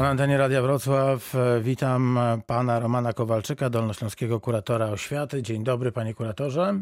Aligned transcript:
Na 0.00 0.08
antenie 0.08 0.38
Radia 0.38 0.62
Wrocław 0.62 1.34
e, 1.34 1.60
witam 1.60 2.18
pana 2.46 2.80
Romana 2.80 3.12
Kowalczyka, 3.12 3.70
dolnośląskiego 3.70 4.40
kuratora 4.40 4.86
oświaty. 4.86 5.42
Dzień 5.42 5.64
dobry, 5.64 5.92
panie 5.92 6.14
kuratorze. 6.14 6.74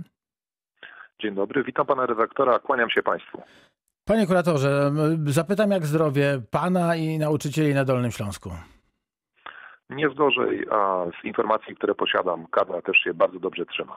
Dzień 1.22 1.34
dobry, 1.34 1.64
witam 1.64 1.86
pana 1.86 2.06
redaktora, 2.06 2.58
kłaniam 2.58 2.90
się 2.90 3.02
państwu. 3.02 3.42
Panie 4.04 4.26
kuratorze, 4.26 4.92
zapytam 5.26 5.70
jak 5.70 5.86
zdrowie 5.86 6.42
pana 6.50 6.96
i 6.96 7.18
nauczycieli 7.18 7.74
na 7.74 7.84
Dolnym 7.84 8.10
Śląsku. 8.10 8.50
Nie 9.90 10.11
zgorzej, 10.11 10.66
a 10.70 11.06
z 11.20 11.24
informacji, 11.24 11.77
które 11.77 11.95
posiadam, 11.95 12.46
kadra 12.46 12.82
też 12.82 12.96
się 12.96 13.14
bardzo 13.14 13.38
dobrze 13.38 13.66
trzyma. 13.66 13.96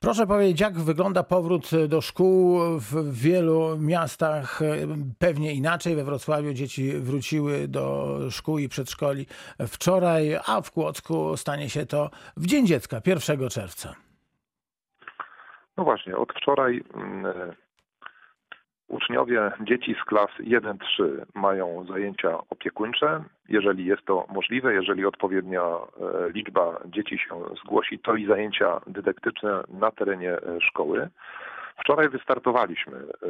Proszę 0.00 0.26
powiedzieć, 0.26 0.60
jak 0.60 0.78
wygląda 0.78 1.22
powrót 1.22 1.70
do 1.88 2.00
szkół 2.00 2.60
w 2.78 3.20
wielu 3.22 3.78
miastach? 3.78 4.60
Pewnie 5.18 5.54
inaczej. 5.54 5.96
We 5.96 6.04
Wrocławiu 6.04 6.52
dzieci 6.52 6.92
wróciły 6.92 7.68
do 7.68 8.18
szkół 8.30 8.58
i 8.58 8.68
przedszkoli 8.68 9.26
wczoraj, 9.68 10.36
a 10.46 10.60
w 10.60 10.70
Kłodzku 10.70 11.36
stanie 11.36 11.70
się 11.70 11.86
to 11.86 12.10
w 12.36 12.46
Dzień 12.46 12.66
Dziecka, 12.66 13.00
1 13.06 13.48
czerwca. 13.48 13.94
No 15.76 15.84
właśnie, 15.84 16.16
od 16.16 16.32
wczoraj 16.32 16.84
Uczniowie, 18.88 19.50
dzieci 19.60 19.94
z 20.02 20.04
klas 20.04 20.30
1-3 20.40 20.76
mają 21.34 21.84
zajęcia 21.88 22.38
opiekuńcze. 22.50 23.24
Jeżeli 23.48 23.84
jest 23.84 24.04
to 24.04 24.26
możliwe, 24.34 24.74
jeżeli 24.74 25.04
odpowiednia 25.04 25.62
e, 25.62 25.78
liczba 26.30 26.80
dzieci 26.86 27.18
się 27.18 27.34
zgłosi, 27.64 27.98
to 27.98 28.16
i 28.16 28.26
zajęcia 28.26 28.80
dydaktyczne 28.86 29.62
na 29.68 29.90
terenie 29.90 30.32
e, 30.32 30.60
szkoły. 30.60 31.08
Wczoraj 31.80 32.08
wystartowaliśmy. 32.08 32.96
E, 32.96 33.28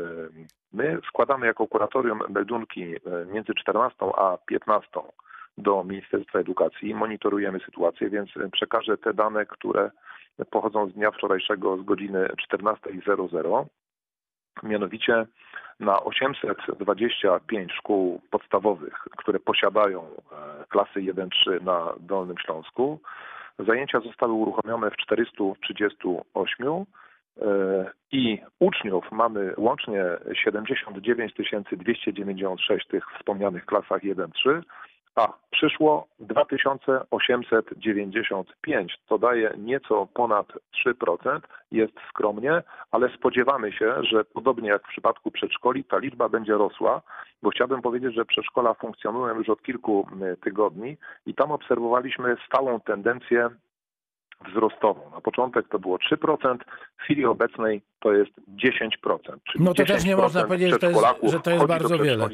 my 0.73 0.99
składamy 1.09 1.47
jako 1.47 1.67
kuratorium 1.67 2.21
meldunki 2.29 2.95
między 3.33 3.55
14 3.55 3.97
a 4.17 4.39
15 4.47 4.91
do 5.59 5.85
Ministerstwa 5.85 6.39
Edukacji. 6.39 6.95
Monitorujemy 6.95 7.61
sytuację, 7.61 8.11
więc 8.11 8.31
przekażę 8.53 8.99
te 8.99 9.15
dane, 9.15 9.47
które 9.47 9.91
pochodzą 10.51 10.89
z 10.89 10.93
dnia 10.93 11.11
wczorajszego 11.11 11.77
z 11.77 11.83
godziny 11.83 12.29
14.00. 12.53 13.65
Mianowicie 14.63 15.27
na 15.81 16.01
825 16.01 17.73
szkół 17.73 18.21
podstawowych, 18.31 18.95
które 19.17 19.41
posiadają 19.41 20.03
e, 20.03 20.65
klasy 20.69 21.01
1-3 21.01 21.63
na 21.63 21.93
Dolnym 22.01 22.39
Śląsku, 22.39 23.01
zajęcia 23.59 24.01
zostały 24.01 24.33
uruchomione 24.33 24.91
w 24.91 24.97
438 24.97 26.67
e, 26.69 26.85
i 28.13 28.39
uczniów 28.59 29.13
mamy 29.13 29.55
łącznie 29.57 30.05
79 30.45 31.33
296 31.73 32.87
w 32.87 32.91
tych 32.91 33.05
wspomnianych 33.19 33.67
klasach 33.67 34.03
1-3, 34.03 34.63
a 35.19 35.33
przyszło 35.51 36.07
2895. 36.21 38.99
To 39.09 39.19
daje 39.19 39.55
nieco 39.59 40.09
ponad 40.15 40.47
3%. 40.87 41.41
Jest 41.73 41.93
skromnie, 42.09 42.63
ale 42.91 43.09
spodziewamy 43.17 43.73
się, 43.73 43.95
że 44.03 44.25
podobnie 44.25 44.69
jak 44.69 44.83
w 44.83 44.89
przypadku 44.89 45.31
przedszkoli, 45.31 45.85
ta 45.85 45.99
liczba 45.99 46.29
będzie 46.29 46.53
rosła, 46.53 47.03
bo 47.43 47.51
chciałbym 47.51 47.83
powiedzieć, 47.83 48.15
że 48.15 48.25
przedszkola 48.25 48.75
funkcjonują 48.75 49.35
już 49.35 49.49
od 49.49 49.63
kilku 49.63 50.07
tygodni 50.41 50.97
i 51.27 51.35
tam 51.35 51.53
obserwowaliśmy 51.53 52.37
stałą 52.47 52.81
tendencję 52.81 53.51
wzrostową. 54.47 55.11
Na 55.11 55.21
początek 55.21 55.69
to 55.69 55.79
było 55.79 55.97
3%, 55.97 56.59
w 56.99 57.03
chwili 57.03 57.25
obecnej 57.25 57.83
to 58.01 58.13
jest 58.13 58.31
10%. 58.49 58.91
Czyli 59.53 59.65
no 59.65 59.75
to 59.75 59.85
też 59.85 60.05
nie 60.05 60.17
można 60.17 60.45
powiedzieć, 60.45 60.71
że 60.71 60.79
to 60.79 60.89
jest, 60.91 61.07
że 61.23 61.41
to 61.41 61.51
jest 61.51 61.67
bardzo 61.67 61.99
wiele. 61.99 62.29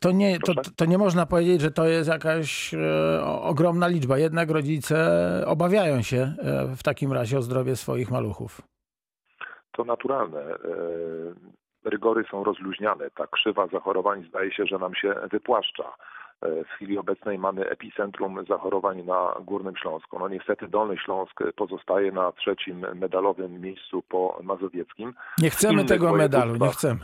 To 0.00 0.10
nie, 0.10 0.38
to, 0.38 0.52
to 0.76 0.84
nie 0.84 0.98
można 0.98 1.26
powiedzieć, 1.26 1.60
że 1.60 1.70
to 1.70 1.84
jest 1.84 2.08
jakaś 2.08 2.74
e, 2.74 3.24
ogromna 3.24 3.88
liczba. 3.88 4.18
Jednak 4.18 4.50
rodzice 4.50 4.96
obawiają 5.46 6.02
się 6.02 6.16
e, 6.16 6.76
w 6.76 6.82
takim 6.82 7.12
razie 7.12 7.38
o 7.38 7.42
zdrowie 7.42 7.76
swoich 7.76 8.10
maluchów. 8.10 8.60
To 9.72 9.84
naturalne. 9.84 10.40
E, 10.40 10.56
rygory 11.84 12.24
są 12.30 12.44
rozluźniane. 12.44 13.10
Ta 13.10 13.26
krzywa 13.26 13.66
zachorowań 13.66 14.24
zdaje 14.28 14.52
się, 14.52 14.66
że 14.66 14.78
nam 14.78 14.94
się 14.94 15.14
wypłaszcza 15.30 15.92
w 16.42 16.68
chwili 16.74 16.98
obecnej 16.98 17.38
mamy 17.38 17.68
epicentrum 17.68 18.44
zachorowań 18.48 19.02
na 19.02 19.34
Górnym 19.40 19.76
Śląsku. 19.76 20.18
No 20.18 20.28
niestety 20.28 20.68
Dolny 20.68 20.98
Śląsk 20.98 21.40
pozostaje 21.56 22.12
na 22.12 22.32
trzecim 22.32 22.86
medalowym 22.94 23.60
miejscu 23.60 24.02
po 24.02 24.40
mazowieckim. 24.42 25.14
Nie 25.38 25.50
chcemy 25.50 25.84
tego 25.84 26.12
medalu, 26.12 26.56
nie 26.56 26.68
chcemy. 26.68 27.00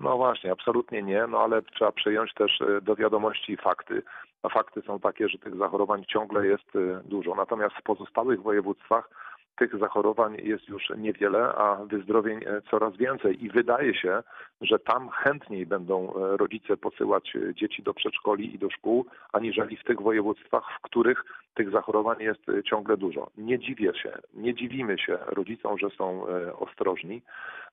No 0.00 0.16
właśnie, 0.16 0.52
absolutnie 0.52 1.02
nie, 1.02 1.26
no 1.26 1.38
ale 1.38 1.62
trzeba 1.62 1.92
przyjąć 1.92 2.34
też 2.34 2.60
e, 2.60 2.80
do 2.80 2.96
wiadomości 2.96 3.56
fakty. 3.56 4.02
A 4.42 4.48
fakty 4.48 4.82
są 4.82 5.00
takie, 5.00 5.28
że 5.28 5.38
tych 5.38 5.56
zachorowań 5.56 6.04
ciągle 6.08 6.46
jest 6.46 6.76
e, 6.76 7.08
dużo. 7.08 7.34
Natomiast 7.34 7.74
w 7.76 7.82
pozostałych 7.82 8.42
województwach 8.42 9.10
tych 9.56 9.78
zachorowań 9.78 10.36
jest 10.42 10.68
już 10.68 10.90
niewiele, 10.96 11.54
a 11.54 11.74
wyzdrowień 11.84 12.40
e, 12.46 12.62
coraz 12.70 12.96
więcej. 12.96 13.44
I 13.44 13.50
wydaje 13.50 13.94
się, 13.94 14.22
że 14.60 14.78
tam 14.78 15.08
chętniej 15.08 15.66
będą 15.66 16.14
e, 16.14 16.36
rodzice 16.36 16.76
posyłać 16.76 17.36
e, 17.36 17.54
dzieci 17.54 17.82
do 17.82 17.94
przedszkoli 17.94 18.54
i 18.54 18.58
do 18.58 18.70
szkół, 18.70 19.06
aniżeli 19.32 19.76
w 19.76 19.84
tych 19.84 20.00
województwach, 20.00 20.64
w 20.78 20.82
których 20.82 21.24
tych 21.54 21.70
zachorowań 21.70 22.16
jest 22.20 22.42
ciągle 22.64 22.96
dużo. 22.96 23.30
Nie 23.36 23.58
dziwię 23.58 23.92
się, 23.94 24.12
nie 24.34 24.54
dziwimy 24.54 24.98
się 24.98 25.18
rodzicom, 25.26 25.78
że 25.78 25.90
są 25.90 26.26
ostrożni. 26.58 27.22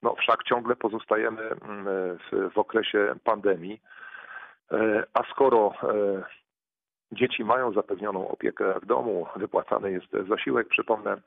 No 0.03 0.15
wszak 0.15 0.43
ciągle 0.43 0.75
pozostajemy 0.75 1.41
mm, 1.41 1.85
w, 2.17 2.53
w 2.53 2.57
okresie 2.57 3.15
pandemii. 3.23 3.81
A 5.13 5.23
skoro 5.31 5.73
dzieci 7.11 7.43
mają 7.43 7.71
zapewnioną 7.71 8.27
opiekę 8.27 8.79
w 8.81 8.85
domu, 8.85 9.27
wypłacany 9.35 9.91
jest 9.91 10.27
zasiłek, 10.29 10.67
przypomnę, 10.67 11.17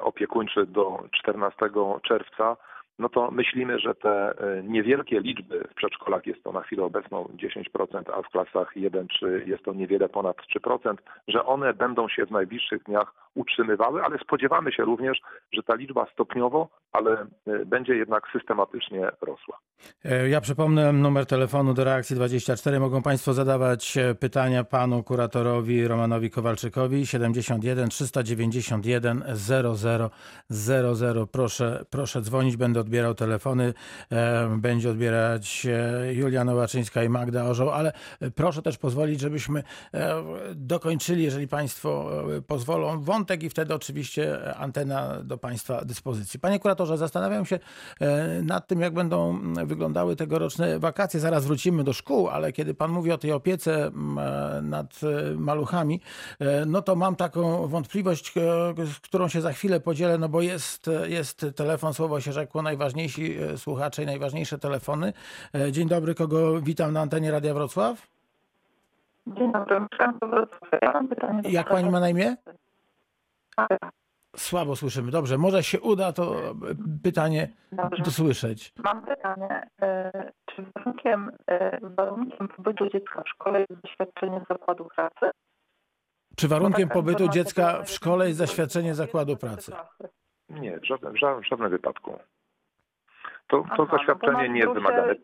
opiekuńczy 0.00 0.66
do 0.66 1.02
14 1.12 1.70
czerwca, 2.02 2.56
no 2.98 3.08
to 3.08 3.30
myślimy, 3.30 3.78
że 3.78 3.94
te 3.94 4.10
e, 4.10 4.62
niewielkie 4.62 5.20
liczby 5.20 5.68
w 5.70 5.74
przedszkolach 5.74 6.26
jest 6.26 6.42
to 6.44 6.52
na 6.52 6.60
chwilę 6.60 6.84
obecną 6.84 7.24
10%, 7.24 8.02
a 8.14 8.22
w 8.22 8.28
klasach 8.28 8.76
1-3 8.76 9.48
jest 9.48 9.64
to 9.64 9.74
niewiele 9.74 10.08
ponad 10.08 10.36
3%, 10.36 10.94
że 11.28 11.44
one 11.44 11.74
będą 11.74 12.08
się 12.08 12.26
w 12.26 12.30
najbliższych 12.30 12.82
dniach 12.82 13.14
utrzymywały, 13.36 14.02
ale 14.02 14.18
spodziewamy 14.18 14.72
się 14.72 14.82
również, 14.84 15.18
że 15.52 15.62
ta 15.62 15.74
liczba 15.74 16.06
stopniowo, 16.12 16.68
ale 16.92 17.26
e, 17.46 17.66
będzie 17.66 17.96
jednak 17.96 18.22
systematycznie 18.32 19.10
rosła. 19.20 19.58
E, 20.04 20.28
ja 20.28 20.40
przypomnę 20.40 20.92
numer 20.92 21.26
telefonu 21.26 21.74
do 21.74 21.84
reakcji 21.84 22.16
24. 22.16 22.80
Mogą 22.80 23.02
Państwo 23.02 23.32
zadawać 23.32 23.96
e, 23.96 24.14
pytania 24.14 24.64
panu 24.64 25.02
kuratorowi 25.02 25.88
Romanowi 25.88 26.30
Kowalczykowi 26.30 27.06
71 27.06 27.88
391 27.88 29.24
00 29.34 30.10
00. 30.50 31.26
Proszę, 31.26 31.84
proszę 31.90 32.20
dzwonić, 32.20 32.56
będę 32.56 32.80
odbierał 32.80 33.14
telefony. 33.14 33.74
Będzie 34.58 34.90
odbierać 34.90 35.66
Julia 36.12 36.44
Nowaczyńska 36.44 37.02
i 37.02 37.08
Magda 37.08 37.44
Orzeł, 37.44 37.70
ale 37.70 37.92
proszę 38.34 38.62
też 38.62 38.78
pozwolić, 38.78 39.20
żebyśmy 39.20 39.62
dokończyli, 40.54 41.22
jeżeli 41.22 41.48
Państwo 41.48 42.10
pozwolą, 42.46 43.00
wątek 43.00 43.25
i 43.34 43.50
wtedy 43.50 43.74
oczywiście 43.74 44.54
antena 44.56 45.22
do 45.24 45.38
Państwa 45.38 45.84
dyspozycji. 45.84 46.40
Panie 46.40 46.58
kuratorze, 46.58 46.98
zastanawiam 46.98 47.46
się 47.46 47.58
e, 48.00 48.42
nad 48.42 48.66
tym, 48.66 48.80
jak 48.80 48.94
będą 48.94 49.38
wyglądały 49.66 50.16
tegoroczne 50.16 50.78
wakacje. 50.78 51.20
Zaraz 51.20 51.46
wrócimy 51.46 51.84
do 51.84 51.92
szkół, 51.92 52.28
ale 52.28 52.52
kiedy 52.52 52.74
Pan 52.74 52.90
mówi 52.90 53.12
o 53.12 53.18
tej 53.18 53.32
opiece 53.32 53.86
e, 53.86 53.90
nad 54.62 55.00
e, 55.02 55.34
maluchami, 55.34 56.00
no 56.66 56.82
to 56.82 56.96
mam 56.96 57.16
taką 57.16 57.66
wątpliwość, 57.68 58.32
z 58.94 59.00
którą 59.00 59.28
się 59.28 59.40
za 59.40 59.52
chwilę 59.52 59.80
podzielę, 59.80 60.18
no 60.18 60.28
bo 60.28 60.42
jest, 60.42 60.90
jest 61.06 61.46
telefon, 61.56 61.94
słowo 61.94 62.20
się 62.20 62.32
rzekło, 62.32 62.62
najważniejsi 62.62 63.36
słuchacze 63.56 64.02
i 64.02 64.06
najważniejsze 64.06 64.58
telefony. 64.58 65.12
Dzień 65.70 65.88
dobry, 65.88 66.14
kogo 66.14 66.60
witam 66.60 66.92
na 66.92 67.00
antenie 67.00 67.30
Radia 67.30 67.54
Wrocław? 67.54 68.06
Dzień 69.26 69.52
dobry, 69.52 69.86
Ja 70.82 70.92
mam 70.92 71.08
pytanie 71.08 71.42
Jak 71.44 71.68
pani 71.68 71.90
ma 71.90 72.00
na 72.00 72.08
imię? 72.08 72.36
Słabo 74.36 74.76
słyszymy. 74.76 75.10
Dobrze, 75.10 75.38
może 75.38 75.62
się 75.62 75.80
uda 75.80 76.12
to 76.12 76.34
pytanie 77.02 77.48
Dobrze. 77.72 78.02
dosłyszeć. 78.02 78.72
Mam 78.84 79.06
pytanie. 79.06 79.68
E, 79.82 80.32
czy 80.46 80.64
warunkiem, 80.74 81.30
e, 81.46 81.78
warunkiem 81.82 82.48
pobytu 82.48 82.88
dziecka 82.90 83.22
w 83.22 83.28
szkole 83.28 83.60
jest 83.60 83.82
zaświadczenie 83.82 84.40
zakładu 84.48 84.84
pracy? 84.84 85.30
Czy 86.36 86.48
warunkiem 86.48 86.88
pobytu 86.88 87.28
dziecka 87.28 87.82
w 87.82 87.90
szkole 87.90 88.26
jest 88.26 88.38
zaświadczenie 88.38 88.94
zakładu 88.94 89.36
pracy? 89.36 89.72
Nie, 90.48 90.78
w 90.78 90.86
żadnym, 90.86 91.12
w 91.42 91.48
żadnym 91.48 91.70
wypadku. 91.70 92.18
To, 93.46 93.64
to 93.76 93.82
Aha, 93.82 93.86
zaświadczenie 93.92 94.48
no 94.48 94.54
nie 94.54 94.60
jest 94.60 94.72
wymagane. 94.74 95.14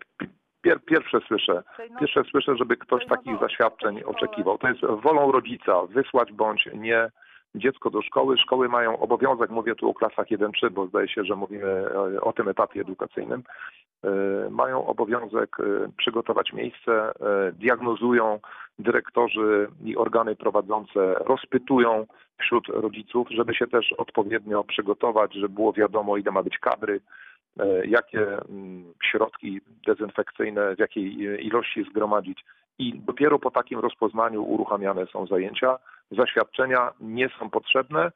Pier, 0.63 0.85
pierwsze 0.85 1.19
słyszę, 1.29 1.63
pierwsze 2.01 2.23
słyszę, 2.31 2.57
żeby 2.57 2.77
ktoś 2.77 3.07
takich 3.07 3.41
zaświadczeń 3.41 4.03
oczekiwał. 4.03 4.59
To 4.59 4.69
jest 4.69 4.81
wolą 4.81 5.33
rodzica 5.33 5.83
wysłać 5.83 6.33
bądź 6.33 6.69
nie 6.75 7.11
dziecko 7.55 7.91
do 7.91 8.03
szkoły. 8.03 8.39
Szkoły 8.39 8.69
mają 8.69 8.99
obowiązek, 8.99 9.51
mówię 9.51 9.75
tu 9.75 9.91
o 9.91 9.95
klasach 9.95 10.27
1-3, 10.27 10.71
bo 10.71 10.87
zdaje 10.87 11.09
się, 11.09 11.25
że 11.25 11.37
mówimy 11.37 11.95
o 12.21 12.33
tym 12.33 12.49
etapie 12.49 12.81
edukacyjnym, 12.81 13.43
e, 14.05 14.11
mają 14.51 14.87
obowiązek 14.87 15.57
e, 15.61 15.89
przygotować 15.97 16.53
miejsce, 16.53 16.93
e, 16.93 17.53
diagnozują 17.53 18.41
dyrektorzy 18.79 19.69
i 19.85 19.97
organy 19.97 20.37
prowadzące 20.37 21.15
rozpytują 21.15 22.07
wśród 22.41 22.69
rodziców, 22.69 23.29
żeby 23.31 23.55
się 23.55 23.67
też 23.67 23.93
odpowiednio 23.93 24.65
przygotować, 24.65 25.35
żeby 25.35 25.49
było 25.49 25.73
wiadomo, 25.73 26.17
ile 26.17 26.33
ma 26.33 26.43
być 26.43 26.59
kadry, 26.59 27.01
e, 27.61 27.87
jakie 27.87 28.39
mm, 28.39 28.85
środki 29.03 29.61
dezynfekcyjne, 29.87 30.77
w 30.77 30.79
jakiej 30.79 31.19
ilości 31.47 31.85
zgromadzić. 31.91 32.45
I 32.79 32.99
dopiero 32.99 33.39
po 33.39 33.51
takim 33.51 33.79
rozpoznaniu 33.79 34.43
uruchamiane 34.43 35.07
są 35.07 35.27
zajęcia. 35.27 35.79
Zaświadczenia 36.17 36.93
nie 37.01 37.29
są 37.39 37.51
potrzebne. 37.51 38.13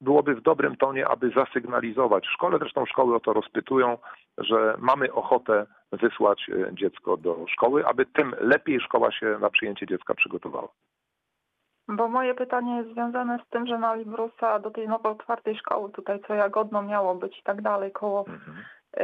Byłoby 0.00 0.34
w 0.34 0.42
dobrym 0.42 0.76
tonie, 0.76 1.08
aby 1.08 1.30
zasygnalizować 1.30 2.26
szkole, 2.26 2.58
zresztą 2.58 2.86
szkoły 2.86 3.14
o 3.14 3.20
to 3.20 3.32
rozpytują, 3.32 3.98
że 4.38 4.74
mamy 4.78 5.12
ochotę 5.12 5.66
wysłać 5.92 6.50
e, 6.50 6.74
dziecko 6.74 7.16
do 7.16 7.46
szkoły, 7.48 7.86
aby 7.86 8.06
tym 8.06 8.34
lepiej 8.40 8.80
szkoła 8.80 9.12
się 9.12 9.38
na 9.40 9.50
przyjęcie 9.50 9.86
dziecka 9.86 10.14
przygotowała. 10.14 10.68
Bo 11.88 12.08
moje 12.08 12.34
pytanie 12.34 12.76
jest 12.76 12.90
związane 12.90 13.38
z 13.46 13.50
tym, 13.50 13.66
że 13.66 13.78
na 13.78 13.94
Librusa 13.94 14.58
do 14.58 14.70
tej 14.70 14.88
nowo 14.88 15.10
otwartej 15.10 15.56
szkoły, 15.58 15.90
tutaj 15.90 16.20
co 16.26 16.34
Jagodno 16.34 16.82
miało 16.82 17.14
być 17.14 17.38
i 17.38 17.42
tak 17.42 17.62
dalej, 17.62 17.92
koło 17.92 18.24
Mhm. 18.26 18.56
y, 18.56 19.00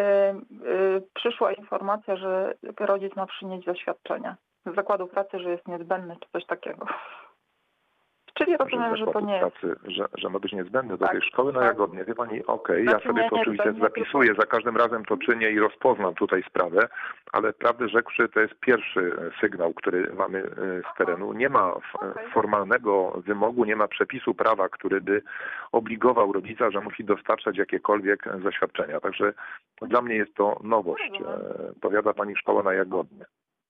y, 0.69 1.03
przyszła 1.15 1.53
informacja, 1.53 2.17
że 2.17 2.55
rodzic 2.81 3.17
ma 3.17 3.27
przynieść 3.27 3.67
zaświadczenie 3.67 4.37
z 4.67 4.75
zakładu 4.75 5.07
pracy, 5.07 5.39
że 5.39 5.51
jest 5.51 5.69
niezbędny 5.69 6.17
czy 6.21 6.29
coś 6.33 6.47
takiego. 6.47 6.87
Czyli 8.39 8.57
rozumiem, 8.57 8.97
że 8.97 9.07
to 9.07 9.21
nie 9.21 9.37
jest. 9.37 9.57
pracy, 9.57 9.77
że, 9.87 10.07
że 10.19 10.29
ma 10.29 10.39
być 10.39 10.53
niezbędny 10.53 10.97
do 10.97 11.05
Tak, 11.07 11.13
tej 11.13 11.23
szkoły 11.23 11.53
na 11.53 11.59
tak. 11.61 11.69
Jagodnie. 11.69 12.05
Wie 12.05 12.15
pani, 12.15 12.47
okej, 12.47 12.83
Znaczy 12.83 12.99
ja 13.07 13.09
sobie 13.13 13.23
nie, 13.23 13.31
to 13.31 13.37
nie, 13.37 13.43
oczywiście 13.43 13.73
nie 13.73 13.81
zapisuję, 13.81 14.35
za 14.39 14.47
każdym 14.47 14.77
razem 14.77 15.05
to 15.05 15.17
czynię 15.17 15.51
i 15.51 15.59
rozpoznam 15.59 16.15
tutaj 16.15 16.43
sprawę, 16.43 16.89
ale 17.33 17.53
prawdę 17.53 17.89
rzekłszy, 17.89 18.29
to 18.29 18.41
jest 18.41 18.55
pierwszy 18.61 19.01
e, 19.19 19.41
sygnał, 19.41 19.75
który 19.75 20.13
mamy 20.15 20.39
e, 20.39 20.47
z 20.95 20.99
terenu. 20.99 21.33
Nie 21.33 21.49
ma 21.49 21.73
f- 21.77 21.95
Okej. 21.95 22.29
formalnego 22.33 23.11
wymogu, 23.27 23.65
nie 23.65 23.77
ma 23.77 23.89
przepisu 23.89 24.35
prawa, 24.35 24.69
który 24.69 25.01
by 25.01 25.23
obligował 25.73 26.33
rodzica, 26.33 26.71
że 26.71 26.81
musi 26.81 27.05
dostarczać 27.05 27.57
jakiekolwiek 27.59 28.25
zaświadczenia. 28.45 29.01
Także 29.01 29.33
dla 29.83 30.03
mnie 30.03 30.15
jest 30.15 30.35
to 30.35 30.61
nowość. 30.65 31.11
E, 31.21 31.73
Powiada 31.81 32.13
pani 32.15 32.37
szkoła 32.37 32.63
na 32.63 32.73
Jagodnie. 32.73 33.25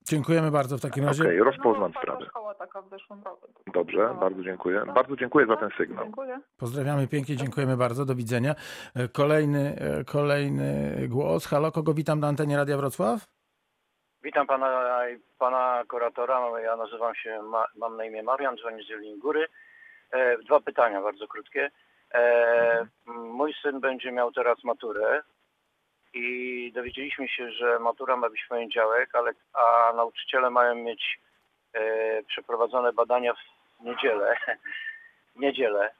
Dziękujemy 0.09 0.51
bardzo 0.51 0.77
w 0.77 0.81
takim 0.81 1.05
razie. 1.05 1.23
Okej, 1.23 1.39
rozpoznam 1.39 1.91
no, 1.95 2.01
sprawę. 2.01 2.25
szkoła 2.25 2.53
taka 2.55 2.81
w 2.81 2.89
zeszłym 2.89 3.23
roku. 3.23 3.47
Dobrze, 3.73 4.15
bardzo 4.19 4.43
dziękuję. 4.43 4.83
Bardzo 4.95 5.15
dziękuję 5.15 5.45
za 5.45 5.57
ten 5.57 5.69
sygnał. 5.77 6.03
Dziękuję. 6.03 6.39
Pozdrawiamy 6.57 7.07
pięknie, 7.07 7.35
dziękujemy 7.35 7.77
bardzo, 7.77 8.05
do 8.05 8.15
widzenia. 8.15 8.55
E, 8.95 9.07
Kolejny, 9.07 9.75
e, 9.79 10.03
kolejny 10.03 10.95
głos. 11.07 11.47
Halo, 11.47 11.71
kogo 11.71 11.93
witam 11.93 12.19
na 12.19 12.27
antenie 12.27 12.57
Radia 12.57 12.77
Wrocław? 12.77 13.27
Witam 14.23 14.47
pana, 14.47 15.01
pana 15.39 15.83
kuratora. 15.89 16.61
Ja 16.61 16.75
nazywam 16.75 17.15
się, 17.15 17.41
ma, 17.41 17.65
mam 17.75 17.97
na 17.97 18.05
imię 18.05 18.23
Marian, 18.23 18.57
dzwonię 18.57 18.83
z 18.83 18.89
Jeleni 18.89 19.19
Góry. 19.19 19.47
E, 20.11 20.37
dwa 20.37 20.59
pytania 20.59 21.01
bardzo 21.01 21.27
krótkie. 21.27 21.71
E, 22.13 22.87
mój 23.07 23.53
syn 23.61 23.79
będzie 23.79 24.11
miał 24.11 24.31
teraz 24.31 24.63
maturę 24.63 25.21
i 26.13 26.71
dowiedzieliśmy 26.75 27.27
się, 27.27 27.51
że 27.51 27.79
matura 27.79 28.15
ma 28.15 28.29
być 28.29 28.43
w 28.43 28.47
poniedziałek, 28.47 29.15
ale, 29.15 29.31
a 29.53 29.93
nauczyciele 29.93 30.49
mają 30.49 30.75
mieć 30.75 31.19
e, 31.73 32.23
przeprowadzone 32.23 32.93
badania 32.93 33.33
w 33.33 33.83
niedzielę. 33.83 34.37
w 35.35 35.39
niedzielę. 35.43 35.91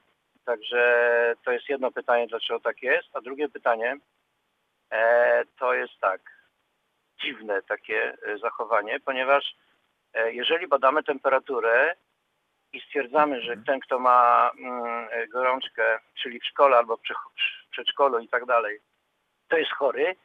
Także 0.45 1.35
to 1.45 1.51
jest 1.51 1.69
jedno 1.69 1.91
pytanie, 1.91 2.27
dlaczego 2.27 2.59
tak 2.59 2.81
jest. 2.81 3.07
A 3.13 3.21
drugie 3.21 3.49
pytanie 3.49 3.97
e, 4.91 5.43
to 5.59 5.73
jest 5.73 5.93
tak 6.01 6.21
dziwne 7.21 7.61
takie 7.61 8.17
e, 8.27 8.37
zachowanie, 8.37 8.99
ponieważ 8.99 9.55
e, 10.13 10.33
jeżeli 10.33 10.67
badamy 10.67 11.03
temperaturę 11.03 11.95
i 12.73 12.81
stwierdzamy, 12.81 13.41
że 13.41 13.57
ten, 13.57 13.79
kto 13.79 13.99
ma 13.99 14.51
mm, 14.59 15.07
gorączkę, 15.29 15.99
czyli 16.21 16.39
w 16.39 16.45
szkole 16.45 16.77
albo 16.77 16.97
w 16.97 17.01
przedszkolu 17.71 18.19
i 18.19 18.27
tak 18.27 18.45
dalej, 18.45 18.79
to 19.47 19.57
jest 19.57 19.71
chory, 19.71 20.15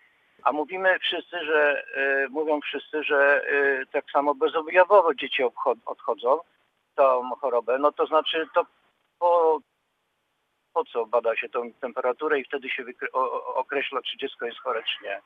a 0.43 0.53
mówimy 0.53 0.99
wszyscy, 0.99 1.45
że 1.45 1.85
e, 1.97 2.29
mówią 2.29 2.61
wszyscy, 2.61 3.05
że 3.05 3.43
e, 3.47 3.87
tak 3.87 4.05
samo 4.11 4.35
bezobjawowo 4.35 5.15
dzieci 5.15 5.43
obchod- 5.45 5.81
odchodzą 5.87 6.41
tą 6.95 7.31
chorobę, 7.41 7.79
no 7.79 7.93
to 7.93 8.07
znaczy 8.07 8.47
to 8.55 8.67
po, 9.19 9.61
po 10.73 10.85
co 10.85 11.07
bada 11.07 11.37
się 11.37 11.49
tą 11.49 11.73
temperaturę 11.73 12.41
i 12.41 12.45
wtedy 12.45 12.69
się 12.71 12.85
o- 13.13 13.55
określa, 13.55 14.03
czy 14.03 14.17
dziecko 14.19 14.47
jest 14.47 14.59
chore, 14.59 14.83
czy 14.83 15.05
nie. 15.05 15.21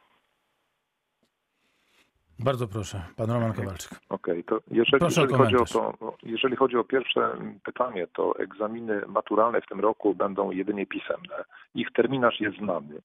Bardzo 2.38 2.68
proszę, 2.68 3.02
pan 3.16 3.30
Roman 3.30 3.52
Kowalczyk. 3.52 3.90
Okej, 4.08 4.44
to 4.44 4.58
jeżeli, 4.70 5.04
jeżeli, 5.04 5.34
chodzi 5.34 5.56
o 5.56 5.64
to, 5.64 5.92
jeżeli 6.22 6.56
chodzi 6.56 6.76
o 6.76 6.84
pierwsze 6.84 7.36
pytanie, 7.64 8.06
to 8.06 8.38
egzaminy 8.38 9.02
maturalne 9.06 9.60
w 9.60 9.66
tym 9.66 9.80
roku 9.80 10.14
będą 10.14 10.50
jedynie 10.50 10.86
pisemne. 10.86 11.44
Ich 11.74 11.92
terminarz 11.92 12.40
jest 12.40 12.56
znany, 12.56 13.00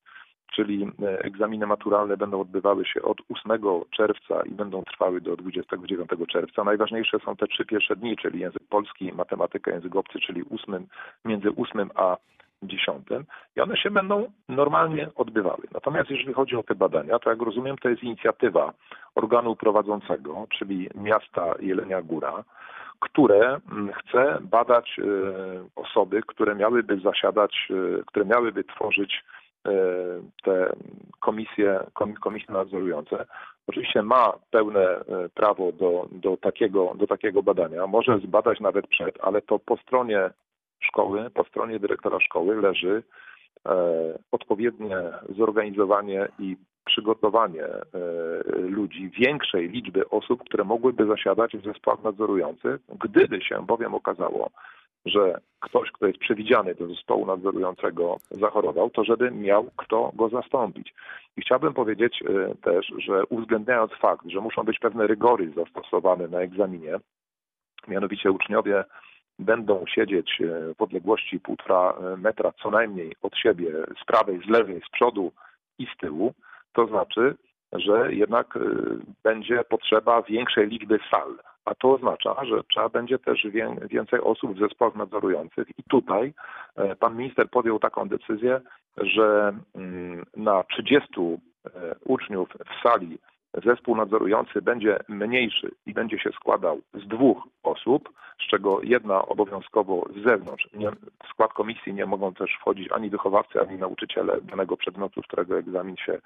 czyli 0.55 0.91
e, 1.03 1.19
egzaminy 1.19 1.67
maturalne 1.67 2.17
będą 2.17 2.41
odbywały 2.41 2.85
się 2.85 3.01
od 3.01 3.17
8 3.29 3.61
czerwca 3.91 4.41
i 4.45 4.51
będą 4.51 4.83
trwały 4.83 5.21
do 5.21 5.37
29 5.37 6.09
czerwca. 6.29 6.63
Najważniejsze 6.63 7.17
są 7.25 7.35
te 7.35 7.47
trzy 7.47 7.65
pierwsze 7.65 7.95
dni, 7.95 8.17
czyli 8.17 8.39
język 8.39 8.63
polski, 8.69 9.13
matematyka, 9.13 9.71
język 9.71 9.95
obcy, 9.95 10.19
czyli 10.19 10.43
8, 10.63 10.87
między 11.25 11.49
8 11.57 11.89
a 11.95 12.17
10 12.63 13.07
i 13.55 13.61
one 13.61 13.77
się 13.77 13.91
będą 13.91 14.31
normalnie 14.49 15.09
odbywały. 15.15 15.63
Natomiast 15.73 16.09
jeżeli 16.09 16.33
chodzi 16.33 16.55
o 16.55 16.63
te 16.63 16.75
badania, 16.75 17.19
to 17.19 17.29
jak 17.29 17.41
rozumiem, 17.41 17.77
to 17.77 17.89
jest 17.89 18.03
inicjatywa 18.03 18.73
organu 19.15 19.55
prowadzącego, 19.55 20.47
czyli 20.49 20.89
miasta 20.95 21.53
Jelenia 21.59 22.01
Góra, 22.01 22.43
które 22.99 23.59
mm, 23.71 23.93
chce 23.93 24.37
badać 24.41 24.99
e, 24.99 25.03
osoby, 25.75 26.21
które 26.27 26.55
miałyby 26.55 26.99
zasiadać, 26.99 27.67
e, 27.69 28.03
które 28.03 28.25
miałyby 28.25 28.63
tworzyć 28.63 29.23
te 30.43 30.73
komisje, 31.19 31.79
kom- 31.93 32.13
komisje 32.13 32.53
nadzorujące. 32.53 33.25
Oczywiście 33.67 34.03
ma 34.03 34.33
pełne 34.51 34.81
e, 34.81 35.29
prawo 35.29 35.71
do, 35.71 36.07
do, 36.11 36.37
takiego, 36.37 36.93
do 36.95 37.07
takiego 37.07 37.43
badania. 37.43 37.87
Może 37.87 38.19
zbadać 38.19 38.59
nawet 38.59 38.87
przed, 38.87 39.17
ale 39.21 39.41
to 39.41 39.59
po 39.59 39.77
stronie 39.77 40.29
szkoły, 40.79 41.29
po 41.29 41.43
stronie 41.43 41.79
dyrektora 41.79 42.19
szkoły 42.19 42.61
leży 42.61 43.03
e, 43.65 43.73
odpowiednie 44.31 44.97
zorganizowanie 45.29 46.27
i 46.39 46.57
przygotowanie 46.85 47.65
e, 47.65 47.81
ludzi, 48.57 49.09
większej 49.09 49.69
liczby 49.69 50.09
osób, 50.09 50.43
które 50.43 50.63
mogłyby 50.63 51.05
zasiadać 51.05 51.57
w 51.57 51.65
zespołach 51.65 52.03
nadzorujących, 52.03 52.81
gdyby 53.01 53.41
się 53.41 53.65
bowiem 53.65 53.95
okazało, 53.95 54.49
że 55.05 55.39
ktoś, 55.59 55.91
kto 55.91 56.07
jest 56.07 56.19
przewidziany 56.19 56.75
do 56.75 56.87
zespołu 56.87 57.25
nadzorującego 57.25 58.17
zachorował, 58.31 58.89
to 58.89 59.03
żeby 59.03 59.31
miał 59.31 59.69
kto 59.77 60.11
go 60.15 60.29
zastąpić. 60.29 60.93
I 61.37 61.41
chciałbym 61.41 61.73
powiedzieć 61.73 62.23
e, 62.23 62.55
też, 62.55 62.93
że 62.97 63.25
uwzględniając 63.25 63.91
fakt, 63.91 64.25
że 64.29 64.39
muszą 64.39 64.63
być 64.63 64.79
pewne 64.79 65.07
rygory 65.07 65.51
zastosowane 65.55 66.27
na 66.27 66.39
egzaminie, 66.39 66.95
mianowicie 67.87 68.31
uczniowie 68.31 68.83
będą 69.39 69.85
siedzieć 69.87 70.41
e, 70.41 70.73
w 70.73 70.81
odległości 70.81 71.39
półtora 71.39 71.93
e, 71.93 72.17
metra 72.17 72.51
co 72.63 72.71
najmniej 72.71 73.15
od 73.21 73.37
siebie, 73.37 73.71
z 74.01 74.05
prawej, 74.05 74.41
z 74.45 74.49
lewej, 74.49 74.81
z 74.87 74.89
przodu 74.89 75.31
i 75.79 75.87
z 75.95 75.97
tyłu, 75.97 76.33
to 76.73 76.87
znaczy, 76.87 77.35
że 77.73 78.13
jednak 78.13 78.59
będzie 79.23 79.63
potrzeba 79.63 80.21
większej 80.21 80.67
liczby 80.67 80.99
sal. 81.11 81.37
A 81.65 81.75
to 81.75 81.93
oznacza, 81.93 82.45
że 82.45 82.63
trzeba 82.63 82.89
będzie 82.89 83.19
też 83.19 83.47
wię- 83.47 83.75
więcej 83.89 84.19
osób 84.21 84.55
w 84.55 84.59
zespołach 84.59 84.95
nadzorujących. 84.95 85.67
I 85.79 85.83
tutaj 85.83 86.33
e, 86.75 86.95
pan 86.95 87.17
minister 87.17 87.49
podjął 87.49 87.79
taką 87.79 88.09
decyzję, 88.09 88.61
że 88.97 89.53
mm, 89.75 90.25
na 90.37 90.63
30 90.63 91.07
e, 91.19 91.95
uczniów 92.05 92.49
w 92.49 92.83
sali 92.83 93.17
zespół 93.65 93.95
nadzorujący 93.95 94.61
będzie 94.61 94.99
mniejszy 95.07 95.71
i 95.85 95.93
będzie 95.93 96.19
się 96.19 96.31
składał 96.31 96.81
z 96.93 97.07
dwóch 97.07 97.43
osób, 97.63 98.09
z 98.41 98.47
czego 98.47 98.81
jedna 98.83 99.25
obowiązkowo 99.25 100.07
z 100.15 100.23
zewnątrz. 100.29 100.67
Nie, 100.73 100.91
w 100.91 101.27
skład 101.29 101.53
komisji 101.53 101.93
nie 101.93 102.05
mogą 102.05 102.33
też 102.33 102.51
wchodzić 102.59 102.91
ani 102.91 103.09
wychowawcy, 103.09 103.61
ani 103.61 103.77
nauczyciele 103.77 104.41
danego 104.41 104.77
przedmiotu, 104.77 105.21
z 105.21 105.27
którego 105.27 105.57
egzamin 105.57 105.97
się 105.97 106.19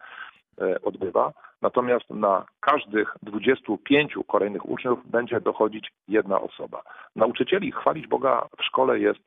odbywa. 0.84 1.32
Natomiast 1.62 2.10
na 2.10 2.46
każdych 2.60 3.18
25 3.24 4.14
kolejnych 4.28 4.70
uczniów 4.70 5.00
będzie 5.12 5.42
dochodzić 5.42 5.92
jedna 6.08 6.42
osoba. 6.42 6.82
Nauczycieli 7.16 7.72
chwalić 7.72 8.08
Boga 8.08 8.48
w 8.60 8.64
szkole 8.64 9.00
jest 9.00 9.20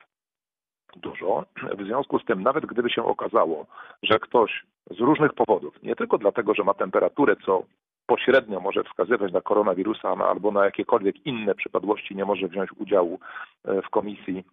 dużo. 0.96 1.44
W 1.78 1.84
związku 1.84 2.18
z 2.18 2.24
tym, 2.24 2.42
nawet 2.42 2.66
gdyby 2.66 2.90
się 2.90 3.04
okazało, 3.04 3.66
że 4.02 4.18
ktoś 4.18 4.64
z 4.90 5.00
różnych 5.00 5.32
powodów, 5.34 5.82
nie 5.82 5.96
tylko 5.96 6.18
dlatego, 6.18 6.54
że 6.54 6.64
ma 6.64 6.74
temperaturę, 6.74 7.36
co 7.46 7.62
pośrednio 8.06 8.60
może 8.60 8.84
wskazywać 8.84 9.32
na 9.32 9.40
koronawirusa 9.40 10.16
no, 10.16 10.28
albo 10.28 10.50
na 10.50 10.64
jakiekolwiek 10.64 11.26
inne 11.26 11.54
przypadłości, 11.54 12.16
nie 12.16 12.24
może 12.24 12.48
wziąć 12.48 12.70
udziału 12.72 13.18
e, 13.64 13.82
w 13.82 13.88
komisji, 13.88 14.44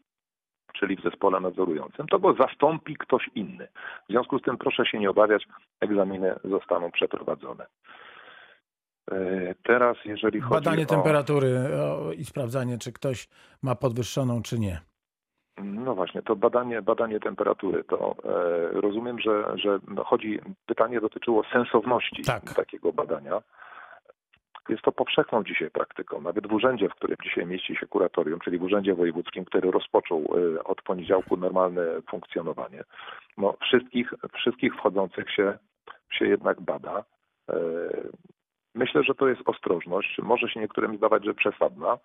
czyli 0.80 0.96
w 0.96 1.02
zespole 1.02 1.40
nadzorującym, 1.40 2.08
to 2.08 2.20
go 2.20 2.34
zastąpi 2.34 2.96
ktoś 2.96 3.30
inny. 3.36 3.68
W 4.10 4.12
związku 4.12 4.40
z 4.40 4.42
tym 4.42 4.58
proszę 4.58 4.86
się 4.86 5.00
nie 5.00 5.10
obawiać, 5.10 5.48
egzaminy 5.82 6.36
zostaną 6.44 6.92
przeprowadzone. 6.92 7.66
E, 9.12 9.56
Teraz, 9.64 9.98
jeżeli 10.06 10.42
chodzi 10.42 10.54
Badanie 10.66 10.84
o... 10.84 10.88
temperatury 10.88 11.70
i 12.18 12.26
sprawdzanie, 12.26 12.78
czy 12.78 12.94
ktoś 12.94 13.28
ma 13.64 13.76
podwyższoną, 13.76 14.42
czy 14.42 14.60
nie. 14.60 14.80
No 15.64 15.96
właśnie, 15.96 16.22
to 16.22 16.36
badanie, 16.36 16.82
badanie 16.82 17.20
temperatury, 17.20 17.84
to 17.84 18.16
e, 18.24 18.82
rozumiem, 18.82 19.20
że, 19.20 19.58
że 19.58 19.80
no 19.88 20.04
chodzi, 20.04 20.40
pytanie 20.66 21.02
dotyczyło 21.02 21.44
sensowności 21.54 22.24
Tak. 22.24 22.54
takiego 22.54 22.94
badania. 22.94 23.42
Jest 24.70 24.82
to 24.82 24.92
powszechną 24.92 25.44
dzisiaj 25.44 25.72
praktyką. 25.72 26.22
Nawet 26.22 26.48
w 26.48 26.54
urzędzie, 26.54 26.90
w 26.90 26.96
którym 26.96 27.18
dzisiaj 27.24 27.46
mieści 27.46 27.76
się 27.76 27.88
kuratorium, 27.88 28.40
czyli 28.40 28.58
w 28.58 28.64
urzędzie 28.64 28.96
wojewódzkim, 28.96 29.46
który 29.46 29.72
rozpoczął 29.72 30.20
e, 30.58 30.64
od 30.64 30.82
poniedziałku 30.82 31.38
normalne 31.38 31.82
funkcjonowanie, 32.10 32.84
no 33.38 33.56
wszystkich, 33.62 34.14
wszystkich 34.34 34.76
wchodzących 34.76 35.32
się, 35.32 35.58
się 36.12 36.26
jednak 36.28 36.62
bada. 36.62 37.04
E, 37.50 37.56
Myślę, 38.76 39.04
że 39.04 39.16
to 39.16 39.28
jest 39.28 39.42
ostrożność. 39.46 40.18
Może 40.24 40.50
się 40.50 40.60
niektórym 40.60 40.98
zdawać, 40.98 41.26
że 41.26 41.34
przesadna, 41.34 41.98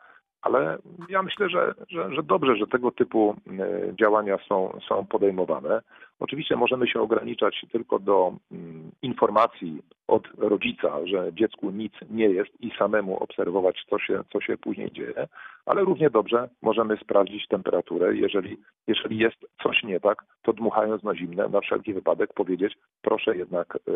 ale 0.43 0.79
ja 1.09 1.23
myślę, 1.23 1.49
że, 1.49 1.75
że, 1.89 2.15
że 2.15 2.23
dobrze, 2.23 2.57
że 2.57 2.67
tego 2.67 2.91
typu 2.91 3.37
e, 3.47 3.97
działania 3.97 4.39
są, 4.49 4.79
są 4.89 5.07
podejmowane. 5.07 5.83
Oczywiście 6.21 6.57
możemy 6.57 6.89
się 6.89 7.01
ograniczać 7.01 7.67
tylko 7.73 7.99
do 7.99 8.33
mm, 8.53 8.91
informacji 9.03 9.83
od 10.09 10.23
rodzica, 10.39 11.07
że 11.07 11.33
dziecku 11.33 11.71
nic 11.71 11.93
nie 12.11 12.29
jest 12.29 12.51
i 12.61 12.71
samemu 12.79 13.23
obserwować, 13.23 13.85
co 13.91 13.99
się, 13.99 14.21
co 14.33 14.41
się 14.41 14.57
później 14.57 14.93
dzieje, 14.93 15.29
ale 15.67 15.85
równie 15.85 16.11
dobrze 16.11 16.49
możemy 16.63 16.97
sprawdzić 16.97 17.49
temperaturę. 17.49 18.17
Jeżeli, 18.17 18.57
jeżeli 18.87 19.19
jest 19.19 19.37
coś 19.63 19.83
nie 19.85 20.01
tak, 20.01 20.25
to 20.43 20.53
dmuchając 20.53 21.03
na 21.03 21.15
zimne, 21.15 21.49
na 21.49 21.61
wszelki 21.61 21.95
wypadek 21.95 22.35
powiedzieć, 22.35 22.75
proszę 23.03 23.37
jednak 23.37 23.77
e, 23.77 23.91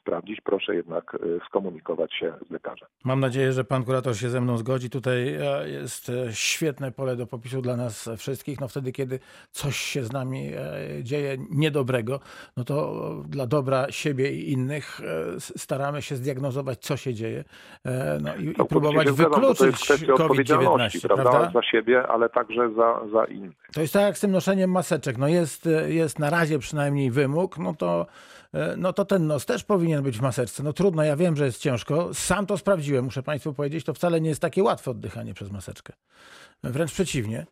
sprawdzić, 0.00 0.40
proszę 0.40 0.74
jednak 0.74 1.14
e, 1.14 1.46
skomunikować 1.46 2.14
się 2.14 2.32
z 2.48 2.50
lekarzem. 2.50 2.88
Mam 3.04 3.20
nadzieję, 3.20 3.52
że 3.52 3.64
pan 3.64 3.84
kurator 3.84 4.16
się 4.16 4.28
ze 4.28 4.40
mną 4.40 4.56
zgodzi. 4.56 4.90
Tutaj 4.90 5.34
e, 5.34 5.68
jest 5.68 6.08
e, 6.08 6.32
świetne 6.32 6.92
pole 6.92 7.16
do 7.16 7.26
popisu 7.26 7.62
dla 7.62 7.76
nas 7.76 8.10
wszystkich. 8.16 8.60
No 8.60 8.68
wtedy, 8.68 8.92
kiedy 8.92 9.18
coś 9.50 9.76
się 9.76 10.04
z 10.04 10.12
nami 10.12 10.50
e, 10.54 11.02
dzieje 11.02 11.36
niedobrego, 11.56 12.20
no 12.56 12.64
to 12.64 12.94
dla 13.28 13.46
dobra 13.46 13.86
siebie 13.90 14.32
i 14.32 14.52
innych 14.52 15.00
e, 15.00 15.40
staramy 15.40 16.02
się 16.02 16.16
zdiagnozować, 16.16 16.78
co 16.78 16.96
się 16.96 17.14
dzieje 17.14 17.44
e, 17.84 18.18
no 18.22 18.36
i, 18.36 18.44
i 18.44 18.54
Całkowicie 18.54 18.68
próbować 18.68 19.10
bo 19.10 19.16
to 19.16 19.22
jest 19.22 19.34
wykluczyć 19.34 19.84
kwestia 19.84 20.14
odpowiedzialności, 20.14 21.00
COVID-19, 21.00 21.06
prawda? 21.14 21.30
prawda? 21.30 21.60
Za 21.60 21.62
siebie, 21.62 22.08
ale 22.08 22.28
także 22.28 22.70
za, 22.74 23.00
za 23.12 23.24
innych. 23.24 23.56
To 23.72 23.80
jest 23.80 23.92
tak 23.92 24.02
jak 24.02 24.18
z 24.18 24.20
tym 24.20 24.30
noszeniem 24.30 24.70
maseczek. 24.70 25.18
No 25.18 25.28
jest, 25.28 25.68
jest 25.88 26.18
na 26.18 26.30
razie 26.30 26.58
przynajmniej 26.58 27.10
wymóg, 27.10 27.58
no 27.58 27.74
to, 27.74 28.06
e, 28.54 28.74
no 28.76 28.92
to 28.92 29.04
ten 29.04 29.26
nos 29.26 29.46
też 29.46 29.64
powinien 29.64 30.02
być 30.02 30.18
w 30.18 30.22
maseczce. 30.22 30.62
No 30.62 30.72
trudno, 30.72 31.04
ja 31.04 31.16
wiem, 31.16 31.36
że 31.36 31.44
jest 31.44 31.60
ciężko. 31.60 32.14
Sam 32.14 32.46
to 32.46 32.58
sprawdziłem, 32.58 33.04
muszę 33.04 33.22
Państwu 33.22 33.54
powiedzieć. 33.54 33.84
To 33.84 33.94
wcale 33.94 34.20
nie 34.20 34.28
jest 34.28 34.42
takie 34.42 34.62
łatwe 34.62 34.90
oddychanie 34.90 35.34
przez 35.34 35.50
maseczkę. 35.52 35.92
Wręcz 36.62 36.92
przeciwnie. 36.92 37.46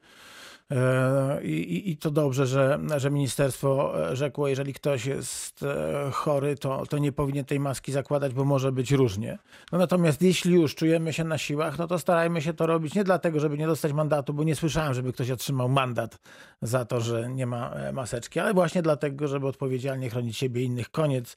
E, 0.74 1.40
I, 1.44 1.90
i- 1.90 1.96
to 1.96 2.10
dobrze, 2.10 2.46
że, 2.46 2.78
że 2.96 3.10
ministerstwo 3.10 3.94
e, 4.10 4.16
rzekło, 4.16 4.48
jeżeli 4.48 4.74
ktoś 4.74 5.06
jest 5.06 5.62
e, 5.62 6.10
chory, 6.12 6.56
to, 6.56 6.86
to 6.86 6.98
nie 6.98 7.12
powinien 7.12 7.44
tej 7.44 7.60
maski 7.60 7.92
zakładać, 7.92 8.32
bo 8.34 8.44
może 8.44 8.72
być 8.72 8.92
różnie. 8.92 9.38
No 9.72 9.78
natomiast 9.78 10.22
jeśli 10.22 10.54
już 10.54 10.74
czujemy 10.74 11.12
się 11.12 11.24
na 11.24 11.38
siłach, 11.38 11.78
no 11.78 11.86
to 11.86 11.98
starajmy 11.98 12.42
się 12.42 12.54
to 12.54 12.66
robić 12.66 12.94
nie 12.94 13.04
dlatego, 13.04 13.40
żeby 13.40 13.58
nie 13.58 13.66
dostać 13.66 13.92
mandatu, 13.92 14.34
bo 14.34 14.44
nie 14.44 14.56
słyszałem, 14.56 14.94
żeby 14.94 15.12
ktoś 15.12 15.30
otrzymał 15.30 15.68
mandat 15.68 16.18
za 16.62 16.84
to, 16.84 17.00
że 17.00 17.28
nie 17.28 17.46
ma 17.46 17.74
maseczki, 17.92 18.40
ale 18.40 18.54
właśnie 18.54 18.82
dlatego, 18.82 19.28
żeby 19.28 19.46
odpowiedzialnie 19.46 20.10
chronić 20.10 20.36
siebie 20.36 20.62
i 20.62 20.64
innych. 20.64 20.90
Koniec. 20.90 21.36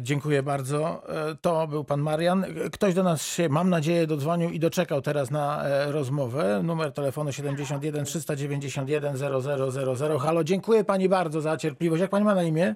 Dziękuję 0.00 0.42
bardzo. 0.42 1.02
To 1.40 1.66
był 1.68 1.84
pan 1.84 2.00
Marian. 2.00 2.44
Ktoś 2.72 2.94
do 2.94 3.02
nas 3.02 3.22
się, 3.26 3.48
mam 3.48 3.70
nadzieję, 3.70 4.06
dodzwonił 4.06 4.50
i 4.50 4.58
doczekał 4.60 5.02
teraz 5.02 5.30
na 5.30 5.62
rozmowę. 5.90 6.60
Numer 6.64 6.92
telefonu 6.92 7.32
71 7.32 8.06
391 8.48 9.16
0000. 9.16 10.18
Halo, 10.18 10.44
dziękuję 10.44 10.84
pani 10.84 11.08
bardzo 11.08 11.40
za 11.40 11.56
cierpliwość. 11.56 12.00
Jak 12.00 12.10
pani 12.10 12.24
ma 12.24 12.34
na 12.34 12.42
imię? 12.42 12.74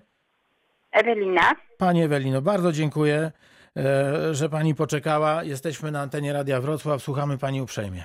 Ewelina. 0.92 1.52
Pani 1.78 2.02
Ewelino, 2.02 2.42
bardzo 2.42 2.73
dziękuję, 2.73 3.32
e, 3.76 4.35
że 4.35 4.49
pani 4.49 4.75
poczekała. 4.75 5.44
Jesteśmy 5.44 5.90
na 5.90 6.00
antenie 6.00 6.32
Radia 6.32 6.61
Wrocław. 6.61 7.02
Słuchamy 7.02 7.38
pani 7.38 7.62
uprzejmie. 7.62 8.04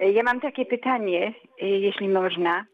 Ja 0.00 0.22
mam 0.22 0.40
takie 0.40 0.66
pytanie, 0.66 1.34
y, 1.62 1.66
jeśli 1.66 2.08
można. 2.08 2.64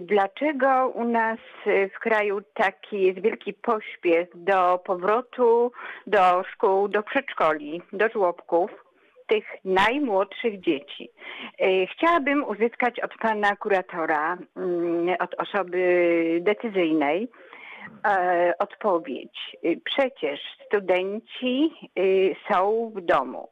Dlaczego 0.00 0.88
u 0.88 1.04
nas 1.04 1.38
w 1.66 1.98
kraju 2.00 2.40
taki 2.54 3.02
jest 3.02 3.20
wielki 3.20 3.54
pośpiech 3.54 4.28
do 4.34 4.78
powrotu 4.78 5.72
do 6.06 6.44
szkół, 6.52 6.88
do 6.88 7.02
przedszkoli, 7.02 7.82
do 7.92 8.08
żłobków 8.08 8.85
tych 9.26 9.44
najmłodszych 9.64 10.60
dzieci? 10.60 11.10
Y, 11.60 11.86
Chciałabym 11.92 12.44
uzyskać 12.44 13.00
od 13.00 13.14
pana 13.14 13.56
kuratora, 13.56 14.38
mm, 14.56 15.16
od 15.20 15.34
osoby 15.34 16.38
decyzyjnej, 16.42 17.28
e, 18.08 18.52
odpowiedź. 18.58 19.56
Y, 19.64 19.80
Przecież 19.84 20.40
studenci 20.66 21.72
są 22.48 22.92
w 22.94 23.00
domu. 23.00 23.48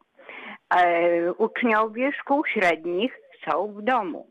E, 0.77 1.33
Uczniowie 1.33 2.13
szkół 2.13 2.43
średnich 2.47 3.21
są 3.49 3.67
w 3.73 3.83
domu. 3.83 4.27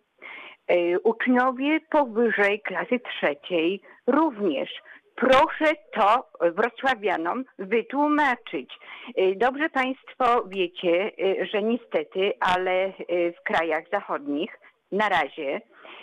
E, 0.67 0.99
Uczniowie 0.99 1.79
powyżej 1.89 2.61
klasy 2.61 2.99
trzeciej 2.99 3.81
również. 4.07 4.69
Proszę 5.15 5.75
to 5.93 6.27
wrocławianom 6.41 7.43
wytłumaczyć. 7.59 8.69
E, 9.15 9.35
Dobrze 9.35 9.69
Państwo 9.69 10.43
wiecie, 10.47 11.11
e, 11.19 11.45
że 11.45 11.63
niestety, 11.63 12.33
ale 12.39 12.71
e, 12.71 12.91
w 13.31 13.43
krajach 13.43 13.83
zachodnich 13.91 14.59
na 14.91 15.09
razie 15.09 15.61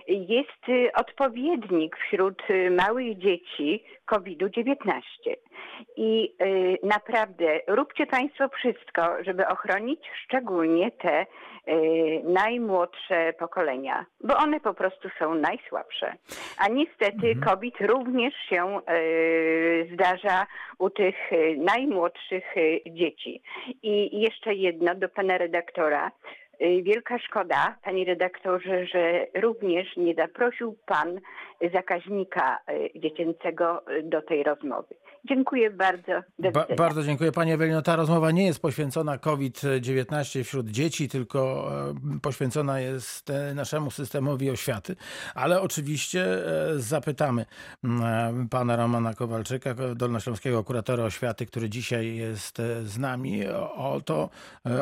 jest 0.08 0.68
e, 0.68 0.92
odpowiednik 0.92 1.96
wśród 1.96 2.42
e, 2.48 2.70
małych 2.70 3.18
dzieci 3.18 3.84
COVID-19. 4.04 5.00
I 5.96 6.34
y, 6.42 6.78
naprawdę 6.82 7.60
róbcie 7.66 8.06
Państwo 8.06 8.48
wszystko, 8.48 9.02
żeby 9.24 9.46
ochronić 9.48 10.00
szczególnie 10.24 10.90
te 10.90 11.22
y, 11.22 11.26
najmłodsze 12.24 13.32
pokolenia, 13.38 14.06
bo 14.24 14.36
one 14.36 14.60
po 14.60 14.74
prostu 14.74 15.08
są 15.18 15.34
najsłabsze. 15.34 16.14
A 16.58 16.68
niestety 16.68 17.36
COVID 17.44 17.80
również 17.80 18.34
się 18.34 18.80
y, 18.80 19.88
zdarza 19.94 20.46
u 20.78 20.90
tych 20.90 21.32
y, 21.32 21.56
najmłodszych 21.58 22.56
y, 22.56 22.80
dzieci. 22.86 23.42
I 23.82 24.20
jeszcze 24.20 24.54
jedno 24.54 24.94
do 24.94 25.08
Pana 25.08 25.38
redaktora. 25.38 26.10
Y, 26.62 26.82
Wielka 26.82 27.18
szkoda, 27.18 27.76
panie 27.84 28.04
redaktorze, 28.04 28.86
że 28.86 29.26
również 29.34 29.96
nie 29.96 30.14
zaprosił 30.14 30.76
pan 30.86 31.20
zakaźnika 31.72 32.58
y, 32.94 33.00
dziecięcego 33.00 33.90
y, 33.90 34.02
do 34.02 34.22
tej 34.22 34.42
rozmowy. 34.42 34.94
Dziękuję 35.24 35.70
bardzo. 35.70 36.12
Ba- 36.52 36.66
bardzo 36.76 37.02
dziękuję 37.02 37.32
Pani 37.32 37.52
Ewelino. 37.52 37.82
Ta 37.82 37.96
rozmowa 37.96 38.30
nie 38.30 38.46
jest 38.46 38.62
poświęcona 38.62 39.18
COVID-19 39.18 40.44
wśród 40.44 40.68
dzieci, 40.68 41.08
tylko 41.08 41.70
e, 42.16 42.20
poświęcona 42.22 42.80
jest 42.80 43.30
e, 43.30 43.54
naszemu 43.54 43.90
systemowi 43.90 44.50
oświaty. 44.50 44.96
Ale 45.34 45.60
oczywiście 45.60 46.22
e, 46.24 46.78
zapytamy 46.78 47.46
Pana 48.50 48.76
Romana 48.76 49.14
Kowalczyka, 49.14 49.74
dolnośląskiego 49.96 50.64
kuratora 50.64 51.04
oświaty, 51.04 51.46
który 51.46 51.68
dzisiaj 51.68 52.16
jest 52.16 52.62
z 52.82 52.98
nami, 52.98 53.48
o, 53.76 54.00
to, 54.04 54.28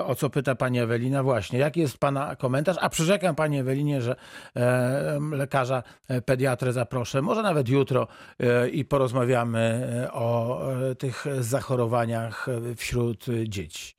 o 0.07 0.15
co 0.15 0.31
pyta 0.31 0.55
Pani 0.55 0.81
Ewelina 0.81 1.23
właśnie. 1.23 1.59
Jaki 1.69 1.81
jest 1.81 2.01
Pana 2.01 2.37
komentarz? 2.37 2.77
A 2.81 2.89
przyrzekam 2.89 3.35
Pani 3.35 3.59
Ewelinie, 3.59 4.01
że 4.01 4.17
e, 4.57 5.19
lekarza 5.33 5.83
e, 6.09 6.23
pediatrę 6.23 6.73
zaproszę, 6.73 7.23
może 7.23 7.43
nawet 7.43 7.69
jutro 7.69 8.07
e, 8.41 8.69
i 8.69 8.85
porozmawiamy 8.85 9.87
o 10.13 10.61
tych 10.99 11.25
zachorowaniach 11.41 12.47
wśród 12.77 13.27
dzieci. 13.45 13.95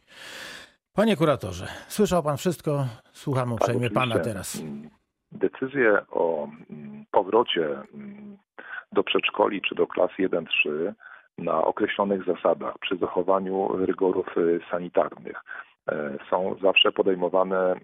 Panie 0.93 1.15
kuratorze, 1.15 1.67
słyszał 1.88 2.23
Pan 2.23 2.38
wszystko, 2.38 2.85
słuchamy 3.11 3.53
uprzejmie 3.53 3.89
Tak, 3.89 3.93
Pana 3.93 4.19
teraz. 4.19 4.59
Mm, 4.59 4.89
Decyzję 5.31 6.01
o 6.11 6.47
mm, 6.69 7.05
powrocie 7.11 7.65
mm, 7.93 8.38
do 8.91 9.03
przedszkoli 9.03 9.61
czy 9.61 9.75
do 9.75 9.88
klas 9.88 10.11
1-3 10.19 10.45
na 11.38 11.63
określonych 11.63 12.25
zasadach 12.25 12.73
przy 12.81 12.97
zachowaniu 12.97 13.85
rygorów 13.85 14.38
y, 14.38 14.59
sanitarnych 14.71 15.41
są 16.29 16.55
zawsze 16.62 16.91
podejmowane 16.91 17.72
e, 17.72 17.75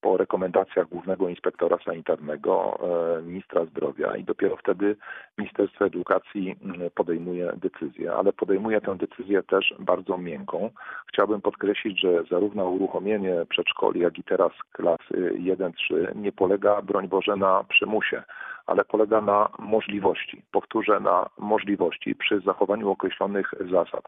po 0.00 0.16
rekomendacjach 0.16 0.88
głównego 0.88 1.28
inspektora 1.28 1.78
sanitarnego, 1.84 2.78
e, 3.18 3.22
ministra 3.22 3.64
zdrowia 3.64 4.16
i 4.16 4.24
dopiero 4.24 4.56
wtedy 4.56 4.96
Ministerstwo 5.38 5.86
Edukacji 5.86 6.56
podejmuje 6.94 7.52
decyzję, 7.56 8.12
ale 8.12 8.32
podejmuje 8.32 8.80
tę 8.80 8.96
decyzję 8.96 9.42
też 9.42 9.74
bardzo 9.78 10.18
miękką. 10.18 10.70
Chciałbym 11.06 11.40
podkreślić, 11.40 12.00
że 12.00 12.24
zarówno 12.30 12.64
uruchomienie 12.64 13.34
przedszkoli, 13.48 14.00
jak 14.00 14.18
i 14.18 14.24
teraz 14.24 14.52
klasy 14.72 15.32
1-3 15.34 16.16
nie 16.16 16.32
polega, 16.32 16.82
broń 16.82 17.08
Boże, 17.08 17.36
na 17.36 17.64
przymusie, 17.64 18.22
ale 18.66 18.84
polega 18.84 19.20
na 19.20 19.48
możliwości. 19.58 20.42
Powtórzę, 20.52 21.00
na 21.00 21.28
możliwości 21.38 22.14
przy 22.14 22.40
zachowaniu 22.40 22.90
określonych 22.90 23.50
zasad. 23.70 24.04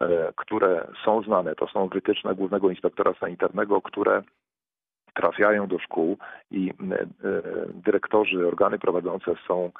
E, 0.00 0.32
które 0.36 0.88
są 1.04 1.22
znane, 1.22 1.54
to 1.54 1.68
są 1.68 1.88
wytyczne 1.88 2.34
Głównego 2.34 2.70
Inspektora 2.70 3.14
Sanitarnego, 3.20 3.82
które 3.82 4.22
trafiają 5.14 5.66
do 5.66 5.78
szkół 5.78 6.18
i 6.50 6.70
e, 6.70 7.00
e, 7.00 7.06
dyrektorzy, 7.74 8.46
organy 8.46 8.78
prowadzące 8.78 9.34
są 9.48 9.70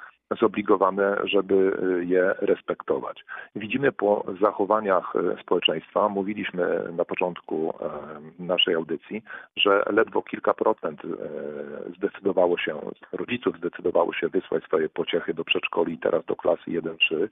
zobligowane, 0.40 1.16
żeby 1.24 1.78
e, 2.00 2.04
je 2.04 2.34
respektować. 2.38 3.24
Widzimy 3.56 3.92
po 3.92 4.24
zachowaniach 4.40 5.12
społeczeństwa, 5.42 6.08
mówiliśmy 6.08 6.92
na 6.96 7.04
początku 7.04 7.74
naszej 8.38 8.74
audycji, 8.74 9.22
że 9.56 9.82
ledwo 9.90 10.22
kilka 10.22 10.54
procent 10.54 11.02
zdecydowało 11.96 12.58
się, 12.58 12.80
rodziców 13.12 13.56
zdecydowało 13.56 14.12
się 14.12 14.28
wysłać 14.28 14.64
swoje 14.64 14.88
pociechy 14.88 15.34
do 15.34 15.44
przedszkoli, 15.44 15.98
teraz 15.98 16.24
do 16.24 16.36
klasy 16.36 16.70
1-3. 16.70 17.28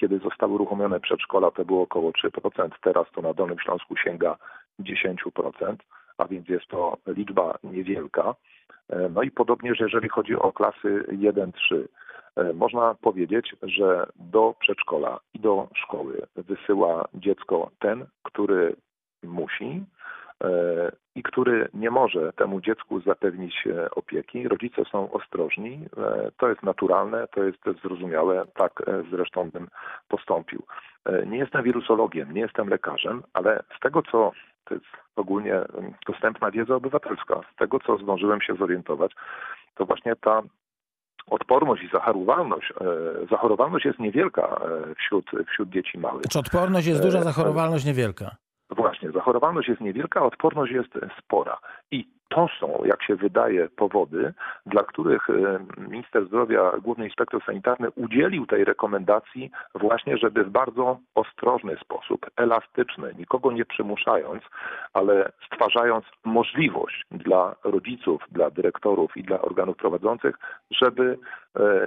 Kiedy 0.00 0.18
zostały 0.18 0.52
uruchomione 0.52 1.00
przedszkola, 1.00 1.50
to 1.50 1.64
było 1.64 1.82
około 1.82 2.10
3%, 2.10 2.68
teraz 2.82 3.06
to 3.14 3.22
na 3.22 3.34
Dolnym 3.34 3.58
Śląsku 3.58 3.96
sięga 3.96 4.36
10% 4.80 5.76
a 6.18 6.28
więc 6.28 6.48
jest 6.48 6.66
to 6.66 6.96
liczba 7.06 7.58
niewielka. 7.64 8.34
E, 8.88 9.08
no 9.08 9.22
i 9.22 9.30
podobnież, 9.30 9.80
jeżeli 9.80 10.08
chodzi 10.08 10.36
o 10.36 10.52
klasy 10.52 11.04
1-3, 11.08 11.52
e, 11.74 11.86
można 12.54 12.94
powiedzieć, 12.94 13.56
że 13.62 14.06
do 14.16 14.54
przedszkola 14.58 15.20
i 15.34 15.40
do 15.40 15.68
szkoły 15.74 16.26
wysyła 16.36 17.08
dziecko 17.14 17.70
ten, 17.78 18.06
który 18.22 18.76
musi 19.22 19.84
e, 20.44 20.92
i 21.14 21.22
który 21.22 21.68
nie 21.74 21.90
może 21.90 22.32
temu 22.32 22.60
dziecku 22.60 23.00
zapewnić 23.00 23.64
opieki. 23.90 24.48
Rodzice 24.48 24.82
są 24.84 25.12
ostrożni, 25.12 25.80
to 26.36 26.48
jest 26.48 26.62
naturalne, 26.62 27.28
to 27.28 27.44
jest 27.44 27.58
zrozumiałe, 27.82 28.46
tak 28.54 28.82
zresztą 29.10 29.50
bym 29.50 29.68
postąpił. 30.08 30.62
Nie 31.26 31.38
jestem 31.38 31.62
wirusologiem, 31.62 32.32
nie 32.32 32.40
jestem 32.40 32.68
lekarzem, 32.68 33.22
ale 33.32 33.62
z 33.76 33.80
tego, 33.80 34.02
co 34.02 34.32
to 34.64 34.74
jest 34.74 34.86
ogólnie 35.16 35.60
dostępna 36.06 36.50
wiedza 36.50 36.76
obywatelska. 36.76 37.40
Z 37.54 37.56
tego, 37.56 37.80
co 37.80 37.98
zdążyłem 37.98 38.40
się 38.40 38.54
zorientować, 38.54 39.12
to 39.74 39.86
właśnie 39.86 40.16
ta 40.16 40.42
odporność 41.30 41.82
i 41.82 41.88
zachorowalność, 41.88 42.72
e, 42.80 43.26
zachorowalność 43.30 43.84
jest 43.84 43.98
niewielka 43.98 44.42
e, 44.42 44.94
wśród, 44.94 45.30
wśród 45.52 45.68
dzieci 45.68 45.98
małych. 45.98 46.22
Czy 46.30 46.38
odporność 46.38 46.86
jest 46.86 47.02
duża, 47.02 47.18
E, 47.18 47.22
zachorowalność 47.22 47.84
niewielka? 47.84 48.36
Właśnie, 48.70 49.10
zachorowalność 49.10 49.68
jest 49.68 49.80
niewielka, 49.80 50.24
odporność 50.24 50.72
jest 50.72 50.90
spora. 51.18 51.58
I 51.90 52.15
to 52.28 52.48
są, 52.60 52.82
jak 52.84 53.02
się 53.02 53.16
wydaje, 53.16 53.68
powody, 53.68 54.34
dla 54.66 54.82
których 54.82 55.30
e, 55.30 55.58
minister 55.78 56.26
zdrowia, 56.26 56.72
główny 56.82 57.04
inspektor 57.04 57.44
sanitarny 57.44 57.90
udzielił 57.90 58.46
tej 58.46 58.64
rekomendacji 58.64 59.50
właśnie, 59.74 60.16
żeby 60.18 60.44
w 60.44 60.50
bardzo 60.50 60.98
ostrożny 61.14 61.76
sposób, 61.76 62.26
elastyczny, 62.36 63.14
nikogo 63.18 63.52
nie 63.52 63.64
przymuszając, 63.64 64.42
ale 64.92 65.32
stwarzając 65.46 66.04
możliwość 66.24 67.06
dla 67.10 67.54
rodziców, 67.64 68.22
dla 68.32 68.50
dyrektorów 68.50 69.16
i 69.16 69.22
dla 69.22 69.40
organów 69.40 69.76
prowadzących, 69.76 70.38
żeby 70.70 71.18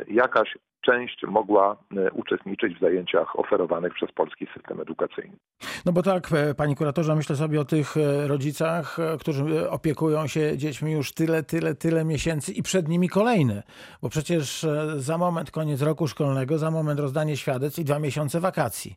jakaś 0.08 0.58
część 0.82 1.24
mogła 1.28 1.78
e, 1.98 2.12
uczestniczyć 2.12 2.78
w 2.78 2.80
zajęciach 2.80 3.40
oferowanych 3.40 3.94
przez 3.94 4.12
polski 4.12 4.48
system 4.54 4.82
edukacyjny. 4.82 5.38
No 5.86 5.92
bo 5.92 6.04
tak, 6.04 6.30
e, 6.34 6.56
panie 6.56 6.76
kuratorze, 6.76 7.16
myślę 7.16 7.36
sobie 7.36 7.62
o 7.62 7.66
tych 7.66 7.98
e, 7.98 8.28
rodzicach, 8.28 9.00
e, 9.00 9.18
którzy 9.18 9.44
e, 9.44 9.70
opiekują 9.70 10.28
się 10.28 10.58
dziećmi 10.58 10.92
już 10.92 11.14
tyle, 11.14 11.44
tyle, 11.44 11.76
tyle 11.76 12.06
miesięcy 12.06 12.52
i 12.54 12.64
przed 12.64 12.88
nimi 12.88 13.10
kolejne. 13.10 13.64
Bo 14.02 14.10
przecież 14.10 14.64
e, 14.64 15.00
za 15.00 15.18
moment 15.18 15.52
koniec 15.52 15.82
roku 15.82 16.08
szkolnego, 16.08 16.58
za 16.58 16.72
moment 16.72 17.00
rozdanie 17.00 17.38
świadectw 17.38 17.80
i 17.80 17.86
dwa 17.86 18.00
miesiące 18.00 18.40
wakacji. 18.40 18.96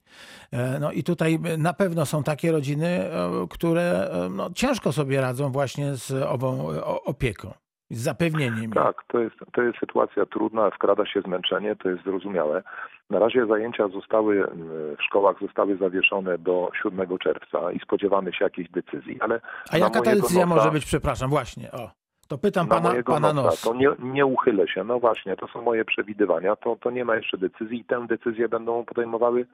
E, 0.52 0.78
No 0.80 0.92
i 0.92 1.02
tutaj 1.02 1.38
e, 1.44 1.56
na 1.56 1.72
pewno 1.72 2.06
są 2.06 2.22
takie 2.22 2.52
rodziny, 2.52 2.86
e, 2.86 3.10
które 3.50 4.10
e, 4.10 4.28
no, 4.28 4.50
ciężko 4.54 4.92
sobie 4.92 5.20
radzą 5.20 5.52
właśnie 5.52 5.94
z 5.94 6.12
ową 6.12 6.72
e, 6.72 6.84
opieką, 6.84 7.54
zapewnieniem. 7.96 8.72
Tak, 8.72 8.96
to 9.08 9.18
jest, 9.18 9.36
to 9.52 9.62
jest 9.62 9.78
sytuacja 9.78 10.26
trudna, 10.26 10.70
wkrada 10.70 11.06
się 11.06 11.20
zmęczenie, 11.20 11.76
to 11.76 11.88
jest 11.88 12.04
zrozumiałe. 12.04 12.62
Na 13.10 13.18
razie 13.18 13.46
zajęcia 13.46 13.88
zostały 13.88 14.44
m, 14.50 14.68
w 14.98 15.02
szkołach 15.02 15.36
zostały 15.40 15.76
zawieszone 15.76 16.38
do 16.38 16.70
7 16.82 17.18
czerwca 17.18 17.72
i 17.72 17.78
spodziewamy 17.78 18.32
się 18.32 18.44
jakiejś 18.44 18.70
decyzji, 18.70 19.16
ale 19.20 19.40
A 19.70 19.78
jaka 19.78 20.00
ta 20.00 20.14
decyzja 20.14 20.44
nosa- 20.46 20.48
może 20.48 20.70
być, 20.70 20.84
przepraszam, 20.84 21.30
właśnie, 21.30 21.72
o. 21.72 21.90
To 22.28 22.38
pytam 22.38 22.68
na 22.68 22.74
pana, 22.74 23.02
pana 23.02 23.32
nosa, 23.32 23.48
nos. 23.48 23.60
to 23.60 23.74
nie, 23.74 23.88
nie 23.98 24.26
uchylę 24.26 24.68
się. 24.68 24.84
No 24.84 24.98
właśnie, 25.00 25.36
to 25.36 25.48
są 25.48 25.62
moje 25.62 25.84
przewidywania. 25.84 26.56
To, 26.56 26.76
to 26.80 26.90
nie 26.90 27.04
ma 27.04 27.16
jeszcze 27.16 27.38
decyzji 27.38 27.80
i 27.80 27.84
tę 27.84 28.06
decyzję 28.06 28.48
będą 28.48 28.84
podejmowały 28.84 29.40
e, 29.40 29.46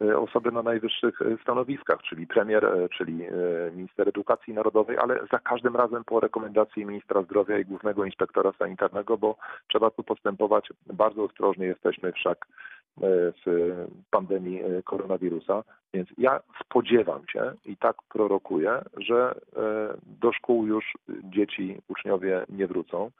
osoby 0.00 0.52
na 0.52 0.62
najwyższych 0.62 1.22
e, 1.22 1.36
stanowiskach, 1.42 2.02
czyli 2.02 2.26
premier, 2.26 2.64
e, 2.64 2.88
czyli 2.88 3.24
e, 3.24 3.30
minister 3.74 4.08
edukacji 4.08 4.54
narodowej, 4.54 4.98
ale 4.98 5.20
za 5.32 5.38
każdym 5.38 5.76
razem 5.76 6.04
po 6.04 6.20
rekomendacji 6.20 6.86
ministra 6.86 7.22
zdrowia 7.22 7.58
i 7.58 7.64
głównego 7.64 8.04
inspektora 8.04 8.52
sanitarnego, 8.58 9.18
bo 9.18 9.36
trzeba 9.68 9.90
tu 9.90 10.02
postępować 10.02 10.68
bardzo 10.86 11.24
ostrożnie. 11.24 11.66
Jesteśmy 11.66 12.12
wszak 12.12 12.46
e, 12.46 13.06
w 13.46 13.74
pandemii 14.10 14.62
e, 14.62 14.82
koronawirusa, 14.82 15.62
więc 15.94 16.08
ja 16.18 16.40
spodziewam 16.64 17.22
się 17.28 17.52
i 17.64 17.76
tak 17.76 17.96
prorokuję, 18.08 18.82
że 18.96 19.34
e, 19.56 19.94
do 20.20 20.32
szkół 20.32 20.66
już 20.66 20.92
dzieci, 21.08 21.80
uczniowie 21.88 22.44
nie 22.48 22.66
wrócą 22.66 23.06
e, 23.06 23.10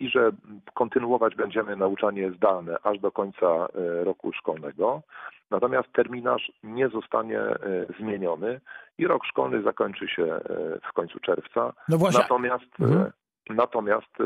i 0.00 0.08
że 0.08 0.30
kontynuować 0.74 1.34
będziemy 1.34 1.76
nauczanie 1.76 2.30
zdalne 2.30 2.76
aż 2.82 2.98
do 2.98 3.12
końca 3.12 3.46
e, 3.46 4.04
roku 4.04 4.32
szkolnego. 4.32 5.02
Natomiast 5.50 5.92
terminarz 5.92 6.52
nie 6.62 6.88
zostanie 6.88 7.40
e, 7.40 7.56
zmieniony 8.00 8.60
i 8.98 9.06
rok 9.06 9.24
szkolny 9.26 9.62
zakończy 9.62 10.08
się 10.08 10.24
e, 10.24 10.40
w 10.90 10.92
końcu 10.92 11.20
czerwca. 11.20 11.72
No 11.88 11.98
właśnie, 11.98 12.20
Natomiast, 12.20 12.80
e, 12.80 12.84
Mhm. 12.84 13.10
natomiast 13.50 14.20
e, 14.20 14.24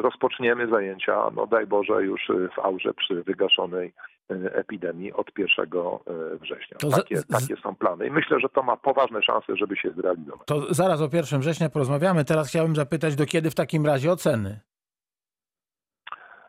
rozpoczniemy 0.00 0.68
zajęcia, 0.68 1.30
no 1.36 1.46
daj 1.46 1.66
Boże, 1.66 2.02
już 2.04 2.30
e, 2.30 2.48
w 2.48 2.58
aurze 2.58 2.94
przy 2.94 3.22
wygaszonej 3.22 3.86
e, 3.88 4.13
epidemii 4.30 5.12
od 5.12 5.38
1 5.38 5.66
e, 5.66 6.36
września. 6.38 6.78
To 6.78 6.90
Takie, 6.90 7.16
z- 7.16 7.26
takie 7.26 7.56
są 7.56 7.74
plany 7.76 8.06
i 8.06 8.10
myślę, 8.10 8.40
że 8.40 8.48
to 8.48 8.62
ma 8.62 8.76
poważne 8.76 9.22
szanse, 9.22 9.56
żeby 9.56 9.76
się 9.76 9.90
zrealizować. 9.90 10.46
To 10.46 10.74
zaraz 10.74 11.00
o 11.00 11.08
1 11.12 11.40
września 11.40 11.68
porozmawiamy. 11.68 12.24
Teraz 12.24 12.48
chciałbym 12.48 12.76
zapytać, 12.76 13.14
do 13.16 13.26
kiedy 13.26 13.50
w 13.50 13.54
takim 13.54 13.86
razie 13.86 14.12
oceny? 14.12 14.60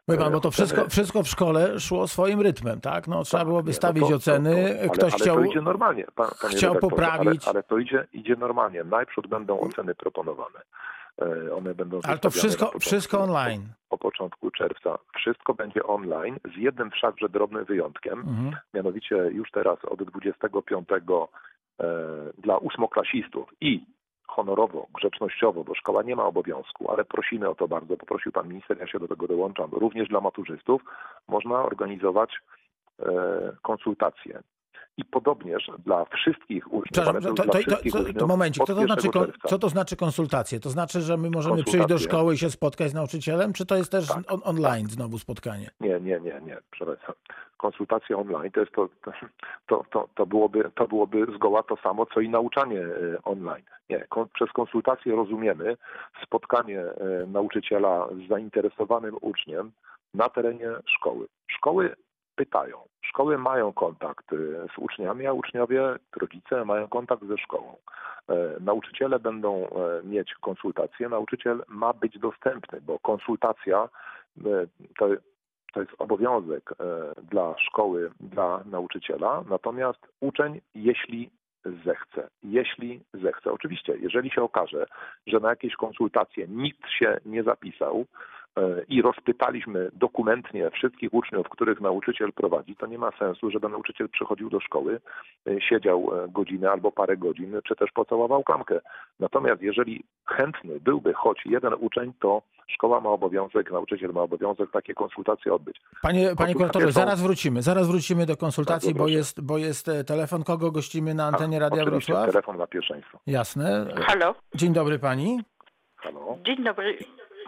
Wie 0.07 0.17
pan, 0.17 0.31
bo 0.33 0.39
to 0.39 0.51
wszystko, 0.51 0.89
wszystko 0.89 1.23
w 1.23 1.27
szkole 1.27 1.79
szło 1.79 2.07
swoim 2.07 2.41
rytmem, 2.41 2.81
tak? 2.81 3.07
No, 3.07 3.23
trzeba 3.23 3.41
Tak, 3.41 3.47
było 3.47 3.59
nie, 3.59 3.63
no 3.63 3.67
wystawić 3.67 4.03
to- 4.09 4.15
oceny, 4.15 4.51
to- 4.73 4.79
ale, 4.79 4.89
ktoś 4.89 5.13
ale 5.13 5.21
chciał... 5.21 5.35
to 5.35 5.43
idzie 5.43 5.61
normalnie, 5.61 6.05
pan, 6.15 6.27
chciał 6.49 6.75
poprawić. 6.75 7.43
Ale, 7.43 7.53
ale 7.53 7.63
to 7.63 7.77
idzie, 7.77 8.07
idzie 8.13 8.35
normalnie. 8.35 8.83
Najpierw 8.83 9.27
będą 9.29 9.59
oceny 9.59 9.95
proponowane. 9.95 10.59
E, 11.21 11.55
One 11.55 11.75
będą 11.75 11.99
Ale 12.03 12.17
to 12.17 12.29
wszystko, 12.29 12.65
początku- 12.65 12.79
wszystko 12.79 13.19
online. 13.19 13.61
Po 13.89 13.97
początku 13.97 14.51
czerwca. 14.51 14.97
Wszystko 15.15 15.53
będzie 15.53 15.83
online, 15.83 16.37
z 16.55 16.57
jednym 16.57 16.91
wszakże 16.91 17.29
drobnym 17.29 17.65
wyjątkiem. 17.65 18.19
Mhm. 18.19 18.55
Mianowicie 18.73 19.15
już 19.15 19.51
teraz 19.51 19.85
od 19.85 20.03
25 20.03 20.87
e, 21.79 21.87
dla 22.37 22.57
ósmoklasistów 22.57 23.49
i 23.61 23.85
honorowo, 24.27 24.87
grzecznościowo, 24.93 25.63
bo 25.63 25.75
szkoła 25.75 26.03
nie 26.03 26.15
ma 26.15 26.25
obowiązku, 26.25 26.91
ale 26.91 27.05
prosimy 27.05 27.49
o 27.49 27.55
to 27.55 27.67
bardzo, 27.67 27.97
poprosił 27.97 28.31
pan 28.31 28.47
minister, 28.47 28.77
ja 28.79 28.87
się 28.87 28.99
do 28.99 29.07
tego 29.07 29.27
dołączam, 29.27 29.69
również 29.71 30.07
dla 30.09 30.21
maturzystów 30.21 30.81
można 31.27 31.63
organizować 31.63 32.39
e, 32.99 33.05
konsultacje. 33.61 34.41
I 34.97 35.05
podobnież 35.05 35.71
dla 35.85 36.05
wszystkich 36.05 36.73
uczniów, 36.73 37.05
to, 37.05 37.13
to, 37.13 37.33
to, 37.33 37.43
to, 37.91 38.19
to, 38.19 38.27
momencik, 38.27 38.63
co 38.65 38.75
to, 38.75 38.81
znaczy, 38.85 39.07
1 39.07 39.11
kon- 39.11 39.25
czerwca. 39.25 39.47
co 39.47 39.59
to 39.59 39.69
znaczy 39.69 39.95
konsultacje? 39.95 40.59
To 40.59 40.69
znaczy, 40.69 41.01
że 41.01 41.17
my 41.17 41.29
możemy 41.29 41.55
przyjść 41.55 41.71
do 41.71 41.79
Konsultacje. 41.81 42.07
szkoły 42.09 42.33
i 42.33 42.37
się 42.37 42.49
spotkać 42.49 42.91
z 42.91 42.93
nauczycielem, 42.93 43.53
czy 43.53 43.65
to 43.65 43.75
jest 43.75 43.91
też 43.91 44.07
Tak. 44.07 44.17
on, 44.27 44.39
online 44.43 44.87
znowu 44.89 45.17
spotkanie? 45.19 45.69
Nie, 45.79 45.99
nie, 45.99 46.19
nie, 46.19 46.41
nie, 46.45 46.57
przepraszam. 46.71 47.15
Konsultacja 47.57 48.17
online 48.17 48.51
to 48.51 48.59
jest 48.59 48.71
to, 48.71 48.89
to, 49.67 49.85
to, 49.91 50.09
to, 50.15 50.25
byłoby, 50.25 50.71
to 50.75 50.87
byłoby 50.87 51.25
zgoła 51.35 51.63
to 51.63 51.77
samo, 51.83 52.05
co 52.05 52.19
i 52.21 52.29
nauczanie 52.29 52.79
e, 52.81 53.21
online. 53.23 53.63
Nie, 53.89 54.05
kon, 54.09 54.27
przez 54.33 54.51
konsultację 54.51 55.15
rozumiemy 55.15 55.77
spotkanie 56.23 56.79
e, 56.81 57.25
nauczyciela 57.27 58.07
z 58.25 58.29
zainteresowanym 58.29 59.15
uczniem 59.21 59.71
na 60.13 60.29
terenie 60.29 60.69
szkoły. 60.85 61.27
Szkoły 61.47 61.95
pytają, 62.35 62.77
szkoły 63.01 63.37
mają 63.37 63.73
kontakt 63.73 64.33
e, 64.33 64.35
z 64.75 64.77
uczniami, 64.77 65.27
a 65.27 65.33
uczniowie, 65.33 65.81
rodzice 66.15 66.65
mają 66.65 66.87
kontakt 66.87 67.23
ze 67.23 67.37
szkołą. 67.37 67.77
E, 68.29 68.59
Nauczyciele 68.59 69.19
będą 69.19 69.67
e, 69.67 70.03
mieć 70.03 70.33
konsultacje, 70.33 71.09
nauczyciel 71.09 71.63
ma 71.67 71.93
być 71.93 72.19
dostępny, 72.19 72.81
bo 72.81 72.99
konsultacja 72.99 73.89
e, 74.37 74.67
to, 74.97 75.07
to 75.73 75.81
jest 75.81 75.91
obowiązek 75.97 76.73
dla 77.23 77.55
szkoły, 77.57 78.11
dla 78.19 78.63
nauczyciela, 78.65 79.43
natomiast 79.49 79.99
uczeń, 80.19 80.61
jeśli 80.75 81.29
zechce, 81.85 82.29
jeśli 82.43 83.01
zechce. 83.13 83.51
Oczywiście, 83.51 83.93
jeżeli 83.97 84.31
się 84.31 84.43
okaże, 84.43 84.85
że 85.27 85.39
na 85.39 85.49
jakieś 85.49 85.75
konsultacje 85.75 86.47
nikt 86.47 86.89
się 86.89 87.19
nie 87.25 87.43
zapisał, 87.43 88.05
i 88.87 89.01
rozpytaliśmy 89.01 89.89
dokumentnie 89.93 90.69
wszystkich 90.71 91.13
uczniów, 91.13 91.49
których 91.49 91.81
nauczyciel 91.81 92.33
prowadzi, 92.33 92.75
to 92.75 92.85
nie 92.87 92.97
ma 92.97 93.11
sensu, 93.19 93.51
żeby 93.51 93.69
nauczyciel 93.69 94.09
przychodził 94.09 94.49
do 94.49 94.59
szkoły, 94.59 94.99
e, 95.47 95.61
siedział 95.61 96.11
e, 96.23 96.27
godzinę 96.29 96.71
albo 96.71 96.91
parę 96.91 97.17
godzin, 97.17 97.59
czy 97.67 97.75
też 97.75 97.91
pocałował 97.91 98.43
klamkę. 98.43 98.79
Natomiast 99.19 99.61
jeżeli 99.61 100.03
chętny 100.25 100.79
byłby 100.79 101.13
choć 101.13 101.41
jeden 101.45 101.73
uczeń, 101.79 102.13
to 102.19 102.41
szkoła 102.67 103.01
ma 103.01 103.09
obowiązek, 103.09 103.71
nauczyciel 103.71 104.11
ma 104.13 104.21
obowiązek 104.21 104.71
takie 104.71 104.93
konsultacje 104.93 105.53
odbyć. 105.53 105.81
Panie, 106.01 106.29
panie 106.37 106.53
kuratorze, 106.55 106.85
są- 106.85 106.91
zaraz 106.91 107.21
wrócimy. 107.21 107.61
Zaraz 107.61 107.87
wrócimy 107.87 108.25
do 108.25 108.37
konsultacji, 108.37 108.93
bo 108.93 109.07
jest, 109.07 109.41
bo 109.41 109.57
jest 109.57 109.87
e, 109.89 110.03
telefon. 110.03 110.43
Kogo 110.43 110.71
gościmy 110.71 111.13
na 111.13 111.25
antenie 111.27 111.57
A, 111.57 111.59
Radia 111.59 111.85
Wrocław? 111.85 112.31
telefon 112.31 112.57
ma 112.57 112.67
pierwszeństwo. 112.67 113.19
Jasne. 113.27 113.85
Halo, 114.07 114.35
Dzień 114.55 114.73
dobry 114.73 114.99
pani. 114.99 115.39
Halo? 115.95 116.37
dzień 116.45 116.63
dobry. 116.63 116.97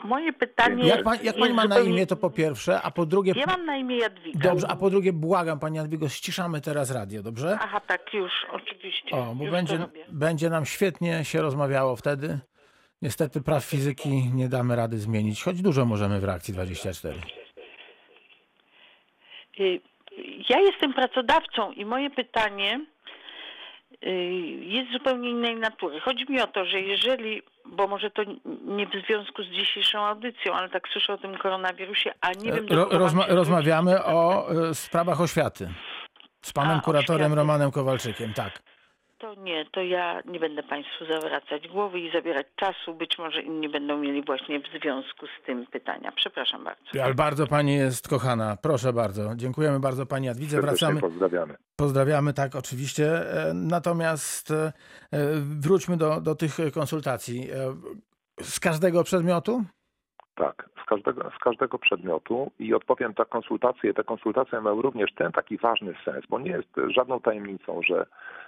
Moje 0.04 0.34
pytanie. 0.34 0.88
Jak, 0.88 1.04
pan, 1.04 1.18
jak 1.24 1.38
pani 1.38 1.54
ma 1.54 1.66
na 1.66 1.80
imię, 1.80 2.08
to 2.08 2.16
po 2.16 2.30
pierwsze, 2.30 2.82
a 2.82 2.92
po 2.92 3.06
drugie... 3.06 3.34
Ja 3.36 3.46
mam 3.46 3.66
na 3.66 3.78
imię 3.78 3.98
Jadwiga. 3.98 4.50
Dobrze, 4.50 4.68
a 4.70 4.76
po 4.76 4.90
drugie 4.90 5.14
błagam 5.14 5.60
pani 5.60 5.78
Jadwigo, 5.78 6.10
ściszamy 6.10 6.62
teraz 6.62 6.92
radio, 6.92 7.24
dobrze? 7.24 7.58
Aha, 7.62 7.80
tak, 7.80 8.14
już, 8.14 8.32
oczywiście. 8.52 9.10
O, 9.12 9.36
bo 9.36 9.44
już 9.44 9.52
będzie, 9.52 9.80
będzie 10.10 10.50
nam 10.50 10.66
świetnie 10.66 11.26
się 11.26 11.42
rozmawiało 11.42 11.96
wtedy. 11.96 12.40
Niestety 13.02 13.42
praw 13.42 13.66
fizyki 13.66 14.10
nie 14.34 14.50
damy 14.50 14.76
rady 14.76 14.98
zmienić, 14.98 15.44
choć 15.44 15.62
dużo 15.62 15.86
możemy 15.86 16.20
w 16.20 16.24
reakcji 16.24 16.54
24. 16.54 17.16
Y, 19.60 19.80
Ja 20.50 20.60
jestem 20.60 20.94
pracodawcą 20.94 21.72
i 21.72 21.86
moje 21.86 22.10
pytanie 22.10 22.86
jest 24.62 24.92
zupełnie 24.92 25.30
innej 25.30 25.56
natury. 25.56 26.00
Chodzi 26.00 26.26
mi 26.30 26.42
o 26.42 26.48
to, 26.48 26.66
że 26.66 26.82
jeżeli, 26.82 27.42
bo 27.66 27.88
może 27.88 28.10
to 28.12 28.24
nie 28.66 28.88
w 28.88 29.06
związku 29.08 29.44
z 29.44 29.48
dzisiejszą 29.48 30.00
audycją, 30.00 30.54
ale 30.54 30.70
tak 30.70 30.88
słyszę 30.88 31.14
o 31.14 31.18
tym 31.18 31.38
koronawirusie, 31.38 32.12
a 32.22 32.32
nie 32.32 32.54
wiem... 32.54 32.68
Ro, 32.70 32.88
rozma, 32.92 33.26
rozmawiamy 33.28 34.04
o 34.04 34.48
e, 34.70 34.74
sprawach 34.74 35.22
oświaty. 35.22 35.70
Z 36.42 36.54
panem 36.54 36.78
A, 36.78 36.82
kuratorem 36.82 37.22
oświaty. 37.22 37.36
Romanem 37.36 37.72
Kowalczykiem, 37.72 38.34
tak. 38.34 38.60
To 39.20 39.36
nie, 39.36 39.66
to 39.72 39.82
ja 39.82 40.22
nie 40.26 40.40
będę 40.40 40.64
Państwu 40.64 41.06
zawracać 41.06 41.68
głowy 41.68 42.00
i 42.00 42.12
zabierać 42.12 42.48
czasu. 42.56 42.94
Być 42.94 43.18
może 43.18 43.42
inni 43.42 43.70
będą 43.70 43.98
mieli 43.98 44.24
właśnie 44.26 44.60
w 44.60 44.82
związku 44.82 45.26
z 45.28 45.46
tym 45.46 45.66
pytania. 45.66 46.12
Przepraszam 46.16 46.64
bardzo. 46.64 47.04
Ale 47.04 47.14
bardzo 47.14 47.48
pani 47.48 47.76
jest 47.76 48.08
kochana. 48.08 48.58
Proszę 48.62 48.94
bardzo. 48.94 49.36
Dziękujemy 49.36 49.80
bardzo 49.80 50.06
pani 50.06 50.26
Jadwidze. 50.26 50.52
Serdecznie 50.56 50.88
Wracamy. 50.88 51.02
pozdrawiamy. 51.02 51.56
Pozdrawiamy, 51.76 52.34
tak, 52.34 52.56
oczywiście. 52.56 53.06
E, 53.50 53.54
Natomiast 53.54 54.52
e, 54.52 54.72
wróćmy 55.40 55.98
do, 55.98 56.22
do 56.22 56.36
tych 56.36 56.58
konsultacji. 56.74 57.48
E, 57.52 57.76
Z 58.44 58.60
każdego 58.60 59.04
przedmiotu? 59.04 59.64
Tak, 60.38 60.70
z 60.84 60.86
każdego, 60.86 61.32
z 61.38 61.40
każdego 61.44 61.80
przedmiotu 61.80 62.52
i 62.60 62.74
odpowiem, 62.74 63.14
ta 63.14 63.26
konsultacje, 63.26 63.94
te 63.94 64.04
konsultacje 64.04 64.62
mają 64.62 64.82
również 64.82 65.14
ten 65.14 65.32
taki 65.32 65.58
ważny 65.58 65.94
sens, 66.06 66.26
bo 66.30 66.40
nie 66.40 66.52
jest 66.52 66.70
żadną 66.96 67.20
tajemnicą, 67.20 67.82
że 67.84 68.06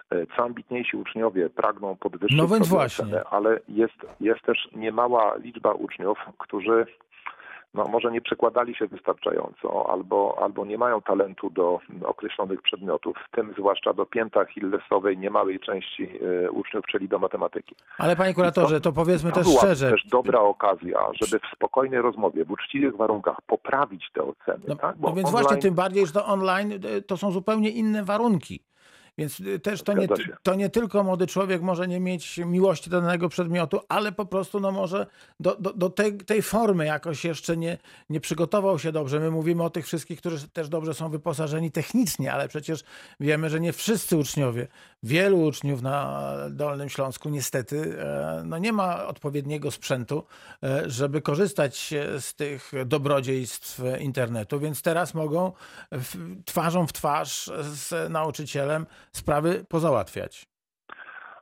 e, 0.09 0.25
co 0.35 0.43
ambitniejsi 0.43 0.97
uczniowie 0.97 1.49
pragną 1.49 1.95
podwyższyć 1.95 2.37
No 2.37 2.47
więc 2.47 2.67
właśnie. 2.67 3.05
ocenę, 3.05 3.23
ale 3.31 3.59
jest, 3.67 4.15
jest 4.19 4.41
też 4.41 4.69
niemała 4.75 5.35
liczba 5.35 5.73
uczniów, 5.73 6.17
którzy 6.37 6.85
no, 7.73 7.83
może 7.85 8.11
nie 8.11 8.21
przekładali 8.21 8.75
się 8.75 8.87
wystarczająco 8.87 9.89
albo, 9.91 10.37
albo 10.41 10.65
nie 10.65 10.77
mają 10.77 11.01
talentu 11.01 11.49
do 11.49 11.79
określonych 12.05 12.61
przedmiotów, 12.61 13.17
w 13.27 13.35
tym 13.35 13.53
zwłaszcza 13.57 13.93
do 13.93 14.05
pięta 14.05 14.45
Hillesowej 14.45 15.17
niemałej 15.17 15.59
części 15.59 16.09
e, 16.45 16.51
uczniów, 16.51 16.85
czyli 16.91 17.07
do 17.07 17.19
matematyki. 17.19 17.75
Ale 17.97 18.15
panie 18.15 18.33
kuratorze, 18.33 18.81
to 18.81 18.91
powiedzmy 18.91 19.29
To 19.29 19.35
też 19.35 19.47
była 19.47 19.59
szczerze. 19.59 19.91
też 19.91 20.05
dobra 20.07 20.39
okazja, 20.39 20.99
żeby 21.21 21.39
w 21.39 21.55
spokojnej 21.55 22.01
rozmowie, 22.01 22.45
w 22.45 22.51
uczciwych 22.51 22.95
warunkach 22.95 23.37
poprawić 23.47 24.11
te 24.13 24.23
oceny. 24.23 24.63
No, 24.67 24.75
tak? 24.75 24.95
no 24.99 25.13
więc 25.13 25.31
właśnie 25.31 25.57
tym 25.57 25.75
bardziej, 25.75 26.05
że 26.07 26.13
to 26.13 26.25
online 26.25 26.71
y, 26.71 27.01
to 27.01 27.17
są 27.17 27.31
zupełnie 27.31 27.69
inne 27.69 28.03
warunki. 28.03 28.63
Więc 29.17 29.39
y, 29.39 29.59
też 29.59 29.83
to 29.83 29.93
nie, 29.93 30.07
to 30.43 30.55
nie 30.55 30.69
tylko 30.69 31.03
młody 31.03 31.27
człowiek 31.27 31.61
może 31.61 31.87
nie 31.87 31.99
mieć 31.99 32.37
miłości 32.37 32.89
do 32.89 33.01
danego 33.01 33.29
przedmiotu, 33.29 33.79
ale 33.89 34.11
po 34.11 34.25
prostu 34.25 34.59
no 34.59 34.71
może 34.71 35.07
do, 35.39 35.55
do, 35.55 35.73
do 35.73 35.89
tej, 35.89 36.17
tej 36.17 36.41
formy 36.41 36.85
jakoś 36.85 37.25
jeszcze 37.25 37.57
nie, 37.57 37.77
nie 38.09 38.19
przygotował 38.19 38.79
się 38.79 38.91
dobrze. 38.91 39.19
My 39.19 39.31
mówimy 39.31 39.63
o 39.63 39.69
tych 39.69 39.85
wszystkich, 39.85 40.19
którzy 40.19 40.47
też 40.47 40.69
dobrze 40.69 40.93
są 40.93 41.09
wyposażeni 41.09 41.71
technicznie, 41.71 42.33
ale 42.33 42.47
przecież 42.47 42.83
wiemy, 43.19 43.49
że 43.49 43.59
nie 43.59 43.73
wszyscy 43.73 44.17
uczniowie, 44.17 44.67
wielu 45.03 45.41
uczniów 45.41 45.81
na 45.81 46.33
Dolnym 46.49 46.89
Śląsku 46.89 47.29
niestety 47.29 47.99
e, 47.99 48.43
no 48.45 48.57
nie 48.57 48.73
ma 48.73 49.07
odpowiedniego 49.07 49.71
sprzętu, 49.71 50.23
e, 50.63 50.89
żeby 50.89 51.21
korzystać 51.21 51.93
e, 51.93 52.21
z 52.21 52.35
tych 52.35 52.71
dobrodziejstw 52.85 53.81
internetu, 53.99 54.59
więc 54.59 54.81
teraz 54.81 55.15
mogą 55.15 55.51
twarzą 56.45 56.87
w 56.87 56.93
twarz 56.93 57.45
z 57.59 58.09
nauczycielem 58.09 58.85
sprawy 59.11 59.65
pozałatwiać. 59.69 60.45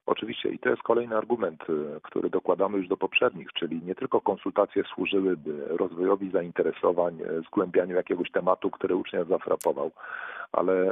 Oczywiście 0.05 0.49
i 0.49 0.59
to 0.59 0.69
jest 0.69 0.81
kolejny 0.81 1.17
argument, 1.17 1.63
y, 1.69 1.99
który 2.03 2.29
dokładamy 2.29 2.77
już 2.77 2.87
do 2.87 2.97
poprzednich, 2.97 3.53
czyli 3.53 3.81
nie 3.85 3.95
tylko 3.95 4.21
konsultacje 4.21 4.83
służyłyby 4.83 5.67
rozwojowi 5.67 6.31
zainteresowań, 6.31 7.19
zgłębianiu 7.47 7.95
jakiegoś 7.95 8.31
tematu, 8.31 8.71
który 8.71 8.95
ucznia 8.95 9.23
zafrapował, 9.23 9.91
ale 10.51 10.91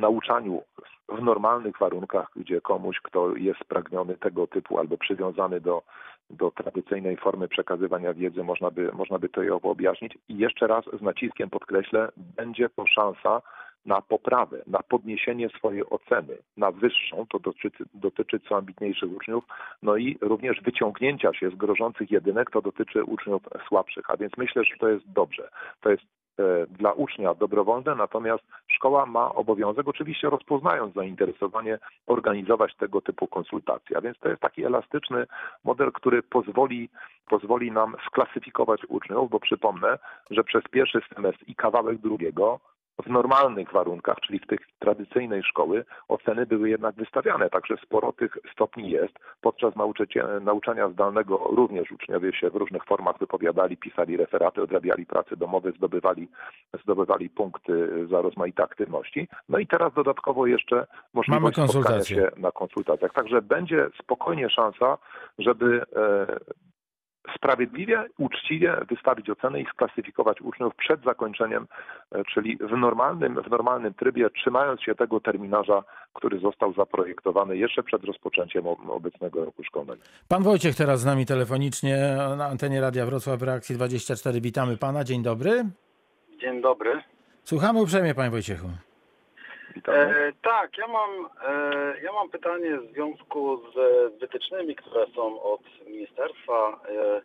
nauczaniu 0.00 0.62
w 1.08 1.22
normalnych 1.22 1.78
warunkach, 1.78 2.30
gdzie 2.36 2.60
komuś, 2.60 3.00
kto 3.00 3.36
jest 3.36 3.60
spragniony 3.60 4.16
tego 4.16 4.46
typu 4.46 4.78
albo 4.78 4.98
przywiązany 4.98 5.60
do, 5.60 5.82
do 6.30 6.50
tradycyjnej 6.50 7.16
formy 7.16 7.48
przekazywania 7.48 8.14
wiedzy, 8.14 8.44
można 8.44 8.70
by, 8.70 8.92
można 8.92 9.18
by 9.18 9.28
to 9.28 9.42
ją 9.42 9.60
objaśnić. 9.60 10.18
I 10.28 10.38
jeszcze 10.38 10.66
raz 10.66 10.84
z 10.98 11.02
naciskiem 11.02 11.50
podkreślę, 11.50 12.08
będzie 12.16 12.68
to 12.68 12.86
szansa 12.86 13.42
na 13.86 14.02
poprawę, 14.02 14.62
na 14.66 14.78
podniesienie 14.78 15.48
swojej 15.48 15.90
oceny 15.90 16.38
na 16.56 16.70
wyższą, 16.70 17.26
to 17.30 17.38
dotyczy, 17.38 17.84
dotyczy 17.94 18.40
co 18.40 18.56
ambitniejszych 18.56 19.12
uczniów, 19.16 19.44
no 19.82 19.96
i 19.96 20.18
również 20.20 20.60
wyciągnięcia 20.60 21.34
się 21.34 21.50
z 21.50 21.54
grożących 21.54 22.10
jedynek, 22.10 22.50
to 22.50 22.62
dotyczy 22.62 23.04
uczniów 23.04 23.42
słabszych. 23.68 24.10
A 24.10 24.16
więc 24.16 24.32
myślę, 24.36 24.64
że 24.64 24.76
to 24.76 24.88
jest 24.88 25.12
dobrze. 25.12 25.48
To 25.80 25.90
jest 25.90 26.02
dla 26.68 26.92
ucznia 26.92 27.34
dobrowolne, 27.34 27.94
natomiast 27.94 28.44
szkoła 28.68 29.06
ma 29.06 29.34
obowiązek, 29.34 29.88
oczywiście 29.88 30.30
rozpoznając 30.30 30.94
zainteresowanie, 30.94 31.78
organizować 32.06 32.76
tego 32.76 33.00
typu 33.00 33.26
konsultacje. 33.26 33.96
A 33.96 34.00
więc 34.00 34.18
to 34.18 34.28
jest 34.28 34.40
taki 34.40 34.64
elastyczny 34.64 35.26
model, 35.64 35.92
który 35.92 36.22
pozwoli, 36.22 36.88
pozwoli 37.28 37.72
nam 37.72 37.96
sklasyfikować 38.06 38.80
uczniów, 38.88 39.30
bo 39.30 39.40
przypomnę, 39.40 39.98
że 40.30 40.44
przez 40.44 40.62
pierwszy 40.70 41.00
semestr 41.14 41.44
i 41.46 41.54
kawałek 41.54 41.98
drugiego 41.98 42.60
w 43.02 43.06
normalnych 43.06 43.72
warunkach, 43.72 44.20
czyli 44.20 44.38
w 44.38 44.46
tych 44.46 44.60
tradycyjnej 44.78 45.42
szkoły, 45.42 45.84
oceny 46.08 46.46
były 46.46 46.70
jednak 46.70 46.94
wystawiane, 46.94 47.50
także 47.50 47.76
sporo 47.84 48.12
tych 48.12 48.38
stopni 48.52 48.90
jest. 48.90 49.14
Podczas 49.40 49.74
nauczania 50.40 50.88
zdalnego 50.88 51.36
również 51.36 51.92
uczniowie 51.92 52.32
się 52.32 52.50
w 52.50 52.54
różnych 52.54 52.84
formach 52.84 53.18
wypowiadali, 53.18 53.76
pisali 53.76 54.16
referaty, 54.16 54.62
odrabiali 54.62 55.06
prace 55.06 55.36
domowe, 55.36 55.72
zdobywali, 55.72 56.28
zdobywali 56.82 57.30
punkty 57.30 58.06
za 58.10 58.22
rozmaite 58.22 58.62
aktywności. 58.62 59.28
No 59.48 59.58
i 59.58 59.66
teraz 59.66 59.94
dodatkowo 59.94 60.46
jeszcze 60.46 60.86
możliwość 61.14 61.56
Mamy 61.56 61.68
spotkania 61.68 62.04
się 62.04 62.30
na 62.36 62.52
konsultacjach. 62.52 63.12
Także 63.12 63.42
będzie 63.42 63.86
spokojnie 64.02 64.50
szansa, 64.50 64.98
żeby 65.38 65.82
e, 65.96 66.26
sprawiedliwie, 67.36 68.04
uczciwie 68.18 68.76
wystawić 68.88 69.30
oceny 69.30 69.60
i 69.60 69.66
sklasyfikować 69.66 70.40
uczniów 70.40 70.74
przed 70.76 71.04
zakończeniem, 71.04 71.66
e, 72.12 72.24
czyli 72.24 72.56
w 72.56 72.76
normalnym, 72.76 73.42
w 73.42 73.50
normalnym 73.50 73.94
trybie, 73.94 74.30
trzymając 74.30 74.82
się 74.82 74.94
tego 74.94 75.20
terminarza, 75.20 75.84
który 76.14 76.38
został 76.38 76.72
zaprojektowany 76.72 77.56
jeszcze 77.56 77.82
przed 77.82 78.04
rozpoczęciem 78.04 78.66
obecnego 78.66 79.44
roku 79.44 79.64
szkolnego. 79.64 80.02
Pan 80.28 80.42
Wojciech 80.42 80.76
teraz 80.76 81.00
z 81.00 81.04
nami 81.04 81.26
telefonicznie 81.26 82.16
na 82.36 82.46
antenie 82.46 82.80
Radia 82.80 83.06
Wrocław 83.06 83.40
w 83.40 83.42
reakcji 83.42 83.74
24. 83.76 84.40
Witamy 84.40 84.76
pana. 84.76 85.04
Dzień 85.04 85.22
dobry. 85.22 85.64
Dzień 86.40 86.62
dobry. 86.62 87.02
Słuchamy 87.44 87.82
uprzejmie, 87.82 88.14
panie 88.14 88.30
Wojciechu. 88.30 88.89
E, 89.88 90.32
tak, 90.42 90.78
ja 90.78 90.86
mam, 90.86 91.28
e, 91.46 92.00
ja 92.02 92.12
mam 92.12 92.30
pytanie 92.30 92.78
w 92.78 92.92
związku 92.92 93.62
z 93.74 93.74
wytycznymi, 94.20 94.76
które 94.76 95.06
są 95.06 95.42
od 95.42 95.60
ministerstwa 95.86 96.80
e, 96.88 97.22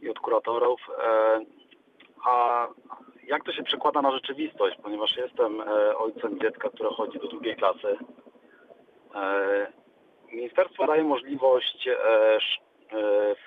i 0.00 0.10
od 0.10 0.18
kuratorów. 0.18 0.80
E, 1.04 1.40
a 2.24 2.68
jak 3.26 3.44
to 3.44 3.52
się 3.52 3.62
przekłada 3.62 4.02
na 4.02 4.12
rzeczywistość, 4.12 4.76
ponieważ 4.82 5.16
jestem 5.16 5.60
e, 5.60 5.96
ojcem 5.96 6.40
dziecka, 6.40 6.70
które 6.70 6.90
chodzi 6.90 7.18
do 7.18 7.28
drugiej 7.28 7.56
klasy. 7.56 7.98
E, 9.14 9.66
ministerstwo 10.32 10.86
daje 10.86 11.04
możliwość 11.04 11.88
sz, 11.88 12.62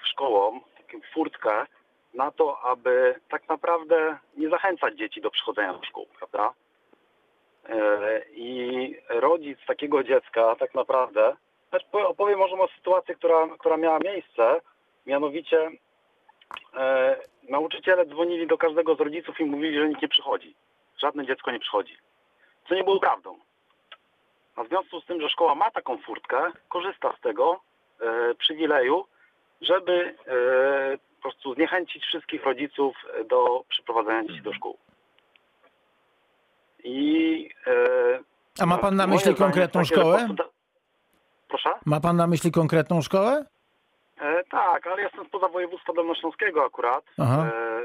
szkołom, 0.04 0.62
taką 0.78 0.98
furtkę 1.14 1.66
na 2.14 2.32
to, 2.32 2.60
aby 2.62 3.16
tak 3.30 3.50
naprawdę 3.50 4.18
nie 4.38 4.50
zachęcać 4.50 4.98
dzieci 4.98 5.22
do 5.22 5.32
przychodzenia 5.32 5.74
do 5.74 5.84
szkół, 5.84 6.06
prawda? 6.20 6.54
E, 7.70 8.22
I 8.32 8.96
rodzic 9.10 9.60
takiego 9.68 10.04
dziecka 10.04 10.56
tak 10.56 10.76
naprawdę, 10.76 11.36
po- 11.92 12.08
opowiem 12.08 12.40
może 12.40 12.56
o 12.56 12.68
sytuacji, 12.68 13.16
która, 13.16 13.48
która 13.60 13.78
miała 13.78 14.00
miejsce, 14.00 14.62
mianowicie 15.06 15.72
e, 16.78 17.18
nauczyciele 17.50 18.06
dzwonili 18.06 18.48
do 18.48 18.58
każdego 18.58 18.96
z 18.96 19.00
rodziców 19.00 19.40
i 19.40 19.46
mówili, 19.46 19.80
że 19.80 19.90
nikt 19.90 20.02
nie 20.02 20.08
przychodzi. 20.08 20.56
Żadne 20.98 21.26
dziecko 21.26 21.52
nie 21.52 21.60
przychodzi. 21.60 21.98
Co 22.70 22.76
nie 22.76 22.84
było 22.84 23.00
prawdą. 23.00 23.40
A 24.56 24.64
w 24.64 24.68
związku 24.68 25.02
z 25.02 25.06
tym, 25.06 25.22
że 25.22 25.30
szkoła 25.30 25.56
ma 25.56 25.72
taką 25.72 25.98
furtkę, 25.98 26.52
korzysta 26.70 27.14
z 27.18 27.22
tego 27.22 27.60
e, 28.02 28.36
przywileju, 28.36 29.06
żeby 29.62 30.16
e, 30.28 30.98
po 31.16 31.22
prostu 31.22 31.54
zniechęcić 31.54 32.04
wszystkich 32.06 32.44
rodziców 32.44 32.96
do 33.30 33.64
przyprowadzania 33.70 34.24
dzieci 34.28 34.42
do 34.42 34.54
szkół. 34.54 34.78
I 36.86 37.50
e, 37.68 38.20
A 38.60 38.66
ma 38.66 38.78
pan 38.78 38.96
na 38.96 39.08
myśli 39.08 39.22
zdanie 39.32 39.38
konkretną 39.38 39.82
takie, 39.82 39.96
szkołę? 39.96 40.28
Proszę? 41.48 41.70
Ma 41.86 42.00
pan 42.00 42.18
na 42.18 42.28
myśli 42.28 42.52
konkretną 42.52 43.02
szkołę? 43.02 43.46
E, 44.22 44.44
tak, 44.44 44.88
ale 44.88 45.02
jestem 45.02 45.26
spoza 45.26 45.48
województwa 45.48 45.94
dolnośląskiego 45.94 46.66
akurat. 46.66 47.04
Aha. 47.20 47.46
E, 47.46 47.82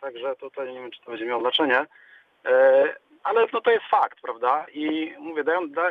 także 0.00 0.36
tutaj 0.36 0.72
nie 0.72 0.80
wiem, 0.80 0.90
czy 0.90 1.00
to 1.00 1.10
będzie 1.10 1.26
miało 1.26 1.40
znaczenie. 1.40 1.86
E, 2.46 2.94
ale 3.22 3.46
no 3.52 3.60
to 3.60 3.70
jest 3.70 3.84
fakt, 3.90 4.20
prawda? 4.20 4.66
I 4.72 5.14
mówię, 5.18 5.44
dając, 5.44 5.72
da, 5.72 5.82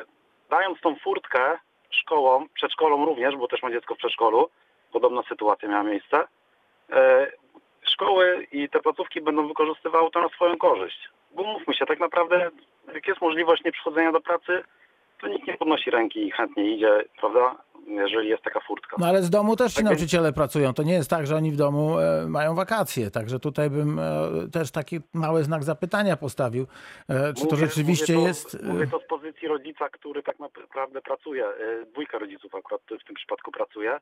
dając 0.50 0.82
tą 0.82 0.96
furtkę 0.96 1.58
szkołom, 1.90 2.50
przedszkolom 2.54 3.04
również, 3.04 3.36
bo 3.36 3.48
też 3.48 3.64
mam 3.64 3.72
dziecko 3.72 3.96
w 3.96 3.98
przedszkolu, 3.98 4.50
podobna 4.92 5.24
sytuacja 5.30 5.70
miała 5.70 5.84
miejsce, 5.84 6.28
e, 6.90 7.32
szkoły 7.82 8.48
i 8.52 8.70
te 8.70 8.80
placówki 8.80 9.22
będą 9.22 9.48
wykorzystywały 9.48 10.12
to 10.12 10.22
na 10.22 10.30
swoją 10.30 10.58
korzyść. 10.58 11.10
Bo 11.36 11.44
mówmy 11.44 11.74
się, 11.74 11.86
tak 11.86 12.00
naprawdę 12.00 12.50
jak 12.94 13.08
jest 13.08 13.22
możliwość 13.22 13.64
nieprzychodzenia 13.64 14.12
do 14.12 14.22
pracy, 14.22 14.64
to 15.22 15.28
nikt 15.28 15.48
nie 15.48 15.58
podnosi 15.58 15.92
ręki 15.92 16.28
i 16.28 16.32
chętnie 16.32 16.76
idzie, 16.76 17.04
prawda? 17.20 17.56
Jeżeli 17.88 18.30
jest 18.30 18.44
taka 18.44 18.60
furtka. 18.60 18.96
No 19.00 19.08
ale 19.08 19.22
z 19.24 19.30
domu 19.30 19.56
też 19.56 19.72
ci 19.72 19.76
Tak 19.76 19.86
nauczyciele 19.86 20.34
pracują. 20.34 20.74
To 20.74 20.84
nie 20.84 20.94
jest 20.94 21.10
tak, 21.10 21.28
że 21.28 21.36
oni 21.36 21.52
w 21.52 21.56
domu 21.56 22.00
e, 22.00 22.26
mają 22.28 22.56
wakacje. 22.56 23.12
Także 23.12 23.40
tutaj 23.40 23.70
bym 23.70 24.00
e, 24.00 24.04
też 24.54 24.72
taki 24.72 25.00
mały 25.14 25.44
znak 25.44 25.64
zapytania 25.64 26.18
postawił. 26.18 26.68
E, 27.10 27.34
czy 27.34 27.48
to 27.48 27.56
Mówię- 27.56 27.66
rzeczywiście 27.68 28.14
mówię 28.14 28.24
to, 28.24 28.28
jest. 28.28 28.56
e, 28.64 28.68
Mówię 28.74 28.88
to 28.88 29.00
z 29.00 29.04
pozycji 29.08 29.48
rodzica, 29.48 29.90
który 29.90 30.24
tak 30.24 30.40
naprawdę 30.40 31.02
pracuje. 31.02 31.46
e, 31.46 31.86
Dwójka 31.86 32.20
rodziców 32.20 32.56
akurat 32.56 32.82
w 33.02 33.06
tym 33.08 33.16
przypadku 33.16 33.52
pracuje. 33.52 33.98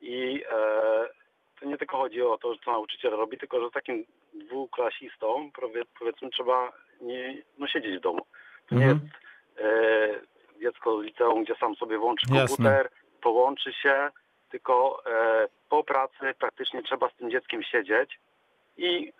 I 0.00 0.44
e, 0.52 1.08
to 1.60 1.66
nie 1.66 1.78
tylko 1.78 1.96
chodzi 1.96 2.22
o 2.22 2.38
to, 2.38 2.56
co 2.64 2.72
nauczyciel 2.72 3.10
robi, 3.10 3.38
tylko 3.38 3.60
że 3.60 3.68
z 3.68 3.72
takim 3.72 4.04
dwuklasistą 4.34 5.50
powie- 5.54 5.84
powiedzmy 5.98 6.30
trzeba 6.30 6.72
nie, 7.00 7.42
no, 7.58 7.66
siedzieć 7.66 7.96
w 7.98 8.00
domu. 8.00 8.26
To 8.68 8.74
nie 8.74 8.84
Mhm. 8.84 9.00
jest 9.00 9.14
e, 9.66 10.60
dziecko 10.60 11.00
z 11.00 11.04
liceum, 11.04 11.44
gdzie 11.44 11.54
sam 11.54 11.74
sobie 11.76 11.98
włączy 11.98 12.26
Jasne. 12.34 12.46
komputer, 12.56 12.90
połączy 13.20 13.72
się, 13.72 14.10
tylko 14.50 15.02
e, 15.06 15.48
po 15.68 15.84
pracy 15.84 16.34
praktycznie 16.38 16.82
trzeba 16.82 17.08
z 17.10 17.14
tym 17.14 17.30
dzieckiem 17.30 17.62
siedzieć 17.62 18.18
i 18.76 19.12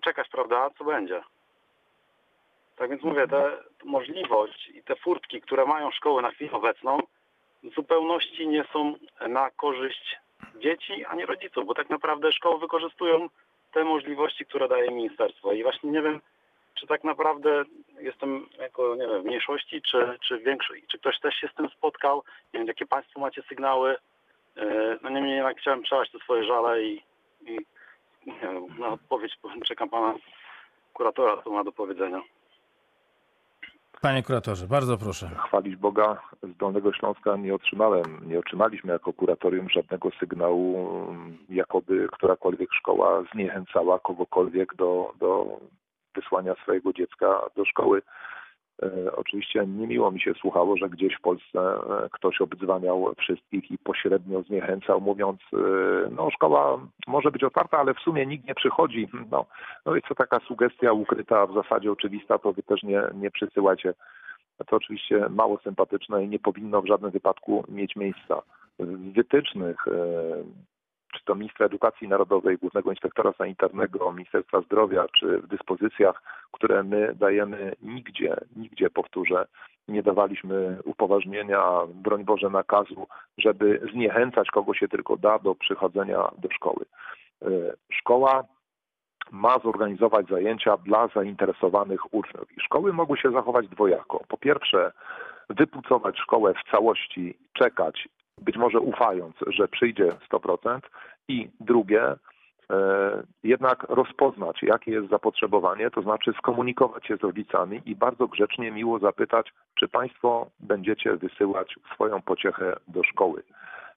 czekać, 0.00 0.28
prawda, 0.28 0.70
co 0.78 0.84
będzie. 0.84 1.22
Tak 2.76 2.90
więc 2.90 3.02
mówię, 3.02 3.28
te 3.28 3.52
możliwość 3.84 4.68
i 4.68 4.82
te 4.82 4.96
furtki, 4.96 5.40
które 5.40 5.64
mają 5.66 5.90
szkoły 5.90 6.22
na 6.22 6.30
chwilę 6.30 6.52
obecną, 6.52 6.98
w 7.62 7.74
zupełności 7.74 8.48
nie 8.48 8.64
są 8.72 8.94
na 9.28 9.50
korzyść 9.50 10.16
dzieci 10.58 11.04
ani 11.04 11.26
rodziców, 11.26 11.66
bo 11.66 11.74
tak 11.74 11.90
naprawdę 11.90 12.32
szkoły 12.32 12.58
wykorzystują 12.58 13.28
te 13.72 13.84
możliwości, 13.84 14.46
które 14.46 14.68
daje 14.68 14.90
ministerstwo. 14.90 15.52
I 15.52 15.62
właśnie 15.62 15.90
nie 15.90 16.02
wiem, 16.02 16.20
czy 16.74 16.86
tak 16.86 17.04
naprawdę 17.04 17.64
jestem 18.00 18.46
jako, 18.58 18.96
nie 18.96 19.06
wiem, 19.06 19.22
w 19.22 19.24
mniejszości, 19.24 19.82
czy, 19.82 20.18
czy 20.28 20.38
większość, 20.38 20.82
czy 20.86 20.98
ktoś 20.98 21.20
też 21.20 21.34
się 21.34 21.48
z 21.48 21.54
tym 21.54 21.68
spotkał. 21.68 22.22
Nie 22.54 22.60
wiem, 22.60 22.68
jakie 22.68 22.86
Państwo 22.86 23.20
macie 23.20 23.42
sygnały. 23.42 23.96
E, 24.56 24.98
No 25.02 25.10
niemniej 25.10 25.34
jednak 25.36 25.58
chciałem 25.58 25.82
przelać 25.82 26.10
te 26.10 26.18
swoje 26.18 26.44
żale 26.44 26.82
i, 26.82 27.02
i 27.46 27.58
nie 28.26 28.40
wiem, 28.42 28.78
na 28.78 28.88
odpowiedź 28.88 29.38
czekam 29.64 29.88
Pana 29.88 30.14
kuratora, 30.92 31.42
co 31.42 31.50
ma 31.50 31.64
do 31.64 31.72
powiedzenia. 31.72 32.22
Panie 34.00 34.22
kuratorze, 34.22 34.66
bardzo 34.66 34.98
proszę. 34.98 35.30
chwalić 35.48 35.76
Boga, 35.76 36.22
z 36.42 36.56
Dolnego 36.56 36.92
Śląska 36.92 37.36
nie 37.36 37.54
otrzymałem, 37.54 38.04
nie 38.26 38.38
otrzymaliśmy 38.38 38.92
jako 38.92 39.12
kuratorium 39.12 39.70
żadnego 39.70 40.10
sygnału, 40.20 40.88
jakoby 41.48 42.08
którakolwiek 42.12 42.68
szkoła 42.72 43.22
zniechęcała 43.32 43.98
kogokolwiek 43.98 44.74
do, 44.74 45.12
do 45.20 45.60
wysłania 46.14 46.54
swojego 46.62 46.92
dziecka 46.92 47.40
do 47.56 47.64
szkoły. 47.64 48.02
E, 48.82 49.16
oczywiście 49.16 49.66
niemiło 49.66 50.10
mi 50.10 50.20
się 50.20 50.34
słuchało, 50.34 50.76
że 50.76 50.88
gdzieś 50.88 51.14
w 51.16 51.20
Polsce 51.20 51.60
e, 51.60 52.08
ktoś 52.12 52.40
obdzwaniał 52.40 53.14
wszystkich 53.18 53.70
i 53.70 53.78
pośrednio 53.78 54.42
zniechęcał, 54.42 55.00
mówiąc, 55.00 55.40
e, 55.52 55.56
no 56.10 56.30
szkoła 56.30 56.78
może 57.06 57.30
być 57.30 57.44
otwarta, 57.44 57.78
ale 57.78 57.94
w 57.94 58.00
sumie 58.00 58.26
nikt 58.26 58.48
nie 58.48 58.54
przychodzi. 58.54 59.08
No, 59.30 59.46
no 59.86 59.96
i 59.96 60.02
co 60.02 60.14
taka 60.14 60.40
sugestia 60.40 60.92
ukryta, 60.92 61.46
w 61.46 61.54
zasadzie 61.54 61.92
oczywista, 61.92 62.38
to 62.38 62.52
wy 62.52 62.62
też 62.62 62.82
nie, 62.82 63.02
nie 63.14 63.30
przysyłajcie 63.30 63.94
to 64.66 64.76
oczywiście 64.76 65.28
mało 65.28 65.58
sympatyczne 65.58 66.24
i 66.24 66.28
nie 66.28 66.38
powinno 66.38 66.82
w 66.82 66.86
żadnym 66.86 67.10
wypadku 67.10 67.64
mieć 67.68 67.96
miejsca. 67.96 68.42
W 68.78 69.12
wytycznych, 69.12 69.76
czy 71.16 71.24
to 71.24 71.34
ministra 71.34 71.66
edukacji 71.66 72.08
narodowej, 72.08 72.58
głównego 72.58 72.90
inspektora 72.90 73.32
sanitarnego, 73.32 74.12
Ministerstwa 74.12 74.60
Zdrowia, 74.60 75.06
czy 75.18 75.38
w 75.38 75.46
dyspozycjach, 75.46 76.22
które 76.52 76.82
my 76.82 77.14
dajemy 77.14 77.72
nigdzie, 77.82 78.36
nigdzie 78.56 78.90
powtórzę, 78.90 79.46
nie 79.88 80.02
dawaliśmy 80.02 80.78
upoważnienia, 80.84 81.62
broń 81.94 82.24
Boże 82.24 82.50
nakazu, 82.50 83.06
żeby 83.38 83.80
zniechęcać 83.92 84.50
kogo 84.50 84.74
się 84.74 84.88
tylko 84.88 85.16
da 85.16 85.38
do 85.38 85.54
przychodzenia 85.54 86.30
do 86.38 86.48
szkoły. 86.50 86.84
E, 87.42 87.48
Szkoła 87.92 88.44
ma 89.30 89.58
zorganizować 89.58 90.26
zajęcia 90.26 90.76
dla 90.76 91.08
zainteresowanych 91.08 92.14
uczniów. 92.14 92.58
I 92.58 92.60
szkoły 92.60 92.92
mogły 92.92 93.18
się 93.18 93.30
zachować 93.30 93.68
dwojako. 93.68 94.24
Po 94.28 94.36
pierwsze, 94.36 94.92
wypucować 95.50 96.18
szkołę 96.18 96.54
w 96.54 96.70
całości, 96.70 97.38
czekać, 97.52 98.08
być 98.40 98.56
może 98.56 98.80
ufając, 98.80 99.36
że 99.46 99.68
przyjdzie 99.68 100.08
100%. 100.30 100.80
I 101.28 101.48
drugie, 101.60 102.02
e, 102.02 102.16
jednak 103.44 103.82
rozpoznać, 103.82 104.62
jakie 104.62 104.90
jest 104.90 105.08
zapotrzebowanie, 105.08 105.90
to 105.90 106.02
znaczy 106.02 106.32
skomunikować 106.38 107.06
się 107.06 107.16
z 107.16 107.20
rodzicami 107.20 107.82
i 107.86 107.96
bardzo 107.96 108.28
grzecznie, 108.28 108.70
miło 108.70 108.98
zapytać, 108.98 109.52
czy 109.74 109.88
Państwo 109.88 110.46
będziecie 110.60 111.16
wysyłać 111.16 111.74
swoją 111.94 112.22
pociechę 112.22 112.76
do 112.88 113.02
szkoły. 113.02 113.42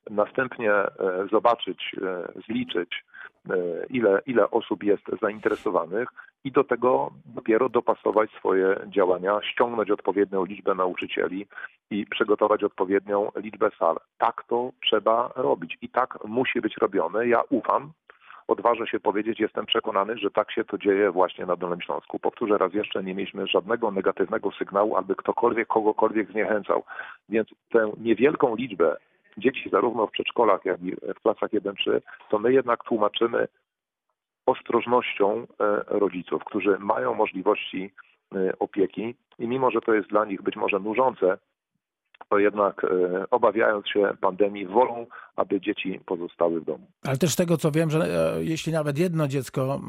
Następnie 0.09 0.73
e, 0.73 0.89
zobaczyć, 1.31 1.95
e, 2.01 2.41
zliczyć, 2.47 3.03
ile, 3.89 4.21
ile 4.25 4.51
osób 4.51 4.83
jest 4.83 5.03
zainteresowanych 5.21 6.09
i 6.43 6.51
do 6.51 6.63
tego 6.63 7.11
dopiero 7.25 7.69
dopasować 7.69 8.31
swoje 8.31 8.75
działania, 8.87 9.39
ściągnąć 9.41 9.91
odpowiednią 9.91 10.45
liczbę 10.45 10.75
nauczycieli 10.75 11.47
i 11.91 12.05
przygotować 12.05 12.63
odpowiednią 12.63 13.31
liczbę 13.35 13.69
sal. 13.79 13.97
Tak 14.17 14.43
to 14.47 14.71
trzeba 14.85 15.31
robić 15.35 15.77
i 15.81 15.89
tak 15.89 16.17
musi 16.25 16.61
być 16.61 16.77
robione. 16.77 17.27
Ja 17.27 17.41
ufam, 17.49 17.91
odważę 18.47 18.87
się 18.87 18.99
powiedzieć, 18.99 19.39
jestem 19.39 19.65
przekonany, 19.65 20.17
że 20.17 20.31
tak 20.31 20.51
się 20.51 20.63
to 20.63 20.77
dzieje 20.77 21.11
właśnie 21.11 21.45
na 21.45 21.55
Dolnym 21.55 21.81
Śląsku. 21.81 22.19
Powtórzę 22.19 22.57
raz 22.57 22.73
jeszcze, 22.73 23.03
nie 23.03 23.15
mieliśmy 23.15 23.47
żadnego 23.47 23.91
negatywnego 23.91 24.51
sygnału, 24.51 24.95
aby 24.95 25.15
ktokolwiek 25.15 25.67
kogokolwiek 25.67 26.31
zniechęcał. 26.31 26.83
Więc 27.29 27.47
tę 27.71 27.91
niewielką 27.97 28.55
liczbę 28.55 28.95
dzieci 29.37 29.69
zarówno 29.69 30.07
w 30.07 30.11
przedszkolach, 30.11 30.65
jak 30.65 30.81
i 30.81 30.91
w 30.91 31.21
klasach 31.21 31.49
1-3, 31.49 32.01
to 32.29 32.39
my 32.39 32.53
jednak 32.53 32.83
tłumaczymy 32.83 33.47
ostrożnością 34.49 35.47
e, 35.59 35.83
rodziców, 35.87 36.43
którzy 36.43 36.79
mają 36.79 37.13
możliwości 37.13 37.91
e, 38.35 38.59
opieki 38.59 39.15
i 39.39 39.47
mimo, 39.47 39.71
że 39.71 39.81
to 39.81 39.93
jest 39.93 40.09
dla 40.09 40.25
nich 40.25 40.41
być 40.41 40.55
może 40.55 40.79
nużące, 40.79 41.37
to 42.29 42.39
jednak 42.39 42.83
e, 42.83 42.89
obawiając 43.31 43.87
się 43.87 44.11
pandemii, 44.21 44.65
wolą, 44.65 45.05
aby 45.35 45.61
dzieci 45.61 45.99
pozostały 46.05 46.61
w 46.61 46.65
domu. 46.65 46.87
Ale 47.03 47.17
też 47.17 47.29
z 47.29 47.35
tego 47.35 47.57
co 47.57 47.71
wiem, 47.71 47.89
że 47.89 48.07
jeśli 48.39 48.73
nawet 48.73 48.97
jedno 48.97 49.27
dziecko 49.27 49.81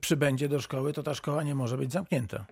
przybędzie 0.00 0.48
do 0.48 0.60
szkoły, 0.60 0.92
to 0.92 1.02
ta 1.02 1.14
szkoła 1.14 1.42
nie 1.42 1.54
może 1.54 1.76
być 1.76 1.92
zamknięta. 1.92 2.46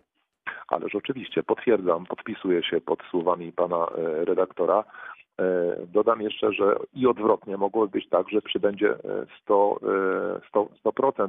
Ależ 0.68 0.94
oczywiście, 0.94 1.42
potwierdzam, 1.42 2.06
podpisuję 2.06 2.62
się 2.62 2.80
pod 2.80 3.02
słowami 3.10 3.52
pana 3.52 3.86
redaktora. 4.24 4.84
E, 5.40 5.76
Dodam 5.86 6.20
jeszcze, 6.22 6.52
że 6.52 6.76
i 6.94 7.06
odwrotnie 7.06 7.56
mogło 7.56 7.86
być 7.88 8.08
tak, 8.08 8.28
że 8.28 8.42
przybędzie 8.42 8.90
e, 8.90 8.98
100, 9.42 9.80
e, 10.36 10.48
100, 10.48 10.68
100%. 10.84 11.28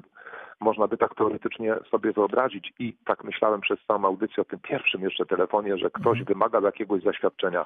Można 0.59 0.87
by 0.87 0.97
tak 0.97 1.15
teoretycznie 1.15 1.75
sobie 1.91 2.11
wyobrazić 2.11 2.73
i 2.79 2.93
tak 3.05 3.23
myślałem 3.23 3.61
przez 3.61 3.79
całą 3.87 4.05
audycję 4.05 4.41
o 4.41 4.45
tym 4.45 4.59
pierwszym 4.59 5.01
jeszcze 5.01 5.25
telefonie, 5.25 5.77
że 5.77 5.89
ktoś 5.89 6.19
Mhm. 6.19 6.25
wymaga 6.25 6.59
jakiegoś 6.61 7.03
zaświadczenia. 7.03 7.65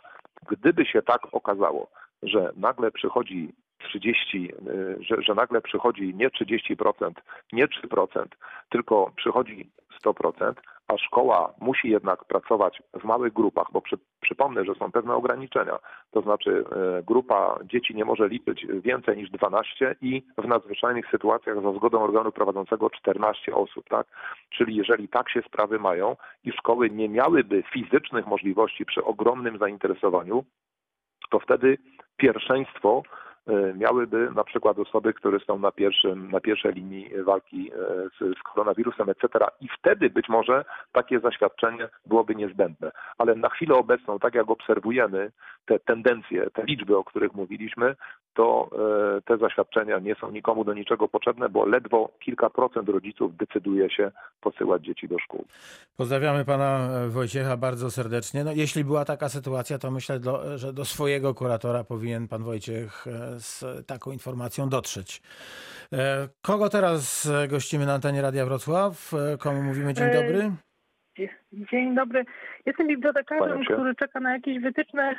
Gdyby 0.50 0.86
się 0.86 1.02
tak 1.02 1.22
okazało, 1.32 1.88
że 2.24 2.52
nagle 2.58 2.92
przychodzi 2.92 3.54
30, 3.80 4.54
y, 4.70 5.04
że, 5.04 5.22
że 5.22 5.34
nagle 5.36 5.62
przychodzi 5.62 6.16
nie 6.16 6.30
30%, 6.30 7.12
nie 7.54 7.68
3%, 7.68 8.26
tylko 8.70 9.12
przychodzi 9.16 9.70
100%, 10.02 10.54
a 10.90 10.98
szkoła 10.98 11.54
musi 11.62 11.90
jednak 11.90 12.26
pracować 12.26 12.82
w 12.94 13.04
małych 13.04 13.34
grupach, 13.34 13.68
bo 13.72 13.82
przy, 13.82 13.98
przypomnę, 14.22 14.66
że 14.66 14.76
są 14.76 14.92
pewne 14.92 15.16
ograniczenia, 15.16 15.80
to 16.12 16.22
znaczy 16.22 16.64
e, 16.72 17.04
grupa 17.04 17.60
dzieci 17.64 17.96
nie 17.96 18.06
może 18.06 18.28
liczyć 18.28 18.68
więcej 18.84 19.18
niż 19.18 19.30
12 19.30 19.96
i 20.02 20.24
w 20.38 20.48
nadzwyczajnych 20.48 21.10
sytuacjach 21.12 21.62
za 21.62 21.74
zgodą 21.74 22.04
organu 22.04 22.32
prowadzącego 22.32 22.90
14 22.90 23.56
osób, 23.56 23.90
tak? 23.90 24.08
Czyli 24.50 24.76
jeżeli 24.76 25.08
tak 25.08 25.30
się 25.30 25.42
sprawy 25.42 25.80
mają 25.80 26.16
i 26.44 26.52
szkoły 26.52 26.90
nie 26.90 27.10
miałyby 27.10 27.64
fizycznych 27.74 28.28
możliwości 28.28 28.86
przy 28.86 29.04
ogromnym 29.04 29.58
zainteresowaniu, 29.58 30.44
to 31.30 31.40
wtedy 31.40 31.78
pierwszeństwo 32.18 33.04
miałyby 33.76 34.32
na 34.36 34.44
przykład 34.44 34.80
osoby, 34.80 35.14
które 35.14 35.40
są 35.40 35.60
na, 35.60 35.72
pierwszym, 35.72 36.32
na 36.32 36.40
pierwszej 36.40 36.74
linii 36.74 37.10
walki 37.24 37.72
e, 37.72 37.76
z, 38.10 38.38
z 38.40 38.44
koronawirusem, 38.44 39.10
etc. 39.10 39.46
I 39.62 39.68
wtedy 39.80 40.10
być 40.10 40.30
może 40.30 40.66
takie 40.92 41.20
zaświadczenie 41.20 41.90
byłoby 42.06 42.36
niezbędne. 42.36 42.92
Ale 43.18 43.36
na 43.36 43.50
chwilę 43.50 43.76
obecną, 43.76 44.20
tak 44.20 44.36
jak 44.36 44.50
obserwujemy 44.50 45.32
te 45.66 45.80
tendencje, 45.80 46.50
te 46.54 46.64
liczby, 46.64 46.98
o 46.98 47.04
których 47.04 47.34
mówiliśmy, 47.34 47.96
to 48.40 48.70
e, 49.18 49.22
te 49.22 49.38
zaświadczenia 49.38 50.00
nie 50.00 50.16
są 50.16 50.32
nikomu 50.32 50.64
do 50.64 50.74
niczego 50.74 51.08
potrzebne, 51.08 51.50
bo 51.50 51.66
ledwo 51.66 52.10
kilka 52.20 52.50
procent 52.50 52.90
rodziców 52.90 53.38
decyduje 53.38 53.90
się 53.90 54.12
posyłać 54.42 54.84
dzieci 54.84 55.08
do 55.08 55.20
szkół. 55.20 55.46
Pozdrawiamy 55.98 56.46
pana 56.46 56.90
e, 57.06 57.10
Wojciecha 57.10 57.58
bardzo 57.58 57.92
serdecznie. 57.92 58.44
No, 58.44 58.52
jeśli 58.56 58.84
była 58.84 59.06
taka 59.06 59.30
sytuacja, 59.30 59.78
to 59.78 59.92
myślę, 59.92 60.20
do, 60.20 60.58
że 60.58 60.74
do 60.74 60.86
swojego 60.86 61.34
kuratora 61.34 61.84
powinien 61.84 62.28
pan 62.28 62.44
Wojciech 62.44 63.08
e, 63.08 63.12
z 63.40 63.66
taką 63.88 64.12
informacją 64.12 64.70
dotrzeć. 64.70 65.22
Kogo 66.42 66.70
teraz 66.70 67.32
gościmy 67.50 67.86
na 67.86 67.94
antenie 67.94 68.22
Radia 68.22 68.46
Wrocław? 68.46 69.12
Komu 69.40 69.64
mówimy 69.64 69.94
dzień 69.94 70.14
dobry? 70.14 70.52
Dzień 71.72 71.96
dobry. 71.96 72.26
Jestem 72.66 72.88
bibliotekarzem, 72.88 73.64
który 73.64 73.96
czeka 73.96 74.20
na 74.20 74.34
jakieś 74.34 74.60
wytyczne 74.60 75.16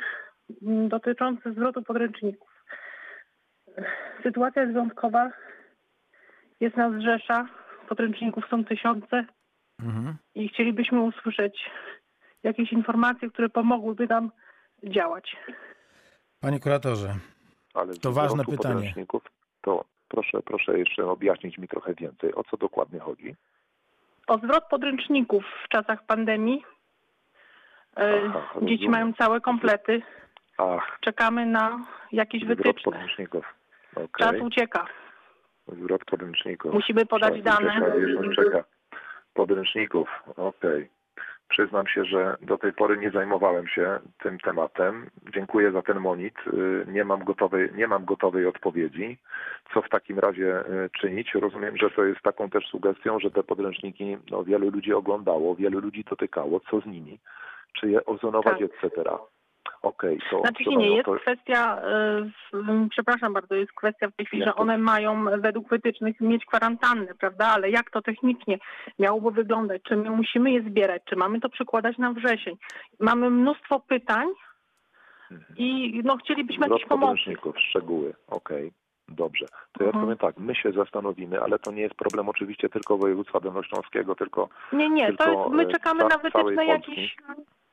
mm, 0.61 0.89
dotyczące 0.89 1.53
zwrotu 1.53 1.81
podręczników. 1.81 2.50
Sytuacja 4.23 4.61
jest 4.61 4.73
wyjątkowa. 4.73 5.29
Jest 6.59 6.77
nas 6.77 7.01
rzesza. 7.03 7.47
Podręczników 7.89 8.43
są 8.49 8.65
tysiące 8.65 9.25
Mhm. 9.79 10.15
i 10.35 10.49
chcielibyśmy 10.49 11.01
usłyszeć 11.01 11.69
jakieś 12.43 12.71
informacje, 12.71 13.29
które 13.29 13.49
pomogłyby 13.49 14.07
nam 14.07 14.31
działać. 14.83 15.37
Panie 16.41 16.59
kuratorze, 16.59 17.15
Ale 17.73 17.93
To 17.93 18.11
ważne 18.11 18.45
pytanie. 18.45 18.73
podręczników, 18.75 19.23
To 19.61 19.85
proszę, 20.07 20.41
proszę 20.45 20.79
jeszcze 20.79 21.05
objaśnić 21.05 21.57
mi 21.57 21.67
trochę 21.67 21.93
więcej, 21.93 22.35
o 22.35 22.43
co 22.43 22.57
dokładnie 22.57 22.99
chodzi. 22.99 23.35
O 24.27 24.37
zwrot 24.37 24.63
podręczników 24.69 25.43
w 25.65 25.69
czasach 25.69 26.05
pandemii. 26.05 26.63
E, 27.97 28.21
Aha, 28.27 28.41
Dzieci 28.61 28.71
rozumiem. 28.71 28.91
mają 28.91 29.13
całe 29.13 29.41
komplety. 29.41 30.01
Ach, 30.57 30.97
Czekamy 31.01 31.45
na 31.45 31.85
jakieś 32.11 32.43
zwrot 32.43 32.57
wytyczne. 32.57 32.83
podręczników. 32.91 33.45
Okej, 33.95 34.07
Czas 34.19 34.35
ucieka. 34.41 34.85
zwrot 35.67 36.05
podręczników. 36.05 36.73
Musimy 36.73 37.05
podać 37.05 37.33
Czas 37.33 37.43
dane. 37.43 37.81
ucieka, 37.95 38.43
czeka. 38.43 38.63
Podręczników, 39.33 40.09
okej. 40.37 40.89
Przyznam 41.49 41.87
się, 41.87 42.05
że 42.05 42.37
do 42.41 42.57
tej 42.57 42.73
pory 42.73 42.97
nie 42.97 43.11
zajmowałem 43.11 43.67
się 43.67 43.99
tym 44.23 44.39
tematem. 44.39 45.09
Dziękuję 45.33 45.71
za 45.71 45.81
ten 45.81 45.99
monit. 45.99 46.35
Y, 46.53 46.85
Nie 46.87 47.03
mam 47.03 47.23
gotowej, 47.23 47.69
nie 47.75 47.87
mam 47.87 48.05
gotowej 48.05 48.45
odpowiedzi. 48.47 49.17
Co 49.73 49.81
w 49.81 49.89
takim 49.89 50.19
razie 50.19 50.59
y, 50.59 50.89
czynić? 51.01 51.33
Rozumiem, 51.35 51.77
że 51.77 51.89
to 51.89 52.03
jest 52.03 52.21
taką 52.21 52.49
też 52.49 52.67
sugestią, 52.67 53.19
że 53.19 53.31
te 53.31 53.43
podręczniki 53.43 54.17
no, 54.31 54.43
wielu 54.43 54.69
ludzi 54.69 54.93
oglądało, 54.93 55.55
wielu 55.55 55.79
ludzi 55.79 56.03
dotykało. 56.09 56.59
Co 56.59 56.79
z 56.81 56.85
nimi? 56.85 57.19
Czy 57.73 57.89
je 57.89 58.05
ozonować, 58.05 58.59
Tak. 58.59 58.83
etc. 58.83 59.03
Okej, 59.81 60.19
to 60.31 60.39
Znaczy 60.39 60.63
to 60.63 60.71
nie, 60.71 60.89
jest 60.95 61.05
to, 61.05 61.13
kwestia, 61.15 61.81
w- 62.53 62.89
przepraszam 62.89 63.33
bardzo, 63.33 63.55
jest 63.55 63.71
kwestia 63.71 64.07
w 64.07 64.15
tej 64.15 64.25
chwili, 64.25 64.43
że 64.43 64.49
to? 64.51 64.55
one 64.55 64.77
mają 64.77 65.23
według 65.41 65.69
wytycznych 65.69 66.21
mieć 66.21 66.45
kwarantannę, 66.45 67.07
prawda? 67.19 67.47
Ale 67.47 67.69
jak 67.69 67.89
to 67.91 68.01
technicznie 68.01 68.57
miałoby 68.99 69.31
wyglądać? 69.31 69.81
Czy 69.83 69.95
my 69.95 70.09
musimy 70.09 70.51
je 70.51 70.61
zbierać? 70.61 71.01
Czy 71.05 71.15
mamy 71.15 71.39
to 71.39 71.49
przekładać 71.49 71.97
na 71.97 72.13
wrzesień? 72.13 72.57
Mamy 72.99 73.29
mnóstwo 73.29 73.79
pytań 73.79 74.27
Mhm. 75.31 75.57
i 75.57 76.01
no 76.03 76.17
chcielibyśmy 76.17 76.67
jakiejś 76.67 76.85
pomocy. 76.89 77.33
szczegóły. 77.69 78.13
Okej, 78.27 78.71
dobrze. 79.07 79.45
To 79.71 79.83
ja 79.83 79.89
Mhm. 79.89 80.03
powiem 80.05 80.17
tak, 80.17 80.37
my 80.37 80.55
się 80.55 80.71
zastanowimy, 80.71 81.41
ale 81.41 81.59
to 81.59 81.71
nie 81.71 81.81
jest 81.81 81.95
problem 81.95 82.29
oczywiście 82.29 82.69
tylko 82.69 82.97
województwa 82.97 83.39
dolnośląskiego, 83.39 84.15
tylko 84.15 84.49
Nie, 84.73 84.89
nie, 84.89 85.13
to 85.13 85.23
Tylko, 85.25 85.41
jest, 85.43 85.55
my 85.55 85.63
e, 85.63 85.71
czekamy 85.71 86.01
ca- 86.01 86.07
na 86.07 86.17
wytyczne 86.17 86.65
jakieś... 86.65 87.15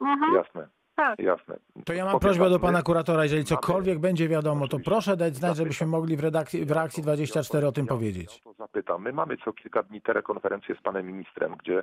Mhm, 0.00 0.34
jasne, 0.34 0.68
tak. 0.98 1.18
jasne. 1.18 1.56
To 1.84 1.92
ja 1.92 2.04
mam 2.04 2.12
Powiem 2.12 2.20
prośbę 2.20 2.44
tak, 2.44 2.52
do 2.52 2.58
pana 2.60 2.82
kuratora, 2.82 3.22
jeżeli 3.22 3.44
cokolwiek 3.44 3.98
będzie 3.98 4.28
wiadomo, 4.28 4.68
to 4.68 4.78
proszę 4.84 5.16
dać 5.16 5.36
znać, 5.36 5.56
żebyśmy 5.56 5.86
mogli 5.86 6.16
w, 6.16 6.20
redakcji, 6.20 6.66
w 6.66 6.70
reakcji 6.70 7.02
24 7.02 7.66
o 7.66 7.72
tym 7.72 7.86
powiedzieć. 7.86 8.36
Ja 8.36 8.52
to 8.52 8.52
zapytam. 8.58 9.02
My 9.02 9.12
mamy 9.12 9.36
co 9.44 9.52
kilka 9.52 9.82
dni 9.82 10.00
telekonferencję 10.00 10.74
z 10.74 10.82
panem 10.82 11.06
ministrem, 11.06 11.56
gdzie, 11.62 11.82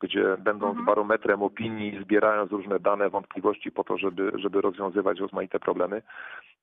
gdzie 0.00 0.36
będąc 0.38 0.70
Mhm. 0.70 0.86
barometrem 0.86 1.42
opinii, 1.42 1.98
zbierając 2.02 2.52
różne 2.52 2.80
dane, 2.80 3.10
wątpliwości 3.10 3.70
po 3.70 3.84
to, 3.84 3.98
żeby, 3.98 4.32
żeby 4.34 4.60
rozwiązywać 4.60 5.18
rozmaite 5.20 5.58
problemy, 5.60 6.02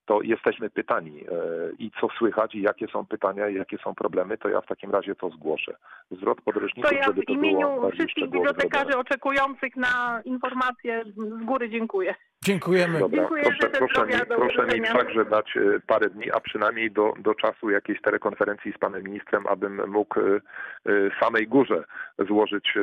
to 0.06 0.22
jesteśmy 0.22 0.70
pytani 0.70 1.20
e, 1.20 1.26
i 1.78 1.90
co 2.00 2.08
słychać 2.18 2.54
i 2.54 2.62
jakie 2.62 2.86
są 2.88 3.06
pytania 3.06 3.48
i 3.48 3.54
jakie 3.54 3.78
są 3.78 3.94
problemy, 3.94 4.38
to 4.38 4.48
ja 4.48 4.60
w 4.60 4.66
takim 4.66 4.90
razie 4.90 5.14
to 5.14 5.30
zgłoszę. 5.30 5.76
Zwrot 6.10 6.40
podręczników, 6.40 6.90
To 6.90 6.96
ja 6.96 7.02
żeby 7.02 7.22
w 7.22 7.30
imieniu 7.30 7.90
wszystkich 7.92 8.30
bibliotekarzy 8.30 8.98
oczekujących 8.98 9.76
na 9.76 10.22
informacje 10.24 11.04
z 11.16 11.44
góry 11.44 11.70
dziękuję. 11.70 11.85
Dziękujemy. 12.44 12.98
Dobra, 12.98 13.18
Dziękuję, 13.18 13.42
proszę, 13.42 13.70
proszę, 13.70 14.06
mi, 14.06 14.12
proszę 14.28 14.66
mi 14.66 14.86
także 14.86 15.24
dać 15.24 15.56
e, 15.56 15.80
parę 15.86 16.10
dni, 16.10 16.30
a 16.30 16.40
przynajmniej 16.40 16.90
do, 16.90 17.12
do 17.18 17.34
czasu 17.34 17.70
jakiejś 17.70 18.00
telekonferencji 18.02 18.72
z 18.72 18.78
panem 18.78 19.02
ministrem, 19.02 19.46
abym 19.46 19.90
mógł 19.90 20.20
e, 20.20 20.22
e, 20.24 20.40
samej 21.20 21.48
górze 21.48 21.84
złożyć, 22.28 22.74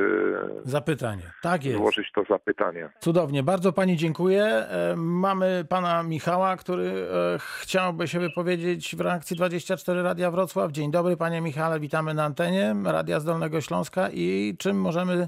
Zapytanie. 0.63 1.21
Tak 1.41 1.65
jest. 1.65 1.77
złożyć 1.77 2.11
to 2.11 2.23
zapytanie. 2.29 2.89
Cudownie, 2.99 3.43
bardzo 3.43 3.73
pani 3.73 3.97
dziękuję. 3.97 4.65
Mamy 4.95 5.65
pana 5.69 6.03
Michała, 6.03 6.57
który 6.57 6.91
chciałby 7.37 8.07
się 8.07 8.19
wypowiedzieć 8.19 8.95
w 8.95 9.01
reakcji 9.01 9.37
24 9.37 10.03
Radia 10.03 10.31
Wrocław. 10.31 10.71
Dzień 10.71 10.91
dobry 10.91 11.17
panie 11.17 11.41
Michale, 11.41 11.79
witamy 11.79 12.13
na 12.13 12.23
antenie 12.23 12.75
Radia 12.85 13.19
z 13.19 13.25
Dolnego 13.25 13.61
Śląska 13.61 14.09
i 14.13 14.55
czym 14.59 14.81
możemy 14.81 15.27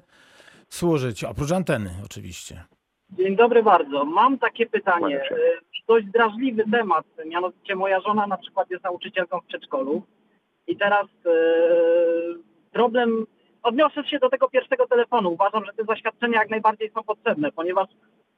służyć? 0.69 1.23
Oprócz 1.23 1.51
anteny 1.51 1.89
oczywiście. 2.05 2.74
Dzień 3.09 3.35
dobry 3.35 3.63
bardzo. 3.63 4.05
Mam 4.05 4.37
takie 4.37 4.65
pytanie. 4.65 5.21
E, 5.21 5.35
Dość 5.87 6.05
drażliwy 6.05 6.63
temat. 6.71 7.05
Mianowicie 7.25 7.75
moja 7.75 7.99
żona 7.99 8.27
na 8.27 8.37
przykład 8.37 8.71
jest 8.71 8.83
nauczycielką 8.83 9.39
w 9.39 9.45
przedszkolu 9.45 10.01
i 10.67 10.77
teraz 10.77 11.05
e, 11.25 11.31
problem. 12.71 13.25
Odniosę 13.63 14.03
się 14.03 14.19
do 14.19 14.29
tego 14.29 14.49
pierwszego 14.49 14.87
telefonu. 14.87 15.29
Uważam, 15.29 15.65
że 15.65 15.73
te 15.73 15.83
zaświadczenia 15.83 16.39
jak 16.39 16.49
najbardziej 16.49 16.91
są 16.91 17.03
potrzebne, 17.03 17.51
ponieważ 17.51 17.87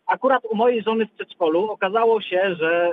akurat 0.05 0.45
u 0.45 0.55
mojej 0.55 0.83
żony 0.83 1.05
w 1.05 1.11
przedszkolu 1.11 1.71
okazało 1.71 2.21
się, 2.21 2.55
że 2.59 2.91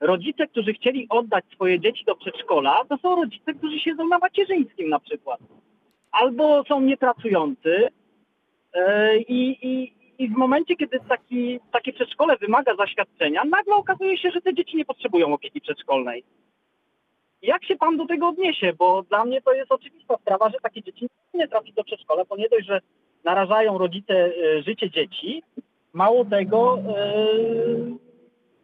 rodzice, 0.00 0.46
którzy 0.46 0.72
chcieli 0.72 1.06
oddać 1.10 1.44
swoje 1.54 1.80
dzieci 1.80 2.04
do 2.04 2.16
przedszkola, 2.16 2.84
to 2.88 2.96
są 2.96 3.16
rodzice, 3.16 3.54
którzy 3.54 3.78
siedzą 3.78 4.08
na 4.08 4.18
macierzyńskim 4.18 4.88
na 4.88 5.00
przykład. 5.00 5.40
Albo 6.12 6.64
są 6.64 6.80
niepracujący, 6.80 7.88
E, 8.74 9.16
I, 9.18 9.58
i, 9.62 9.92
I 10.18 10.28
w 10.28 10.32
momencie, 10.32 10.76
kiedy 10.76 11.00
taki, 11.08 11.60
takie 11.72 11.92
przedszkole 11.92 12.36
wymaga 12.36 12.74
zaświadczenia, 12.76 13.44
nagle 13.44 13.74
okazuje 13.74 14.18
się, 14.18 14.30
że 14.30 14.40
te 14.40 14.54
dzieci 14.54 14.76
nie 14.76 14.84
potrzebują 14.84 15.34
opieki 15.34 15.60
przedszkolnej. 15.60 16.24
Jak 17.42 17.64
się 17.64 17.76
pan 17.76 17.96
do 17.96 18.06
tego 18.06 18.28
odniesie? 18.28 18.72
Bo 18.72 19.02
dla 19.02 19.24
mnie 19.24 19.42
to 19.42 19.52
jest 19.52 19.72
oczywista 19.72 20.16
sprawa, 20.16 20.50
że 20.50 20.58
takie 20.62 20.82
dzieci 20.82 21.08
nie 21.34 21.48
trafi 21.48 21.72
do 21.72 21.84
przedszkola, 21.84 22.24
bo 22.24 22.36
nie 22.36 22.48
dość, 22.48 22.66
że 22.66 22.80
narażają 23.24 23.78
rodzice 23.78 24.14
e, 24.14 24.62
życie 24.62 24.90
dzieci, 24.90 25.42
mało 25.92 26.24
tego 26.24 26.78
e, 26.78 27.26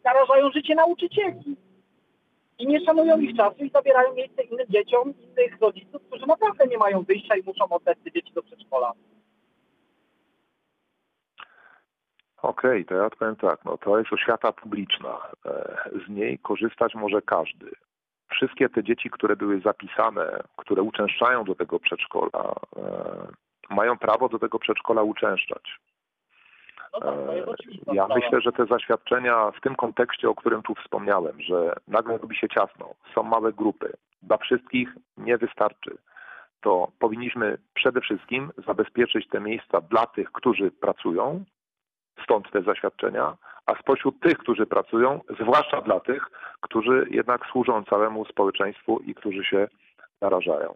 narażają 0.05 0.51
życie 0.51 0.75
nauczycieli. 0.75 1.57
I 2.59 2.67
nie 2.67 2.85
szanują 2.85 3.21
ich 3.21 3.37
czasu 3.37 3.65
i 3.65 3.71
zabierają 3.71 4.15
miejsce 4.15 4.43
innym 4.43 4.67
dzieciom, 4.69 5.15
innych 5.19 5.61
rodziców, 5.61 6.03
którzy 6.03 6.27
naprawdę 6.27 6.67
nie 6.67 6.79
mają 6.79 7.03
wyjścia 7.03 7.37
i 7.37 7.43
muszą 7.43 7.69
oddać 7.69 7.99
te 8.05 8.13
dzieci 8.13 8.33
do 8.35 8.43
przedszkola. 8.43 8.93
Okej, 12.45 12.85
to 12.85 12.95
ja 12.95 13.05
odpowiem 13.07 13.37
tak, 13.37 13.65
no 13.65 13.79
to 13.79 13.99
jest 13.99 14.13
oświata 14.13 14.53
publiczna. 14.53 15.19
E, 15.47 15.91
Z 16.07 16.09
niej 16.09 16.39
korzystać 16.39 16.95
może 16.95 17.23
każdy. 17.23 17.71
Wszystkie 18.31 18.69
te 18.69 18.83
dzieci, 18.85 19.11
które 19.11 19.37
były 19.37 19.61
zapisane, 19.61 20.41
które 20.57 20.83
uczęszczają 20.83 21.45
do 21.45 21.55
tego 21.55 21.81
przedszkola, 21.81 22.55
e, 22.77 22.85
mają 23.71 23.99
prawo 23.99 24.29
do 24.29 24.39
tego 24.39 24.59
przedszkola 24.59 25.03
uczęszczać. 25.03 25.79
No 26.93 27.01
tak, 27.01 27.37
jest 27.37 27.89
E, 27.89 27.95
Ja 27.95 28.07
myślę, 28.09 28.41
że 28.41 28.53
te 28.53 28.67
zaświadczenia 28.67 29.51
w 29.51 29.61
tym 29.61 29.75
kontekście, 29.77 30.29
o 30.31 30.35
którym 30.35 30.63
tu 30.63 30.75
wspomniałem, 30.75 31.41
że 31.41 31.73
nagle 31.89 32.19
robi 32.19 32.37
się 32.37 32.49
ciasno, 32.49 32.95
są 33.15 33.23
małe 33.23 33.53
grupy, 33.53 33.93
dla 34.23 34.37
wszystkich 34.37 34.89
nie 35.17 35.39
wystarczy. 35.39 35.99
to 36.61 36.89
powinniśmy 36.99 37.59
przede 37.75 38.01
wszystkim 38.01 38.51
zabezpieczyć 38.67 39.29
te 39.29 39.41
miejsca 39.41 39.81
dla 39.81 40.07
tych, 40.07 40.33
którzy 40.33 40.71
pracują, 40.71 41.45
stąd 42.23 42.51
te 42.51 42.63
zaświadczenia, 42.63 43.37
a 43.67 43.75
spośród 43.75 44.21
tych, 44.21 44.39
którzy 44.39 44.67
pracują, 44.67 45.21
zwłaszcza 45.41 45.81
dla 45.81 46.01
tych, 46.01 46.31
którzy 46.61 47.07
jednak 47.11 47.47
służą 47.47 47.85
całemu 47.85 48.25
społeczeństwu 48.25 48.99
i 48.99 49.15
którzy 49.15 49.45
się 49.45 49.69
narażają. 50.21 50.75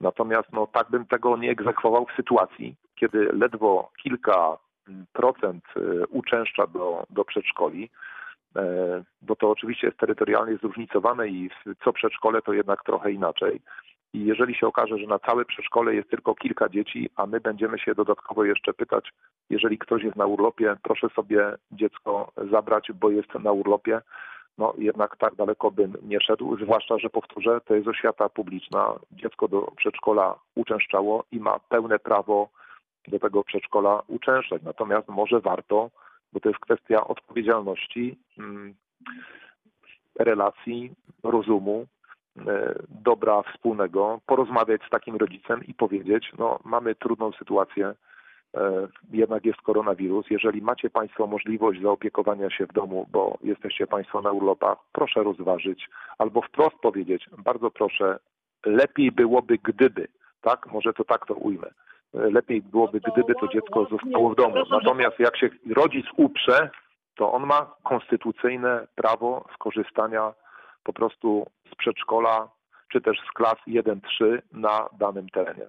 Natomiast 0.00 0.52
no, 0.52 0.66
tak 0.66 0.90
bym 0.90 1.06
tego 1.06 1.36
nie 1.36 1.50
egzekwował 1.50 2.06
w 2.06 2.16
sytuacji, 2.16 2.76
kiedy 2.94 3.30
ledwo 3.32 3.90
kilka 4.02 4.58
procent 5.12 5.64
y, 5.76 6.06
uczęszcza 6.06 6.66
do, 6.66 7.06
do 7.10 7.24
przedszkoli, 7.24 7.90
e, 8.56 8.62
bo 9.22 9.36
to 9.36 9.50
oczywiście 9.50 9.86
jest 9.86 9.98
terytorialnie 9.98 10.56
zróżnicowane 10.56 11.28
i 11.28 11.50
co 11.84 11.92
przedszkole 11.92 12.42
to 12.42 12.52
jednak 12.52 12.84
trochę 12.84 13.12
inaczej. 13.12 13.60
I 14.14 14.24
jeżeli 14.24 14.54
się 14.54 14.66
okaże, 14.66 14.98
że 14.98 15.06
na 15.06 15.18
całe 15.18 15.44
przedszkole 15.44 15.94
jest 15.94 16.10
tylko 16.10 16.34
kilka 16.34 16.68
dzieci, 16.68 17.10
a 17.16 17.26
my 17.26 17.40
będziemy 17.40 17.78
się 17.78 17.94
dodatkowo 17.94 18.44
jeszcze 18.44 18.74
pytać, 18.74 19.12
jeżeli 19.50 19.78
ktoś 19.78 20.02
jest 20.02 20.16
na 20.16 20.26
urlopie, 20.26 20.76
proszę 20.82 21.08
sobie 21.08 21.56
dziecko 21.72 22.32
zabrać, 22.50 22.92
bo 22.94 23.10
jest 23.10 23.34
na 23.34 23.52
urlopie, 23.52 24.00
no 24.58 24.74
jednak 24.78 25.16
tak 25.16 25.34
daleko 25.34 25.70
bym 25.70 25.92
nie 26.02 26.20
szedł, 26.20 26.56
zwłaszcza, 26.56 26.98
że 26.98 27.10
powtórzę, 27.10 27.60
to 27.64 27.74
jest 27.74 27.88
oświata 27.88 28.28
publiczna. 28.28 28.94
Dziecko 29.12 29.48
do 29.48 29.72
przedszkola 29.76 30.38
uczęszczało 30.54 31.24
i 31.32 31.40
ma 31.40 31.58
pełne 31.58 31.98
prawo 31.98 32.48
do 33.08 33.18
tego 33.18 33.44
przedszkola 33.44 34.02
uczęszczać. 34.06 34.62
Natomiast 34.62 35.08
może 35.08 35.40
warto, 35.40 35.90
bo 36.32 36.40
to 36.40 36.48
jest 36.48 36.60
kwestia 36.60 37.06
odpowiedzialności, 37.06 38.18
mm, 38.38 38.74
relacji, 40.18 40.90
rozumu, 41.22 41.86
dobra 43.04 43.42
wspólnego, 43.42 44.20
porozmawiać 44.26 44.82
z 44.86 44.90
takim 44.90 45.16
rodzicem 45.16 45.64
i 45.66 45.74
powiedzieć, 45.74 46.32
no 46.38 46.58
mamy 46.64 46.94
trudną 46.94 47.32
sytuację, 47.32 47.94
e, 48.54 48.88
jednak 49.12 49.44
jest 49.44 49.60
koronawirus. 49.60 50.30
Jeżeli 50.30 50.62
macie 50.62 50.90
Państwo 50.90 51.26
możliwość 51.26 51.82
zaopiekowania 51.82 52.50
się 52.50 52.66
w 52.66 52.72
domu, 52.72 53.06
bo 53.12 53.38
jesteście 53.42 53.86
Państwo 53.86 54.22
na 54.22 54.32
urlopach, 54.32 54.78
proszę 54.92 55.22
rozważyć 55.22 55.88
albo 56.18 56.42
wprost 56.42 56.76
powiedzieć, 56.76 57.26
bardzo 57.44 57.70
proszę, 57.70 58.18
lepiej 58.66 59.12
byłoby 59.12 59.58
gdyby, 59.62 60.08
tak? 60.40 60.72
Może 60.72 60.92
to 60.92 61.04
tak 61.04 61.26
to 61.26 61.34
ujmę 61.34 61.70
lepiej 62.12 62.62
byłoby, 62.62 63.00
gdyby 63.00 63.34
to 63.34 63.48
dziecko 63.48 63.86
zostało 63.90 64.30
w 64.30 64.36
domu. 64.36 64.54
Natomiast 64.70 65.18
jak 65.18 65.36
się 65.36 65.50
rodzic 65.76 66.06
uprze, 66.16 66.70
to 67.16 67.32
on 67.32 67.46
ma 67.46 67.74
konstytucyjne 67.82 68.86
prawo 68.94 69.44
skorzystania 69.54 70.32
po 70.88 70.92
prostu 70.92 71.46
z 71.72 71.74
przedszkola, 71.74 72.48
czy 72.92 73.00
też 73.00 73.18
z 73.30 73.32
klas 73.32 73.56
1-3 73.66 74.00
na 74.52 74.88
danym 74.98 75.28
terenie. 75.28 75.66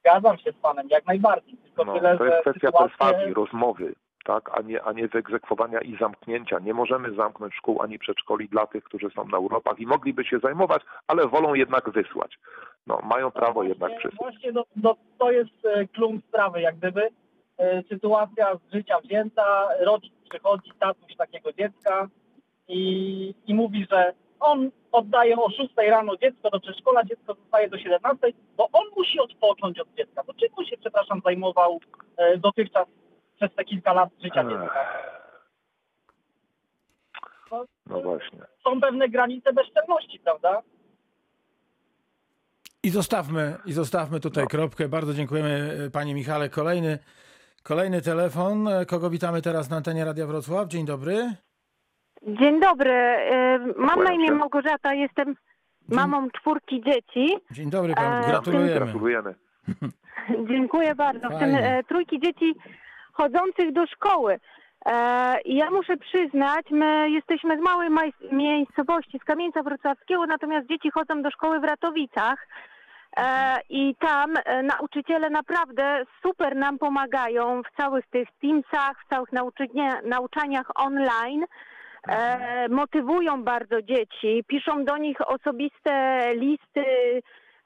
Zgadzam 0.00 0.38
się 0.38 0.52
z 0.52 0.56
panem, 0.56 0.88
jak 0.90 1.06
najbardziej. 1.06 1.56
Tylko 1.56 1.84
No, 1.84 1.94
tyle, 1.94 2.18
to 2.18 2.24
jest 2.24 2.40
kwestia 2.40 2.68
sytuacje- 2.68 2.88
perswazji, 2.88 3.34
rozmowy, 3.34 3.94
tak, 4.24 4.58
a 4.58 4.62
nie, 4.62 4.82
a 4.82 4.92
nie 4.92 5.08
wyegzekwowania 5.08 5.80
i 5.80 5.96
zamknięcia. 5.96 6.58
Nie 6.58 6.74
możemy 6.74 7.14
zamknąć 7.14 7.54
szkół 7.54 7.82
ani 7.82 7.98
przedszkoli 7.98 8.48
dla 8.48 8.66
tych, 8.66 8.84
którzy 8.84 9.10
są 9.10 9.24
na 9.28 9.38
urlopach 9.38 9.78
i 9.80 9.86
mogliby 9.86 10.24
się 10.24 10.38
zajmować, 10.38 10.82
ale 11.08 11.28
wolą 11.28 11.54
jednak 11.54 11.90
wysłać. 11.90 12.38
No, 12.86 13.00
mają 13.04 13.30
prawo 13.30 13.52
właśnie, 13.52 13.68
jednak 13.68 13.98
przysłać. 13.98 14.18
Właśnie 14.20 14.52
do, 14.52 14.64
do, 14.76 14.96
to 15.18 15.30
jest 15.30 15.66
e, 15.66 15.86
klum 15.88 16.20
sprawy, 16.28 16.60
jak 16.60 16.76
gdyby. 16.76 17.08
E, 17.58 17.82
Sytuacja 17.82 18.54
z 18.56 18.72
życia 18.74 19.00
wzięta, 19.00 19.68
rodzic 19.80 20.12
przychodzi, 20.30 20.70
tatuś 20.78 21.16
takiego 21.16 21.52
dziecka 21.52 22.08
i, 22.72 23.34
i 23.46 23.54
mówi, 23.54 23.86
że 23.90 24.12
on 24.40 24.70
oddaje 24.92 25.36
o 25.36 25.50
6 25.50 25.70
rano 25.88 26.16
dziecko 26.16 26.50
do 26.50 26.60
przedszkola, 26.60 27.04
dziecko 27.04 27.34
zostaje 27.34 27.68
do 27.70 27.78
17, 27.78 28.32
bo 28.56 28.68
on 28.72 28.84
musi 28.96 29.20
odpocząć 29.20 29.80
od 29.80 29.88
dziecka. 29.94 30.24
To 30.24 30.34
czym 30.34 30.48
on 30.56 30.64
się, 30.64 30.76
przepraszam, 30.76 31.20
zajmował 31.24 31.80
e, 32.16 32.38
dotychczas 32.38 32.86
przez 33.36 33.54
te 33.54 33.64
kilka 33.64 33.92
lat 33.92 34.10
życia 34.22 34.44
dziecka? 34.44 35.02
No, 37.50 37.64
No 37.86 38.00
właśnie. 38.00 38.38
są 38.64 38.80
pewne 38.80 39.08
granice 39.08 39.52
bezczelności, 39.52 40.18
prawda? 40.20 40.62
I 42.82 42.90
zostawmy, 42.90 43.56
i 43.66 43.72
zostawmy 43.72 44.20
tutaj 44.20 44.46
kropkę. 44.46 44.88
Bardzo 44.88 45.14
dziękujemy 45.14 45.78
e, 45.86 45.90
panie 45.90 46.14
Michale. 46.14 46.48
Kolejny, 46.48 46.98
kolejny 47.62 48.02
telefon. 48.02 48.68
E, 48.68 48.86
Kogo 48.86 49.10
witamy 49.10 49.42
teraz 49.42 49.70
na 49.70 49.76
antenie 49.76 50.04
Radia 50.04 50.26
Wrocław? 50.26 50.68
Dzień 50.68 50.86
dobry. 50.86 51.30
Dzień 52.26 52.60
dobry. 52.60 52.92
E, 52.92 53.58
Mam 53.76 54.04
na 54.04 54.12
imię. 54.12 54.32
Małgorzata, 54.32 54.94
jestem 54.94 55.34
mamą 55.88 56.30
czwórki 56.30 56.82
dzieci. 56.82 57.36
Dzień 57.50 57.70
dobry 57.70 57.94
panu. 57.94 58.24
E, 58.24 58.28
Gratulujemy. 58.28 58.74
Gratulujemy. 58.74 59.34
Dziękuję 60.50 60.94
bardzo. 60.94 61.28
W 61.28 61.38
tym 61.38 61.54
e, 61.54 61.82
trójki 61.84 62.20
dzieci 62.20 62.54
chodzących 63.12 63.72
do 63.72 63.86
szkoły. 63.86 64.40
E, 64.86 65.40
I 65.40 65.54
ja 65.56 65.70
muszę 65.70 65.96
przyznać, 65.96 66.66
my 66.70 67.10
jesteśmy 67.10 67.56
z 67.58 67.60
małej 67.60 67.88
miejscowości, 68.32 69.18
z 69.18 69.24
Kamieńca 69.24 69.62
Wrocławskiego, 69.62 70.26
natomiast 70.26 70.68
dzieci 70.68 70.90
chodzą 70.90 71.22
do 71.22 71.30
szkoły 71.30 71.60
w 71.60 71.64
Ratowicach. 71.64 72.48
E, 73.16 73.56
I 73.68 73.94
tam 73.98 74.34
nauczyciele 74.62 75.30
naprawdę 75.30 76.04
super 76.22 76.56
nam 76.56 76.78
pomagają 76.78 77.62
w 77.62 77.76
całych 77.76 78.06
tych 78.06 78.28
Teamsach, 78.40 78.96
w 79.06 79.08
całych 79.08 79.32
nauczania, 79.32 80.00
nauczaniach 80.04 80.66
online. 80.74 81.44
E, 82.08 82.68
motywują 82.68 83.44
bardzo 83.44 83.82
dzieci, 83.82 84.44
piszą 84.46 84.84
do 84.84 84.96
nich 84.96 85.28
osobiste 85.28 86.24
listy, 86.34 86.84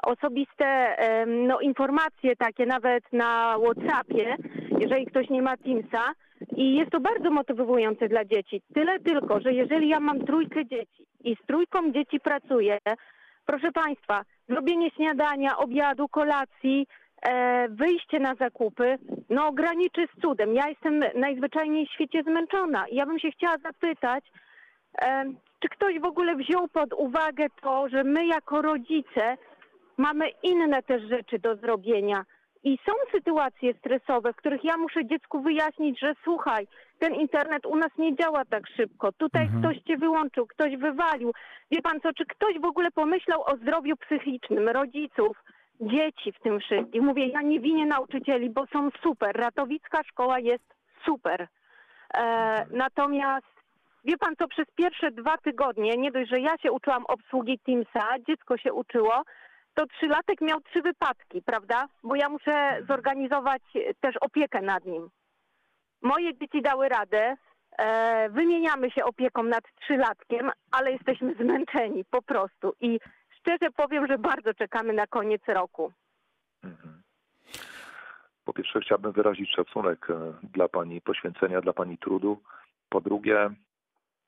osobiste 0.02 0.66
em, 0.98 1.46
no, 1.46 1.60
informacje 1.60 2.36
takie 2.36 2.66
nawet 2.66 3.12
na 3.12 3.56
WhatsAppie, 3.58 4.36
jeżeli 4.80 5.06
ktoś 5.06 5.30
nie 5.30 5.42
ma 5.42 5.56
Teamsa. 5.56 6.12
I 6.56 6.74
jest 6.74 6.90
to 6.90 7.00
bardzo 7.00 7.30
motywujące 7.30 8.08
dla 8.08 8.24
dzieci. 8.24 8.62
Tyle 8.74 9.00
tylko, 9.00 9.40
że 9.40 9.52
jeżeli 9.52 9.88
ja 9.88 10.00
mam 10.00 10.20
trójkę 10.20 10.66
dzieci 10.66 11.06
i 11.24 11.36
z 11.42 11.46
trójką 11.46 11.92
dzieci 11.92 12.20
pracuję, 12.20 12.78
proszę 13.46 13.72
Państwa, 13.72 14.22
zrobienie 14.48 14.90
śniadania, 14.90 15.58
obiadu, 15.58 16.08
kolacji, 16.08 16.86
e, 16.86 17.05
wyjście 17.68 18.20
na 18.20 18.34
zakupy, 18.34 18.98
no 19.30 19.52
graniczy 19.52 20.06
z 20.16 20.20
cudem. 20.20 20.54
Ja 20.54 20.68
jestem 20.68 21.04
najzwyczajniej 21.14 21.86
w 21.86 21.90
świecie 21.90 22.22
zmęczona. 22.22 22.88
I 22.88 22.96
ja 22.96 23.06
bym 23.06 23.18
się 23.18 23.30
chciała 23.30 23.58
zapytać, 23.58 24.24
e, 25.02 25.24
czy 25.60 25.68
ktoś 25.68 26.00
w 26.00 26.04
ogóle 26.04 26.36
wziął 26.36 26.68
pod 26.68 26.92
uwagę 26.92 27.46
to, 27.62 27.88
że 27.88 28.04
my 28.04 28.26
jako 28.26 28.62
rodzice 28.62 29.36
mamy 29.96 30.28
inne 30.42 30.82
też 30.82 31.02
rzeczy 31.02 31.38
do 31.38 31.56
zrobienia. 31.56 32.24
I 32.64 32.78
są 32.86 32.92
sytuacje 33.12 33.74
stresowe, 33.74 34.32
w 34.32 34.36
których 34.36 34.64
ja 34.64 34.76
muszę 34.76 35.06
dziecku 35.06 35.42
wyjaśnić, 35.42 36.00
że 36.00 36.14
słuchaj, 36.24 36.66
ten 36.98 37.14
internet 37.14 37.66
u 37.66 37.76
nas 37.76 37.90
nie 37.98 38.16
działa 38.16 38.44
tak 38.44 38.62
szybko. 38.76 39.12
Tutaj 39.12 39.42
Mhm. 39.42 39.62
ktoś 39.62 39.82
cię 39.82 39.96
wyłączył, 39.96 40.46
ktoś 40.46 40.76
wywalił. 40.76 41.32
Wie 41.70 41.82
pan 41.82 42.00
co, 42.00 42.12
czy 42.12 42.26
ktoś 42.26 42.58
w 42.58 42.64
ogóle 42.64 42.90
pomyślał 42.90 43.42
o 43.42 43.56
zdrowiu 43.56 43.96
psychicznym 43.96 44.68
rodziców, 44.68 45.42
dzieci 45.80 46.32
w 46.32 46.40
tym 46.40 46.60
wszystkim? 46.60 47.04
Mówię, 47.04 47.26
ja 47.26 47.42
nie 47.42 47.60
winię 47.60 47.86
nauczycieli, 47.86 48.50
bo 48.50 48.66
są 48.66 48.88
super. 49.02 49.36
Ratowicka 49.36 50.02
szkoła 50.04 50.38
jest 50.38 50.74
super. 51.04 51.48
E, 52.14 52.66
natomiast 52.70 53.56
wie 54.04 54.18
pan 54.18 54.36
co, 54.36 54.48
przez 54.48 54.66
pierwsze 54.74 55.10
dwa 55.10 55.36
tygodnie, 55.38 55.92
nie 55.96 56.10
dość, 56.10 56.30
że 56.30 56.40
ja 56.40 56.58
się 56.58 56.72
uczyłam 56.72 57.06
obsługi 57.06 57.58
Teamsa, 57.58 58.06
dziecko 58.28 58.56
się 58.56 58.72
uczyło, 58.72 59.22
to 59.74 59.86
trzylatek 59.86 60.40
miał 60.40 60.60
trzy 60.60 60.82
wypadki, 60.82 61.42
prawda? 61.42 61.86
Bo 62.02 62.14
ja 62.14 62.28
muszę 62.28 62.82
zorganizować 62.88 63.62
e, 63.74 63.94
też 64.00 64.16
opiekę 64.20 64.62
nad 64.62 64.84
nim. 64.84 65.10
Moje 66.02 66.34
dzieci 66.38 66.62
dały 66.62 66.88
radę, 66.88 67.36
e, 67.78 68.28
wymieniamy 68.30 68.90
się 68.90 69.04
opieką 69.04 69.42
nad 69.42 69.64
trzylatkiem, 69.80 70.50
ale 70.70 70.92
jesteśmy 70.92 71.34
zmęczeni 71.34 72.04
po 72.10 72.22
prostu. 72.22 72.72
I 72.80 73.00
szczerze 73.46 73.70
powiem, 73.70 74.06
że 74.06 74.18
bardzo 74.18 74.54
czekamy 74.54 74.92
na 74.92 75.06
koniec 75.06 75.42
roku. 75.48 75.92
Mhm. 76.64 77.02
Po 78.44 78.52
pierwsze 78.52 78.80
chciałbym 78.80 79.12
wyrazić 79.12 79.54
szacunek 79.54 80.10
e, 80.10 80.32
dla 80.42 80.68
Pani 80.68 81.00
poświęcenia, 81.00 81.60
dla 81.60 81.72
Pani 81.72 81.98
trudu. 81.98 82.42
Po 82.88 83.00
drugie, 83.00 83.50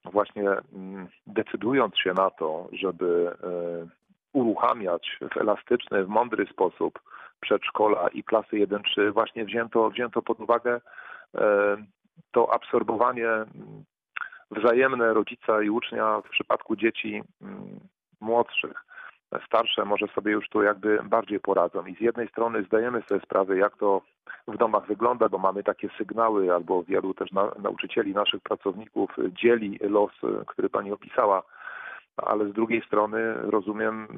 właśnie 0.05 0.49
mm, 0.51 1.09
decydując 1.27 1.99
się 1.99 2.13
na 2.13 2.31
to, 2.31 2.69
żeby 2.73 3.37
e, 3.43 3.89
uruchamiać 4.33 5.19
w 5.35 5.37
elastyczny, 5.37 6.05
w 6.05 6.09
mądry 6.09 6.47
sposób 6.47 7.01
przedszkola 7.41 8.09
i 8.09 8.25
klasy 8.25 8.57
1-3, 8.57 9.13
właśnie 9.13 9.45
wzięto, 9.45 9.91
wzięto 9.91 10.23
pod 10.23 10.41
uwagę 10.41 10.81
e, 11.35 11.77
to 12.31 12.55
absorbowanie 12.55 13.29
mm, 13.29 13.85
wzajemne 14.51 15.15
rodzica 15.15 15.63
i 15.63 15.71
ucznia 15.71 16.21
w 16.21 16.29
przypadku 16.29 16.77
dzieci 16.77 17.23
mm, 17.43 17.81
młodszych 18.21 18.88
starsze 19.47 19.85
może 19.85 20.07
sobie 20.07 20.33
już 20.33 20.49
tu 20.49 20.63
jakby 20.63 20.99
bardziej 21.05 21.41
poradzą. 21.41 21.87
I 21.87 21.95
z 21.95 22.01
jednej 22.01 22.29
strony 22.29 22.63
zdajemy 22.63 23.03
sobie 23.03 23.21
sprawę, 23.21 23.57
jak 23.57 23.77
to 23.77 24.03
w 24.49 24.57
domach 24.57 24.87
wygląda, 24.87 25.29
bo 25.29 25.39
mamy 25.39 25.63
takie 25.63 25.89
sygnały, 25.99 26.55
albo 26.55 26.83
wielu 26.83 27.15
też 27.15 27.33
na, 27.33 27.53
nauczycieli, 27.63 28.15
naszych 28.15 28.41
pracowników 28.41 29.11
dzieli 29.43 29.79
los, 29.81 30.13
który 30.47 30.69
pani 30.71 30.93
opisała, 30.93 31.43
ale 32.17 32.49
z 32.49 32.53
drugiej 32.53 32.83
strony 32.83 33.35
rozumiem 33.35 34.09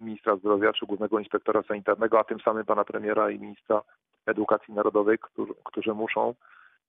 ministra 0.00 0.36
zdrowia 0.36 0.72
czy 0.72 0.86
głównego 0.86 1.18
inspektora 1.18 1.62
sanitarnego, 1.62 2.18
a 2.20 2.24
tym 2.24 2.40
samym 2.40 2.64
pana 2.64 2.84
premiera 2.84 3.30
i 3.30 3.38
ministra 3.38 3.82
edukacji 4.26 4.74
narodowej, 4.74 5.18
którzy, 5.18 5.52
którzy 5.64 5.94
muszą, 5.94 6.34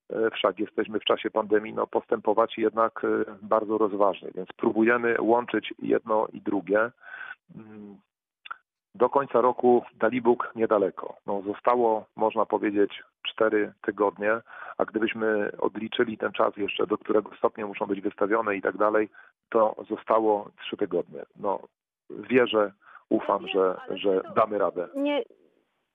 e, 0.09 0.31
wszak 0.31 0.59
jesteśmy 0.59 0.99
w 0.99 1.03
czasie 1.03 1.29
pandemii, 1.31 1.73
no, 1.73 1.87
postępować 1.87 2.57
jednak 2.57 3.01
e, 3.03 3.07
bardzo 3.41 3.77
rozważnie. 3.77 4.29
Więc 4.35 4.49
próbujemy 4.57 5.15
łączyć 5.19 5.73
jedno 5.79 6.27
i 6.33 6.41
drugie. 6.41 6.91
Mm, 7.55 7.97
Do 8.95 9.09
końca 9.09 9.41
roku 9.41 9.83
Dalibóg 9.95 10.51
niedaleko. 10.55 11.17
No, 11.25 11.41
zostało, 11.41 12.05
można 12.15 12.45
powiedzieć, 12.45 13.03
cztery 13.23 13.73
tygodnie, 13.81 14.31
a 14.77 14.85
gdybyśmy 14.85 15.51
odliczyli 15.57 16.17
ten 16.17 16.31
czas 16.31 16.57
jeszcze, 16.57 16.87
do 16.87 16.97
którego 16.97 17.35
stopnia 17.37 17.67
muszą 17.67 17.85
być 17.85 18.01
wystawione 18.01 18.55
i 18.55 18.61
tak 18.61 18.77
dalej, 18.77 19.09
to 19.49 19.75
zostało 19.89 20.49
trzy 20.61 20.77
tygodnie. 20.77 21.23
No, 21.35 21.59
wierzę, 22.09 22.71
ufam, 23.09 23.47
że, 23.47 23.77
że 23.89 24.21
damy 24.35 24.57
radę. 24.57 24.87
Nie, 24.95 25.23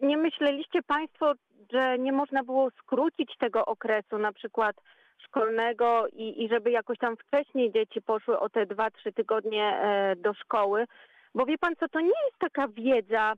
nie 0.01 0.17
myśleliście 0.17 0.83
Państwo, 0.83 1.33
że 1.73 1.99
nie 1.99 2.13
można 2.13 2.45
było 2.45 2.71
skrócić 2.71 3.37
tego 3.39 3.65
okresu 3.65 4.19
na 4.19 4.33
przykład 4.33 4.77
szkolnego 5.19 6.07
i, 6.13 6.45
i 6.45 6.49
żeby 6.49 6.71
jakoś 6.71 6.99
tam 6.99 7.17
wcześniej 7.17 7.73
dzieci 7.73 8.03
poszły 8.03 8.39
o 8.39 8.49
te 8.49 8.67
dwa, 8.67 8.91
trzy 8.91 9.13
tygodnie 9.13 9.65
e, 9.65 10.17
do 10.17 10.35
szkoły? 10.35 10.87
Bo 11.35 11.47
wie 11.47 11.59
Pan 11.59 11.77
co, 11.77 11.89
to 11.89 12.01
nie 12.01 12.07
jest 12.07 12.39
taka 12.39 12.69
wiedza 12.69 13.33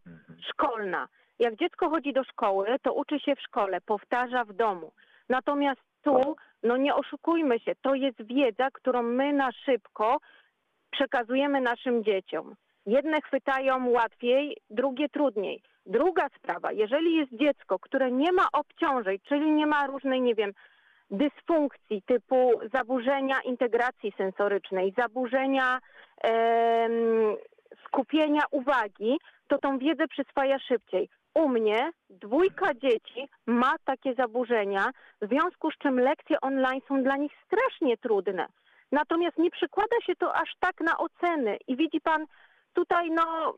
szkolna. 0.48 1.08
Jak 1.38 1.56
dziecko 1.56 1.90
chodzi 1.90 2.12
do 2.12 2.24
szkoły, 2.24 2.76
to 2.82 2.92
uczy 2.92 3.20
się 3.20 3.36
w 3.36 3.40
szkole, 3.40 3.80
powtarza 3.80 4.44
w 4.44 4.52
domu. 4.52 4.92
Natomiast 5.28 5.80
tu, 6.02 6.36
no 6.62 6.76
nie 6.76 6.94
oszukujmy 6.94 7.60
się, 7.60 7.72
to 7.82 7.94
jest 7.94 8.22
wiedza, 8.22 8.68
którą 8.72 9.02
my 9.02 9.32
na 9.32 9.52
szybko 9.52 10.18
przekazujemy 10.90 11.60
naszym 11.60 12.04
dzieciom. 12.04 12.54
Jedne 12.86 13.20
chwytają 13.20 13.90
łatwiej, 13.90 14.56
drugie 14.70 15.08
trudniej. 15.08 15.62
Druga 15.86 16.28
sprawa, 16.38 16.72
jeżeli 16.72 17.16
jest 17.16 17.32
dziecko, 17.32 17.78
które 17.78 18.10
nie 18.10 18.32
ma 18.32 18.46
obciążeń, 18.52 19.18
czyli 19.28 19.50
nie 19.50 19.66
ma 19.66 19.86
różnej, 19.86 20.20
nie 20.20 20.34
wiem, 20.34 20.52
dysfunkcji 21.10 22.02
typu 22.02 22.60
zaburzenia 22.74 23.40
integracji 23.44 24.12
sensorycznej, 24.16 24.94
zaburzenia 24.98 25.78
em, 26.22 27.36
skupienia 27.92 28.42
uwagi, 28.50 29.18
to 29.48 29.58
tą 29.58 29.78
wiedzę 29.78 30.08
przyswaja 30.08 30.58
szybciej. 30.58 31.08
U 31.34 31.48
mnie 31.48 31.90
dwójka 32.10 32.74
dzieci 32.74 33.28
ma 33.46 33.72
takie 33.84 34.14
zaburzenia, 34.14 34.90
w 35.22 35.28
związku 35.28 35.70
z 35.70 35.78
czym 35.78 36.00
lekcje 36.00 36.40
online 36.40 36.80
są 36.88 37.02
dla 37.02 37.16
nich 37.16 37.32
strasznie 37.46 37.96
trudne. 37.96 38.46
Natomiast 38.92 39.38
nie 39.38 39.50
przykłada 39.50 39.96
się 40.06 40.16
to 40.16 40.34
aż 40.34 40.54
tak 40.60 40.80
na 40.80 40.98
oceny. 40.98 41.56
I 41.66 41.76
widzi 41.76 42.00
pan, 42.00 42.26
tutaj 42.72 43.10
no, 43.10 43.54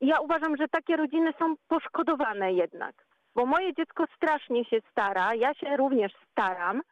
ja 0.00 0.20
uważam, 0.20 0.56
że 0.56 0.68
takie 0.68 0.96
rodziny 0.96 1.32
są 1.38 1.54
poszkodowane 1.68 2.52
jednak. 2.52 2.94
Bo 3.34 3.46
moje 3.46 3.74
dziecko 3.74 4.04
strasznie 4.16 4.64
się 4.64 4.78
stara, 4.90 5.34
ja 5.34 5.54
się 5.54 5.76
również 5.76 6.12
staram. 6.30 6.82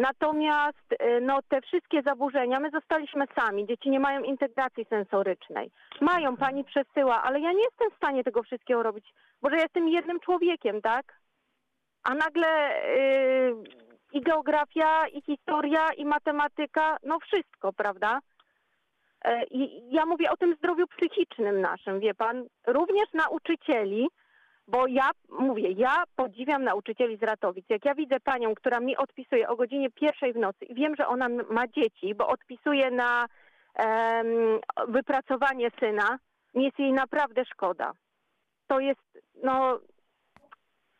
Natomiast 0.00 0.92
y, 0.92 1.20
no, 1.20 1.38
te 1.48 1.60
wszystkie 1.60 2.02
zaburzenia, 2.02 2.60
my 2.60 2.70
zostaliśmy 2.70 3.24
sami, 3.38 3.66
dzieci 3.66 3.90
nie 3.90 4.00
mają 4.00 4.22
integracji 4.22 4.84
sensorycznej. 4.84 5.70
Mają, 6.00 6.36
pani 6.36 6.64
przesyła, 6.64 7.22
ale 7.22 7.40
ja 7.40 7.52
nie 7.52 7.64
jestem 7.64 7.90
w 7.90 7.96
stanie 7.96 8.24
tego 8.24 8.42
wszystkiego 8.42 8.82
robić, 8.82 9.12
bo 9.42 9.50
że 9.50 9.56
ja 9.56 9.62
jestem 9.62 9.88
jednym 9.88 10.20
człowiekiem, 10.20 10.82
tak? 10.82 11.20
A 12.02 12.14
nagle 12.14 12.82
y, 12.96 13.54
i 14.12 14.20
geografia, 14.20 15.08
i 15.08 15.22
historia, 15.22 15.92
i 15.96 16.04
matematyka, 16.04 16.96
no 17.02 17.18
wszystko, 17.18 17.72
prawda? 17.72 18.20
E, 19.24 19.44
I 19.44 19.82
ja 19.94 20.06
mówię 20.06 20.30
o 20.30 20.36
tym 20.36 20.56
zdrowiu 20.56 20.86
psychicznym 20.86 21.60
naszym, 21.60 22.00
wie 22.00 22.14
pan, 22.14 22.44
również 22.66 23.12
nauczycieli, 23.14 24.08
bo 24.70 24.86
ja 24.86 25.10
mówię, 25.28 25.70
ja 25.70 26.04
podziwiam 26.16 26.64
nauczycieli 26.64 27.16
z 27.16 27.22
Ratowic. 27.22 27.66
Jak 27.68 27.84
ja 27.84 27.94
widzę 27.94 28.20
panią, 28.20 28.54
która 28.54 28.80
mi 28.80 28.96
odpisuje 28.96 29.48
o 29.48 29.56
godzinie 29.56 29.90
pierwszej 29.90 30.32
w 30.32 30.36
nocy 30.36 30.64
i 30.64 30.74
wiem, 30.74 30.96
że 30.98 31.06
ona 31.06 31.28
ma 31.28 31.66
dzieci, 31.68 32.14
bo 32.14 32.28
odpisuje 32.28 32.90
na 32.90 33.26
wypracowanie 34.88 35.70
syna, 35.80 36.18
mi 36.54 36.64
jest 36.64 36.78
jej 36.78 36.92
naprawdę 36.92 37.44
szkoda. 37.44 37.92
To 38.66 38.80
jest, 38.80 39.18
no, 39.42 39.78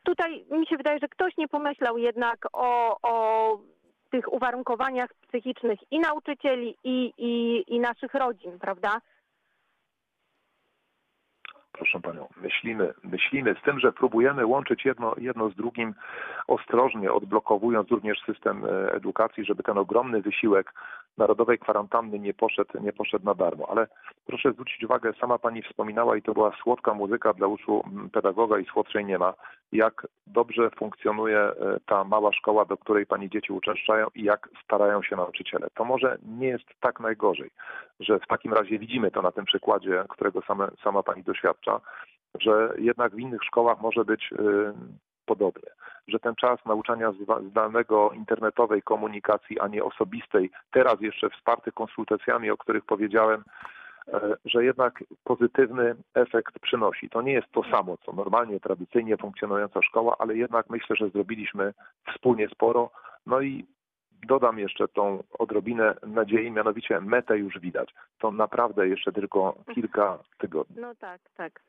tutaj 0.05 0.45
mi 0.51 0.67
się 0.67 0.77
wydaje, 0.77 0.99
że 0.99 1.09
ktoś 1.09 1.37
nie 1.37 1.49
pomyślał 1.49 1.99
jednak 1.99 2.47
o, 2.53 2.97
o 3.03 3.59
tych 4.11 4.33
uwarunkowaniach 4.33 5.11
psychicznych 5.29 5.79
i 5.91 5.99
nauczycieli, 5.99 6.77
i, 6.85 7.13
i, 7.19 7.65
i 7.75 7.81
naszych 7.81 8.15
rodzin, 8.15 8.59
prawda? 8.59 9.01
Proszę 11.81 12.01
panią, 12.01 12.29
myślimy, 12.43 12.95
myślimy 13.05 13.55
z 13.61 13.65
tym, 13.65 13.81
że 13.81 13.93
próbujemy 13.93 14.47
łączyć 14.47 14.85
jedno, 14.85 15.15
jedno 15.19 15.51
z 15.51 15.55
drugim 15.55 15.95
ostrożnie, 16.49 17.13
odblokowując 17.13 17.91
również 17.91 18.19
system 18.27 18.65
e, 18.65 18.93
edukacji, 18.93 19.45
żeby 19.45 19.63
ten 19.63 19.79
ogromny 19.79 20.23
wysiłek 20.23 20.73
narodowej 21.19 21.59
kwarantanny 21.59 22.19
nie 22.19 22.35
poszedł, 22.35 22.83
nie 22.83 22.93
poszedł 22.93 23.25
na 23.25 23.35
darmo. 23.35 23.71
Ale 23.71 23.87
proszę 24.27 24.53
zwrócić 24.53 24.85
uwagę, 24.85 25.13
sama 25.21 25.39
pani 25.39 25.63
wspominała 25.63 26.17
i 26.17 26.23
to 26.23 26.35
była 26.35 26.53
słodka 26.63 26.95
muzyka 26.95 27.33
dla 27.33 27.47
uszu 27.47 27.83
mm, 27.87 28.11
pedagoga 28.11 28.59
i 28.59 28.65
słodszej 28.65 29.05
nie 29.05 29.19
ma, 29.19 29.35
jak 29.73 30.07
dobrze 30.27 30.71
funkcjonuje 30.71 31.39
e, 31.39 31.55
ta 31.87 32.05
mała 32.05 32.33
szkoła, 32.33 32.65
do 32.65 32.77
której 32.77 33.07
pani 33.07 33.31
dzieci 33.31 33.53
uczęszczają 33.53 34.07
i 34.15 34.23
jak 34.25 34.49
starają 34.65 35.03
się 35.03 35.17
nauczyciele. 35.17 35.69
To 35.75 35.85
może 35.85 36.19
nie 36.23 36.49
jest 36.49 36.65
tak 36.81 37.01
najgorzej, 37.01 37.51
że 38.01 38.19
w 38.19 38.27
takim 38.27 38.55
razie 38.55 38.79
widzimy 38.79 39.11
to 39.11 39.23
na 39.23 39.33
tym 39.33 39.45
przykładzie, 39.45 40.05
którego 40.09 40.43
same, 40.43 40.71
sama 40.85 41.03
pani 41.03 41.23
doświadcza, 41.23 41.81
że 42.41 42.75
jednak 42.79 43.15
w 43.15 43.19
innych 43.19 43.45
szkołach 43.45 43.81
może 43.81 44.05
być 44.05 44.31
y, 45.31 45.37
podobnie, 45.37 45.71
że 46.09 46.19
ten 46.19 46.35
czas 46.35 46.59
nauczania 46.67 47.13
zdalnego, 47.51 48.11
internetowej 48.13 48.83
komunikacji, 48.83 49.61
a 49.61 49.69
nie 49.69 49.85
osobistej, 49.85 50.51
teraz 50.73 51.01
jeszcze 51.01 51.31
wsparty 51.31 51.73
konsultacjami, 51.73 52.51
o 52.51 52.57
których 52.57 52.85
powiedziałem, 52.85 53.45
e, 54.09 54.37
że 54.45 54.65
jednak 54.65 55.05
pozytywny 55.25 55.95
efekt 56.15 56.59
przynosi. 56.59 57.11
To 57.11 57.23
nie 57.23 57.33
jest 57.33 57.53
to 57.53 57.63
samo, 57.71 57.97
co 57.97 58.13
normalnie, 58.13 58.61
tradycyjnie 58.61 59.17
funkcjonująca 59.17 59.83
szkoła, 59.83 60.17
ale 60.19 60.37
jednak 60.37 60.71
myślę, 60.71 60.97
że 60.97 61.11
zrobiliśmy 61.11 61.75
wspólnie 62.13 62.49
sporo. 62.49 62.91
No 63.27 63.41
i 63.41 63.67
dodam 64.29 64.59
jeszcze 64.59 64.89
tą 64.89 65.23
odrobinę 65.39 65.95
nadziei, 66.07 66.51
mianowicie 66.51 67.01
metę 67.01 67.39
już 67.39 67.59
widać. 67.59 67.95
To 68.19 68.31
naprawdę 68.31 68.89
jeszcze 68.89 69.13
tylko 69.13 69.55
kilka 69.75 70.19
tygodni. 70.39 70.77
No 70.81 70.95
tak, 70.95 71.21
tak. 71.37 71.61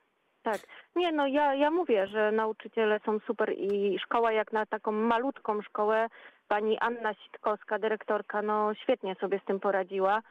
Tak. 0.44 0.60
Nie, 0.96 1.12
no 1.12 1.28
ja, 1.28 1.56
ja 1.56 1.72
mówię, 1.72 2.08
że 2.08 2.32
nauczyciele 2.32 3.00
są 3.06 3.20
super 3.20 3.54
i 3.58 4.00
szkoła 4.00 4.32
jak 4.32 4.54
na 4.54 4.66
taką 4.66 4.92
malutką 4.92 5.62
szkołę, 5.62 6.08
pani 6.48 6.80
Anna 6.80 7.14
Sitkowska, 7.14 7.80
dyrektorka, 7.80 8.42
no 8.42 8.74
świetnie 8.74 9.16
sobie 9.16 9.40
z 9.40 9.46
tym 9.46 9.60
poradziła. 9.60 10.22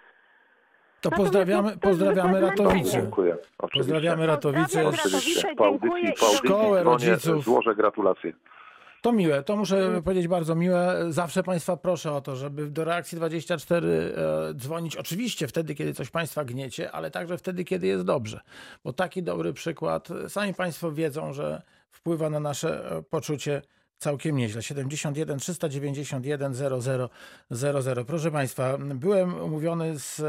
To 1.01 1.11
pozdrawiamy, 1.11 1.71
no, 1.71 1.81
pozdrawiamy 1.81 2.41
Ratowice. 2.41 2.91
Dziękuję. 2.91 3.37
Oczywiście. 3.59 3.93
Pozdrawiamy 3.93 4.27
Ratowice. 4.27 4.63
Pozdrawiam 4.83 4.95
Oczywiście. 4.95 5.49
Ratowice, 5.49 5.81
dziękuję 5.81 6.13
Szkołę, 6.37 6.83
rodziców. 6.83 7.45
złożę 7.45 7.75
gratulacje. 7.75 8.33
To 9.03 9.13
miłe, 9.13 9.43
to 9.43 9.57
muszę 9.57 10.03
powiedzieć 10.03 10.29
bardzo 10.29 10.55
miłe. 10.55 11.07
Zawsze 11.09 11.43
Państwa 11.43 11.77
proszę 11.77 12.13
o 12.13 12.21
to, 12.21 12.37
żeby 12.37 12.71
do 12.71 12.85
reakcji 12.85 13.17
24 13.17 14.15
e, 14.51 14.55
dzwonić. 14.55 14.97
Oczywiście 14.97 15.49
wtedy, 15.49 15.75
kiedy 15.75 15.95
coś 15.95 16.11
Państwa 16.11 16.45
gniecie, 16.45 16.93
ale 16.93 17.11
także 17.11 17.39
wtedy, 17.39 17.65
kiedy 17.65 17.87
jest 17.87 18.05
dobrze. 18.05 18.41
Bo 18.85 18.93
taki 18.93 19.23
dobry 19.23 19.53
przykład, 19.53 20.09
sami 20.29 20.55
Państwo 20.55 20.93
wiedzą, 20.93 21.33
że 21.33 21.63
wpływa 21.91 22.31
na 22.31 22.41
nasze 22.41 22.91
e, 22.91 23.03
poczucie 23.03 23.63
całkiem 24.01 24.37
nieźle. 24.37 24.63
71 24.63 25.39
391 25.39 26.55
00 26.55 27.11
00. 27.51 28.05
Proszę 28.05 28.31
Państwa, 28.31 28.79
byłem 28.79 29.35
umówiony 29.35 29.99
z 29.99 30.23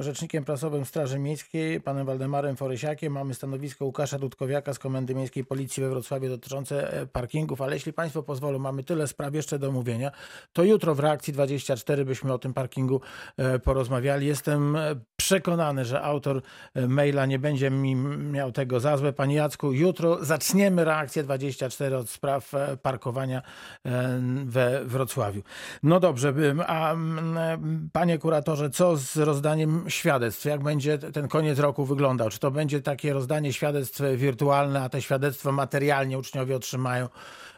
rzecznikiem 0.00 0.44
prasowym 0.44 0.84
Straży 0.84 1.18
Miejskiej, 1.18 1.80
panem 1.80 2.06
Waldemarem 2.06 2.56
Forysiakiem. 2.56 3.12
Mamy 3.12 3.34
stanowisko 3.34 3.84
Łukasza 3.84 4.18
Dudkowiaka 4.18 4.74
z 4.74 4.78
Komendy 4.78 5.14
Miejskiej 5.14 5.44
Policji 5.44 5.82
we 5.82 5.88
Wrocławiu 5.88 6.28
dotyczące 6.28 6.92
e, 6.92 7.06
parkingów, 7.06 7.60
ale 7.60 7.74
jeśli 7.74 7.92
Państwo 7.92 8.22
pozwolą, 8.22 8.58
mamy 8.58 8.84
tyle 8.84 9.06
spraw 9.06 9.34
jeszcze 9.34 9.58
do 9.58 9.68
omówienia, 9.68 10.10
to 10.52 10.64
jutro 10.64 10.94
w 10.94 11.00
reakcji 11.00 11.32
24 11.32 12.04
byśmy 12.04 12.32
o 12.32 12.38
tym 12.38 12.54
parkingu 12.54 13.00
e, 13.36 13.58
porozmawiali. 13.58 14.26
Jestem 14.26 14.76
e, 14.76 14.96
przekonany, 15.16 15.84
że 15.84 16.02
autor 16.02 16.42
maila 16.88 17.26
nie 17.26 17.38
będzie 17.38 17.70
mi 17.70 17.96
miał 17.96 18.52
tego 18.52 18.80
za 18.80 18.96
złe. 18.96 19.12
Panie 19.12 19.34
Jacku, 19.34 19.72
jutro 19.72 20.24
zaczniemy 20.24 20.84
reakcję 20.84 21.22
24 21.22 21.96
od 21.96 22.10
spraw 22.10 22.52
parkowania 22.82 23.42
e, 23.86 24.20
we 24.44 24.84
Wrocławiu. 24.84 25.42
No 25.82 26.00
dobrze, 26.00 26.34
a 26.66 26.92
mm, 26.92 27.90
panie 27.92 28.18
kuratorze, 28.18 28.70
co 28.70 28.96
z 28.96 29.16
rozdaniem 29.16 29.84
świadectw? 29.88 30.44
Jak 30.44 30.62
będzie 30.62 30.98
ten 30.98 31.28
koniec 31.28 31.58
roku 31.58 31.84
wyglądał? 31.84 32.30
Czy 32.30 32.38
to 32.38 32.50
będzie 32.50 32.82
takie 32.82 33.12
rozdanie 33.12 33.52
świadectw 33.52 34.00
wirtualne, 34.16 34.82
a 34.82 34.88
te 34.88 35.02
świadectwa 35.02 35.52
materialnie 35.52 36.18
uczniowie 36.18 36.56
otrzymają 36.56 37.08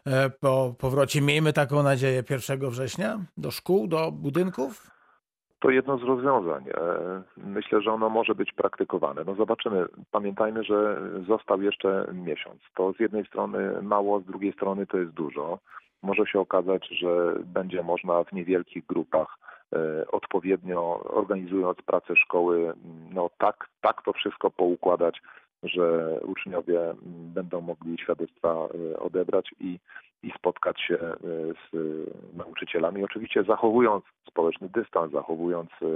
e, 0.04 0.30
po 0.30 0.74
powrocie? 0.78 1.20
Miejmy 1.20 1.52
taką 1.52 1.82
nadzieję 1.82 2.24
1 2.30 2.70
września 2.70 3.20
do 3.36 3.50
szkół, 3.50 3.86
do 3.86 4.12
budynków? 4.12 4.92
To 5.62 5.70
jedno 5.70 5.98
z 5.98 6.02
rozwiązań. 6.02 6.64
E, 6.68 7.22
Myślę, 7.36 7.82
że 7.82 7.92
ono 7.92 8.08
może 8.08 8.34
być 8.34 8.52
praktykowane. 8.52 9.22
No 9.26 9.34
zobaczymy. 9.34 9.86
Pamiętajmy, 10.10 10.64
że 10.64 11.00
został 11.28 11.62
jeszcze 11.62 12.06
miesiąc. 12.12 12.60
To 12.74 12.92
z 12.92 13.00
jednej 13.00 13.26
strony 13.26 13.82
mało, 13.82 14.20
z 14.20 14.24
drugiej 14.24 14.52
strony 14.52 14.86
to 14.86 14.98
jest 14.98 15.12
dużo. 15.12 15.58
Może 16.02 16.26
się 16.26 16.40
okazać, 16.40 16.88
że 16.88 17.34
będzie 17.44 17.82
można 17.82 18.24
w 18.24 18.32
niewielkich 18.32 18.86
grupach 18.86 19.38
e, 19.72 20.06
odpowiednio 20.10 21.00
organizując 21.04 21.82
pracę 21.82 22.16
szkoły, 22.16 22.74
no 23.10 23.30
tak, 23.38 23.68
tak 23.80 24.02
to 24.02 24.12
wszystko 24.12 24.50
poukładać, 24.50 25.22
że 25.62 26.18
uczniowie 26.20 26.94
będą 27.34 27.60
mogli 27.60 27.98
świadectwa 27.98 28.48
e, 28.92 28.98
odebrać 28.98 29.54
i, 29.60 29.78
i 30.22 30.32
spotkać 30.38 30.80
się 30.80 30.98
e, 30.98 31.16
z 31.72 31.76
nauczycielami. 32.36 33.04
Oczywiście 33.04 33.44
zachowując 33.44 34.04
społeczny 34.28 34.68
dystans, 34.68 35.12
zachowując 35.12 35.70
e, 35.82 35.86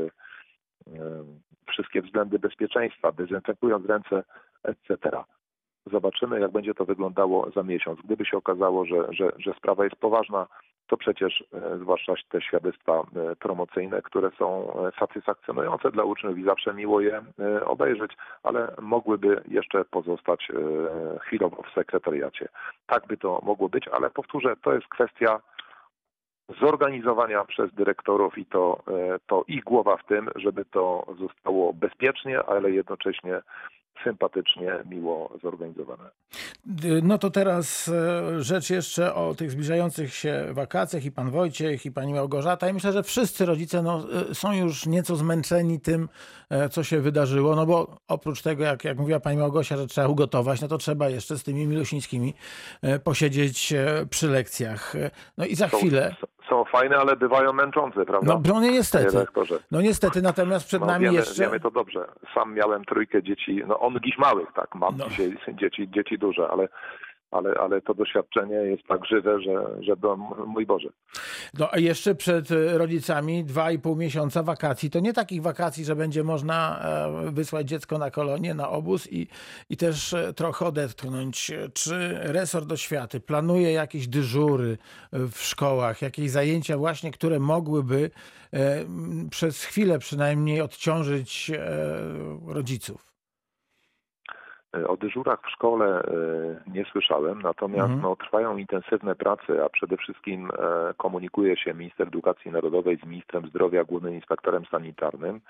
wszystkie 1.68 2.02
względy 2.02 2.38
bezpieczeństwa, 2.38 3.12
dezynfekując 3.12 3.86
ręce, 3.86 4.24
etc. 4.64 5.10
Zobaczymy, 5.92 6.40
jak 6.40 6.52
będzie 6.52 6.74
to 6.74 6.84
wyglądało 6.84 7.50
za 7.50 7.62
miesiąc. 7.62 8.00
Gdyby 8.04 8.24
się 8.24 8.36
okazało, 8.36 8.84
że, 8.84 9.06
że, 9.10 9.32
że 9.38 9.54
sprawa 9.54 9.84
jest 9.84 9.96
poważna, 9.96 10.46
to 10.86 10.96
przecież 10.96 11.44
e, 11.54 11.78
zwłaszcza 11.78 12.12
te 12.28 12.40
świadectwa 12.40 12.92
e, 12.92 13.36
promocyjne, 13.36 14.02
które 14.02 14.30
są 14.38 14.72
e, 14.72 14.92
satysfakcjonujące 15.00 15.90
dla 15.90 16.04
uczniów 16.04 16.38
i 16.38 16.44
zawsze 16.44 16.74
miło 16.74 17.00
je 17.00 17.22
obejrzeć, 17.64 18.12
ale 18.42 18.74
mogłyby 18.80 19.42
jeszcze 19.48 19.84
pozostać 19.84 20.48
chwilowo 21.20 21.62
w 21.62 21.74
sekretariacie. 21.74 22.48
Tak 22.86 23.06
by 23.06 23.16
to 23.16 23.40
mogło 23.42 23.68
być, 23.68 23.88
ale 23.88 24.10
powtórzę, 24.10 24.56
to 24.62 24.74
jest 24.74 24.88
kwestia 24.88 25.40
zorganizowania 26.60 27.44
przez 27.44 27.74
dyrektorów 27.74 28.38
i 28.38 28.46
to, 28.46 28.82
to 29.26 29.44
ich 29.48 29.64
głowa 29.64 29.96
w 29.96 30.06
tym, 30.06 30.28
żeby 30.36 30.64
to 30.64 31.06
zostało 31.18 31.72
bezpiecznie, 31.72 32.42
ale 32.42 32.70
jednocześnie 32.70 33.40
sympatycznie, 34.04 34.72
miło 34.90 35.32
zorganizowane. 35.42 36.10
D- 36.66 36.88
No 37.02 37.18
to 37.18 37.30
teraz 37.30 37.88
e, 37.88 38.42
rzecz 38.42 38.70
jeszcze 38.70 39.14
o 39.14 39.34
tych 39.34 39.50
zbliżających 39.50 40.14
się 40.14 40.46
wakacjach 40.52 41.04
i 41.04 41.12
pan 41.12 41.30
Wojciech 41.30 41.86
i 41.86 41.92
pani 41.92 42.14
Małgorzata 42.14 42.68
i 42.68 42.72
myślę, 42.72 42.92
że 42.92 43.02
wszyscy 43.02 43.46
rodzice 43.46 43.82
no, 43.82 44.02
e, 44.30 44.34
są 44.34 44.52
już 44.52 44.86
nieco 44.86 45.16
zmęczeni 45.16 45.80
tym, 45.80 46.08
e, 46.50 46.68
co 46.68 46.84
się 46.84 47.00
wydarzyło, 47.00 47.56
no 47.56 47.66
bo 47.66 47.96
oprócz 48.08 48.42
tego, 48.42 48.64
jak, 48.64 48.84
jak 48.84 48.98
mówiła 48.98 49.20
pani 49.20 49.36
Małgosia, 49.38 49.76
że 49.76 49.86
trzeba 49.86 50.08
ugotować, 50.08 50.60
no 50.60 50.68
to 50.68 50.78
trzeba 50.78 51.08
jeszcze 51.08 51.38
z 51.38 51.42
tymi 51.42 51.66
milusińskimi 51.66 52.34
posiedzieć 53.04 53.74
przy 54.10 54.28
lekcjach. 54.28 54.94
No 55.38 55.46
i 55.46 55.54
za 55.54 55.68
Są, 55.68 55.78
chwilę, 55.78 56.14
są 56.48 56.64
fajne, 56.64 56.96
ale 56.96 57.16
bywają 57.16 57.52
męczące, 57.52 58.04
prawda? 58.04 58.40
no, 58.46 58.54
no 58.54 58.60
niestety, 58.60 59.16
no 59.70 59.80
niestety, 59.80 60.22
natomiast 60.22 60.66
przed 60.66 60.80
No, 60.80 60.86
nami 60.86 61.04
wiemy, 61.04 61.16
jeszcze... 61.16 61.42
wiemy 61.42 61.60
to 61.60 61.70
dobrze. 61.70 62.08
Sam 62.34 62.54
miałem 62.54 62.84
trójkę 62.84 63.22
dzieci, 63.22 63.62
no 63.66 63.80
on 63.86 63.98
dziś 64.04 64.18
małych, 64.18 64.48
tak, 64.54 64.74
mam 64.74 64.96
No. 64.96 65.08
dzisiaj 65.08 65.36
dzieci, 65.60 65.88
dzieci 65.90 66.18
duże, 66.18 66.48
ale, 66.48 66.68
ale, 67.30 67.54
ale 67.54 67.80
to 67.82 67.94
doświadczenie 67.94 68.54
jest 68.54 68.82
tak 68.88 69.06
żywe, 69.06 69.40
że, 69.42 69.82
że 69.82 69.96
do, 69.96 70.16
mój 70.46 70.66
Boże. 70.66 70.88
No 71.58 71.68
a 71.72 71.78
jeszcze 71.78 72.14
przed 72.14 72.50
e, 72.50 72.78
rodzicami 72.78 73.44
dwa 73.44 73.70
i 73.70 73.78
pół 73.78 73.96
miesiąca 73.96 74.42
wakacji. 74.42 74.90
To 74.90 75.00
nie 75.00 75.12
takich 75.12 75.42
wakacji, 75.42 75.84
że 75.84 75.96
będzie 75.96 76.24
można 76.24 76.78
e, 76.80 77.30
wysłać 77.32 77.68
dziecko 77.68 77.98
na 77.98 78.10
kolonię, 78.10 78.54
na 78.54 78.68
obóz 78.68 79.12
i, 79.12 79.26
i 79.70 79.76
też 79.76 80.12
e, 80.12 80.32
trochę 80.32 80.64
odetchnąć. 80.66 81.52
Czy 81.74 82.18
resort 82.22 82.72
oświaty 82.72 83.20
planuje 83.20 83.72
jakieś 83.72 84.08
dyżury 84.08 84.78
w 85.12 85.36
szkołach, 85.38 86.02
jakieś 86.02 86.30
zajęcia 86.30 86.78
właśnie, 86.78 87.10
które 87.10 87.38
mogłyby 87.38 88.10
przez 89.30 89.64
chwilę 89.64 89.98
przynajmniej 89.98 90.60
odciążyć 90.60 91.52
rodziców? 92.46 93.15
O 94.88 94.96
dyżurach 94.96 95.40
w 95.42 95.50
szkole 95.50 96.02
e, 96.02 96.70
nie 96.70 96.84
słyszałem, 96.84 97.42
natomiast 97.42 97.90
Mhm. 97.90 98.02
no, 98.02 98.16
trwają 98.16 98.56
intensywne 98.56 99.14
prace, 99.14 99.64
a 99.64 99.68
przede 99.68 99.96
wszystkim 99.96 100.50
e, 100.50 100.94
komunikuje 100.94 101.56
się 101.56 101.74
minister 101.74 102.08
edukacji 102.08 102.50
narodowej 102.50 102.98
z 102.98 103.06
ministrem 103.06 103.48
zdrowia, 103.48 103.84
głównym 103.84 104.14
inspektorem 104.14 104.64
sanitarnym, 104.70 105.40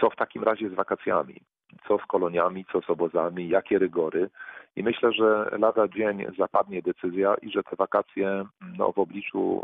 co 0.00 0.10
w 0.10 0.16
takim 0.16 0.42
razie 0.42 0.68
z 0.70 0.74
wakacjami, 0.74 1.40
co 1.88 1.98
z 1.98 2.06
koloniami, 2.06 2.64
co 2.72 2.80
z 2.80 2.90
obozami, 2.90 3.48
jakie 3.48 3.78
rygory. 3.78 4.30
I 4.76 4.82
myślę, 4.82 5.12
że 5.12 5.50
lada 5.58 5.88
dzień 5.88 6.26
zapadnie 6.38 6.82
decyzja 6.82 7.34
i 7.42 7.50
że 7.50 7.62
te 7.62 7.76
wakacje 7.76 8.44
no, 8.78 8.92
w 8.92 8.98
obliczu 8.98 9.62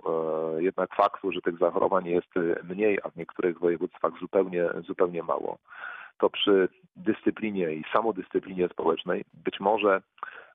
e, 0.59 0.63
jednak 0.63 0.95
faktu, 0.95 1.33
że 1.33 1.41
tych 1.41 1.59
zachorowań 1.59 2.07
jest 2.07 2.37
e, 2.37 2.41
mniej, 2.75 2.99
a 3.05 3.09
w 3.09 3.17
niektórych 3.17 3.59
województwach 3.59 4.13
zupełnie, 4.21 4.69
zupełnie 4.87 5.23
mało, 5.23 5.59
to 6.21 6.31
przy 6.31 6.69
dyscyplinie 6.97 7.73
i 7.73 7.85
samodyscyplinie 7.93 8.69
społecznej 8.69 9.25
być 9.45 9.61
może 9.61 10.03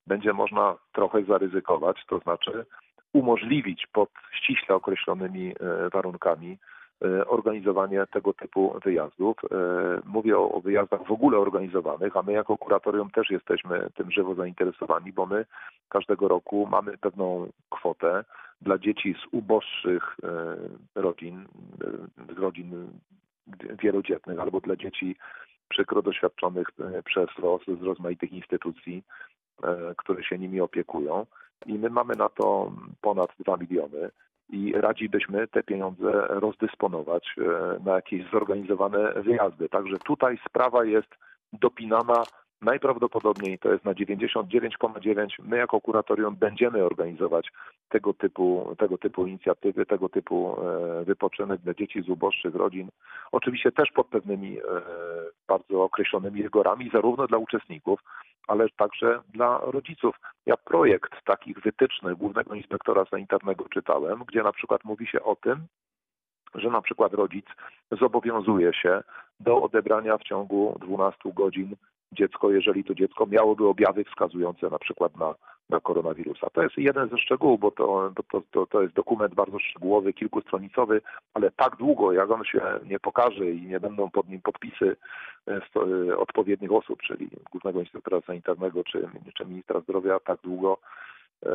będzie 0.08 0.34
można 0.34 0.76
trochę 0.92 1.24
zaryzykować, 1.24 1.98
to 2.08 2.20
znaczy 2.20 2.66
umożliwić 3.14 3.88
pod 3.94 4.10
ściśle 4.32 4.76
określonymi 4.76 5.52
e, 5.52 5.90
warunkami 5.90 6.58
e, 7.06 7.28
organizowanie 7.28 8.08
tego 8.08 8.34
typu 8.34 8.80
wyjazdów. 8.86 9.38
E, 9.44 9.48
Mówię 10.06 10.38
o, 10.38 10.62
wyjazdach 10.62 11.08
w 11.08 11.12
ogóle 11.12 11.38
organizowanych, 11.38 12.18
a 12.18 12.22
my 12.22 12.32
jako 12.32 12.58
kuratorium 12.58 13.10
też 13.10 13.30
jesteśmy 13.30 13.90
tym 13.96 14.12
żywo 14.12 14.36
zainteresowani, 14.36 15.14
bo 15.14 15.26
my 15.26 15.46
każdego 15.90 16.28
roku 16.28 16.68
mamy 16.72 16.98
pewną 16.98 17.48
kwotę 17.70 18.24
dla 18.62 18.78
dzieci 18.78 19.16
z 19.24 19.34
uboższych 19.34 20.18
rodzin, 20.96 21.46
z 22.36 22.40
rodzin 22.40 22.88
wielodzietnych 23.82 24.40
albo 24.40 24.60
dla 24.60 24.76
dzieci 24.76 25.16
przykro 25.70 26.02
doświadczonych 26.02 26.68
e, 26.80 27.04
przez 27.04 27.38
los 27.38 27.62
z 27.80 27.84
rozmaitych 27.84 28.32
instytucji, 28.32 29.04
e, 29.64 29.96
które 29.98 30.24
się 30.24 30.38
nimi 30.38 30.62
opiekują. 30.62 31.26
I 31.66 31.74
my 31.74 31.90
mamy 31.90 32.16
na 32.16 32.30
to 32.30 32.72
ponad 33.02 33.30
2 33.40 33.58
miliony 33.58 34.10
i 34.50 34.74
radzi 34.74 35.10
byśmy 35.10 35.48
te 35.48 35.64
pieniądze 35.64 36.12
rozdysponować 36.30 37.36
e, 37.38 37.44
na 37.84 37.96
jakieś 37.96 38.32
zorganizowane 38.32 39.14
wyjazdy. 39.14 39.70
Także 39.70 39.98
tutaj 39.98 40.40
sprawa 40.50 40.86
jest 40.86 41.10
dopinana 41.54 42.24
najprawdopodobniej 42.66 43.60
to 43.60 43.72
jest 43.74 43.86
na 43.86 43.94
99,9. 43.94 45.28
My 45.44 45.58
jako 45.58 45.82
kuratorium 45.82 46.36
będziemy 46.36 46.84
organizować 46.84 47.52
tego 47.90 48.14
typu, 48.14 48.76
tego 48.78 48.98
typu 48.98 49.28
inicjatywy, 49.28 49.86
tego 49.86 50.10
typu 50.10 50.56
e, 50.62 51.04
wypoczynek 51.06 51.62
dla 51.62 51.74
dzieci 51.74 52.02
z 52.02 52.10
uboższych 52.10 52.56
rodzin. 52.56 52.90
Oczywiście 53.32 53.72
też 53.72 53.92
pod 53.92 54.08
pewnymi 54.08 54.58
e, 54.60 54.62
bardzo 55.48 55.84
określonymi 55.84 56.44
rygorami, 56.44 56.90
zarówno 56.94 57.28
dla 57.28 57.38
uczestników, 57.38 58.00
ale 58.48 58.70
także 58.70 59.20
dla 59.34 59.60
rodziców. 59.64 60.16
Ja 60.46 60.58
projekt 60.58 61.12
takich 61.26 61.60
wytycznych 61.60 62.18
Głównego 62.18 62.54
Inspektora 62.56 63.06
Sanitarnego 63.06 63.66
czytałem, 63.70 64.24
gdzie 64.28 64.44
na 64.44 64.52
przykład 64.52 64.84
mówi 64.84 65.08
się 65.08 65.24
o 65.24 65.36
tym, 65.36 65.68
że 66.56 66.70
na 66.70 66.82
przykład 66.82 67.14
rodzic 67.14 67.46
zobowiązuje 67.92 68.74
się 68.74 69.04
do 69.40 69.62
odebrania 69.62 70.18
w 70.18 70.24
ciągu 70.24 70.78
12 70.82 71.20
godzin 71.34 71.76
dziecko, 72.16 72.52
jeżeli 72.52 72.84
to 72.84 72.96
dziecko 72.96 73.26
miałoby 73.26 73.68
objawy 73.68 74.04
wskazujące 74.04 74.70
na 74.70 74.80
przykład 74.80 75.18
na, 75.18 75.36
na 75.70 75.80
koronawirusa. 75.80 76.50
To 76.50 76.64
jest 76.64 76.78
jeden 76.78 77.10
ze 77.10 77.18
szczegółów, 77.18 77.60
bo 77.60 77.72
to, 77.72 78.12
to, 78.32 78.42
to, 78.52 78.66
to 78.66 78.82
jest 78.82 78.94
dokument 78.94 79.36
bardzo 79.36 79.60
szczegółowy, 79.60 80.14
kilkustronicowy, 80.14 81.02
ale 81.34 81.52
tak 81.52 81.76
długo, 81.76 82.12
jak 82.12 82.32
on 82.32 82.44
się 82.44 82.62
nie 82.86 83.00
pokaże 83.00 83.46
i 83.46 83.62
nie 83.62 83.80
będą 83.80 84.10
pod 84.10 84.30
nim 84.30 84.42
podpisy 84.42 84.96
e, 85.48 85.62
e, 86.12 86.18
odpowiednich 86.18 86.72
osób, 86.72 87.02
czyli 87.02 87.30
Głównego 87.52 87.80
Inspektora 87.80 88.22
Sanitarnego 88.22 88.84
czy, 88.84 89.10
czy 89.34 89.46
Ministra 89.46 89.80
Zdrowia, 89.80 90.20
tak 90.20 90.40
długo 90.44 90.78
e, 91.46 91.50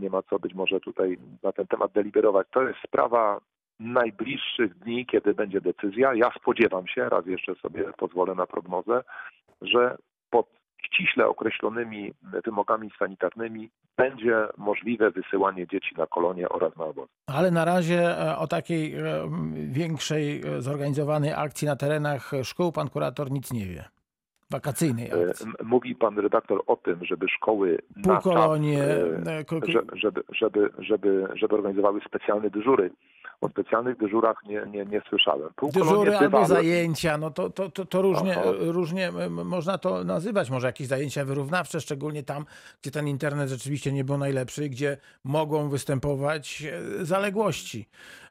nie 0.00 0.10
ma 0.10 0.22
co 0.22 0.38
być 0.38 0.54
może 0.54 0.80
tutaj 0.80 1.18
na 1.42 1.52
ten 1.52 1.66
temat 1.66 1.92
deliberować. 1.92 2.46
To 2.50 2.62
jest 2.62 2.78
sprawa 2.86 3.40
najbliższych 3.80 4.78
dni, 4.78 5.06
kiedy 5.06 5.34
będzie 5.34 5.60
decyzja. 5.60 6.14
Ja 6.14 6.30
spodziewam 6.40 6.86
się, 6.86 7.08
raz 7.08 7.26
jeszcze 7.26 7.54
sobie 7.54 7.84
pozwolę 7.98 8.34
na 8.34 8.46
prognozę, 8.46 9.02
że 9.62 9.96
pod 10.30 10.46
ściśle 10.86 11.26
określonymi 11.26 12.12
wymogami 12.44 12.90
sanitarnymi 12.98 13.70
będzie 13.96 14.36
możliwe 14.58 15.10
wysyłanie 15.10 15.66
dzieci 15.66 15.94
na 15.98 16.06
kolonie 16.06 16.48
oraz 16.48 16.76
na 16.76 16.84
obozy. 16.84 17.08
Ale 17.26 17.50
na 17.50 17.64
razie 17.64 18.18
e, 18.18 18.36
o 18.36 18.46
takiej 18.46 18.94
e, 18.94 19.02
większej 19.54 20.40
e, 20.46 20.62
zorganizowanej 20.62 21.32
akcji 21.36 21.66
na 21.68 21.76
terenach 21.76 22.30
szkół 22.44 22.72
pan 22.72 22.88
kurator 22.88 23.30
nic 23.30 23.52
nie 23.52 23.66
wie. 23.66 23.84
Wakacyjnej 24.50 25.10
akcji. 25.12 25.46
Mówi 25.64 25.94
pan 25.94 26.18
redaktor 26.18 26.62
o 26.66 26.76
tym, 26.76 27.04
żeby 27.04 27.28
szkoły 27.28 27.78
na 27.96 28.02
czas, 28.14 28.22
Półkolonie, 28.22 28.78
ko- 29.46 29.60
ko- 29.60 29.66
że- 29.72 29.82
żeby, 29.92 30.22
żeby, 30.32 30.70
żeby, 30.78 31.26
żeby 31.34 31.54
organizowały 31.54 32.00
specjalne 32.06 32.50
dyżury. 32.50 32.90
O 33.42 33.48
specjalnych 33.48 33.96
dyżurach 33.98 34.36
nie, 34.46 34.62
nie, 34.70 34.84
nie 34.84 35.02
słyszałem. 35.08 35.48
Półkolonie 35.56 35.90
dyżury 36.04 36.16
albo 36.16 36.44
zajęcia, 36.46 37.18
no 37.18 37.30
to, 37.30 37.50
to, 37.50 37.70
to, 37.70 37.84
to 37.84 38.02
różnie, 38.02 38.32
Aha. 38.40 38.50
różnie 38.58 39.10
można 39.30 39.78
to 39.78 40.04
nazywać. 40.04 40.50
Może 40.50 40.66
jakieś 40.66 40.86
zajęcia 40.86 41.24
wyrównawcze, 41.24 41.80
szczególnie 41.80 42.22
tam, 42.22 42.44
gdzie 42.82 42.90
ten 42.90 43.08
internet 43.08 43.48
rzeczywiście 43.48 43.92
nie 43.92 44.04
był 44.04 44.18
najlepszy, 44.18 44.68
gdzie 44.68 44.96
mogą 45.24 45.68
występować 45.68 46.62
e, 47.00 47.04
zaległości. 47.04 47.88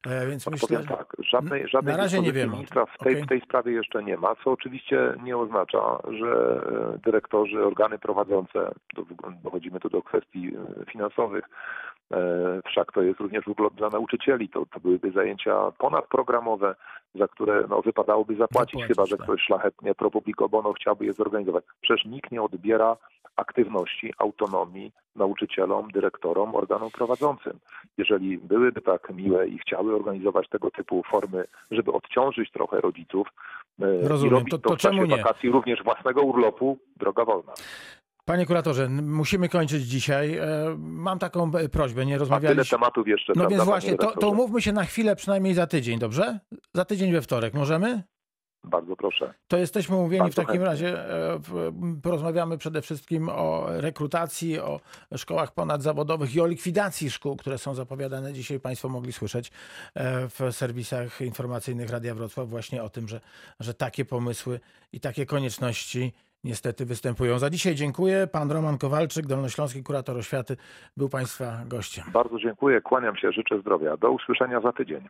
E, 0.07 0.28
Więc 0.28 0.47
myślę, 0.47 0.68
Powiem 0.68 0.88
tak, 0.97 1.16
żadnej, 1.32 1.68
żadnej 1.68 1.95
na 1.95 2.01
razie 2.03 2.22
nie 2.22 2.32
wiemy. 2.34 2.53
ministra 2.53 2.86
w 2.86 2.97
tej, 3.03 3.14
Okej. 3.14 3.24
w 3.24 3.28
tej 3.28 3.41
sprawie 3.41 3.72
jeszcze 3.72 4.03
nie 4.03 4.18
ma, 4.18 4.36
co 4.43 4.51
oczywiście 4.51 5.14
nie 5.24 5.38
oznacza, 5.38 5.99
że 6.20 6.62
e, 6.95 6.99
dyrektorzy, 7.05 7.66
organy 7.66 7.99
prowadzące, 7.99 8.72
do- 8.95 9.05
dochodzimy 9.43 9.80
tu 9.80 9.89
do 9.89 10.01
kwestii 10.01 10.51
finansowych, 10.91 11.43
wszak 12.66 12.91
to 12.91 13.01
jest 13.01 13.20
również 13.20 13.47
ogóle 13.47 13.70
dla 13.78 13.89
nauczycieli, 13.89 14.49
to, 14.49 14.66
to 14.66 14.80
byłyby 14.80 15.12
zajęcia 15.12 15.72
ponadprogramowe, 15.78 16.76
za 17.16 17.28
które 17.28 17.64
no, 17.70 17.82
wypadałoby 17.82 18.36
zapłacić, 18.36 18.72
Zapłacić, 18.80 18.88
chyba 18.95 19.05
że 19.05 19.18
tak. 19.18 19.26
ktoś 19.26 19.41
szlachetnie 19.41 19.95
pro 19.95 20.12
publico 20.12 20.49
bono 20.49 20.74
chciałby 20.74 21.05
je 21.05 21.14
zorganizować. 21.14 21.64
Przecież 21.82 22.05
nikt 22.05 22.32
nie 22.32 22.41
odbiera 22.41 22.97
aktywności, 23.36 24.14
autonomii 24.18 24.91
nauczycielom, 25.16 25.91
dyrektorom, 25.91 26.55
organom 26.55 26.91
prowadzącym. 26.91 27.59
Jeżeli 27.97 28.38
byłyby 28.38 28.82
tak 28.82 29.09
miłe 29.09 29.47
i 29.47 29.57
chciały 29.57 29.95
organizować 29.95 30.49
tego 30.49 30.72
typu 30.72 31.03
formy, 31.12 31.45
żeby 31.72 31.91
odciążyć 31.91 32.51
trochę 32.51 32.82
rodziców 32.82 33.28
e, 33.82 33.95
i 34.05 34.07
Rozumiem. 34.07 34.34
robić 34.34 34.51
To- 34.51 34.57
to, 34.57 34.70
to 34.70 34.76
w 34.76 34.80
czasie 34.80 34.99
nie? 35.07 35.18
wakacji 35.18 35.49
również 35.49 35.84
własnego 35.84 36.22
urlopu, 36.22 36.78
droga 36.97 37.26
wolna. 37.26 37.53
Panie 38.32 38.45
kuratorze, 38.45 38.89
musimy 38.89 39.49
kończyć 39.49 39.84
dzisiaj. 39.84 40.38
E, 40.38 40.45
Mam 40.77 41.19
taką 41.19 41.51
prośbę, 41.71 42.05
nie 42.05 42.13
A 42.13 42.15
tyle 42.15 42.19
rozmawialiśmy. 42.19 42.77
tematów 42.77 43.07
jeszcze. 43.07 43.34
No 43.36 43.47
więc 43.47 43.63
właśnie, 43.63 43.95
to, 43.95 44.11
to 44.11 44.29
umówmy 44.29 44.61
się 44.61 44.71
na 44.71 44.86
chwilę, 44.86 45.15
przynajmniej 45.15 45.53
za 45.53 45.67
tydzień, 45.67 45.99
dobrze? 45.99 46.39
Za 46.73 46.86
tydzień 46.86 47.11
we 47.13 47.21
wtorek, 47.21 47.53
możemy? 47.53 48.03
Bardzo 48.63 48.95
proszę. 48.95 49.34
To 49.47 49.57
jesteśmy 49.57 49.95
umówieni 49.95 50.19
w 50.19 50.23
Bardzo 50.23 50.36
takim 50.41 50.51
chętnie. 50.51 50.65
razie. 50.65 51.09
e, 51.34 51.39
w- 51.39 51.73
Porozmawiamy 52.03 52.57
przede 52.57 52.82
wszystkim 52.82 53.29
o 53.29 53.65
rekrutacji, 53.67 54.59
o 54.59 54.79
szkołach 55.17 55.53
ponadzawodowych 55.53 56.36
i 56.36 56.41
o 56.41 56.47
likwidacji 56.47 57.11
szkół, 57.11 57.36
które 57.36 57.57
są 57.57 57.75
zapowiadane. 57.75 58.34
Dzisiaj 58.34 58.59
Państwo 58.59 58.89
mogli 58.89 59.13
słyszeć 59.13 59.51
e, 59.93 60.27
w 60.29 60.39
serwisach 60.55 61.21
informacyjnych 61.21 61.89
Radia 61.89 62.15
Wrocław 62.15 62.49
właśnie 62.49 62.84
o 62.84 62.89
tym, 62.89 63.07
że, 63.07 63.21
że 63.59 63.73
takie 63.73 64.05
pomysły 64.05 64.59
i 64.93 64.99
takie 64.99 65.25
konieczności 65.25 66.13
niestety 66.43 66.85
występują. 66.85 67.39
Za 67.39 67.49
dzisiaj 67.49 67.75
dziękuję. 67.75 68.27
Pan 68.31 68.51
Roman 68.51 68.77
Kowalczyk, 68.77 69.25
Dolnośląski 69.25 69.83
Kurator 69.83 70.17
Oświaty, 70.17 70.57
był 70.97 71.09
Państwa 71.09 71.45
gościem. 71.65 72.05
Bardzo 72.13 72.39
dziękuję, 72.39 72.81
kłaniam 72.81 73.17
się, 73.17 73.31
życzę 73.31 73.59
zdrowia. 73.61 73.97
Do 73.97 74.11
usłyszenia 74.11 74.61
za 74.61 74.73
tydzień. 74.73 75.07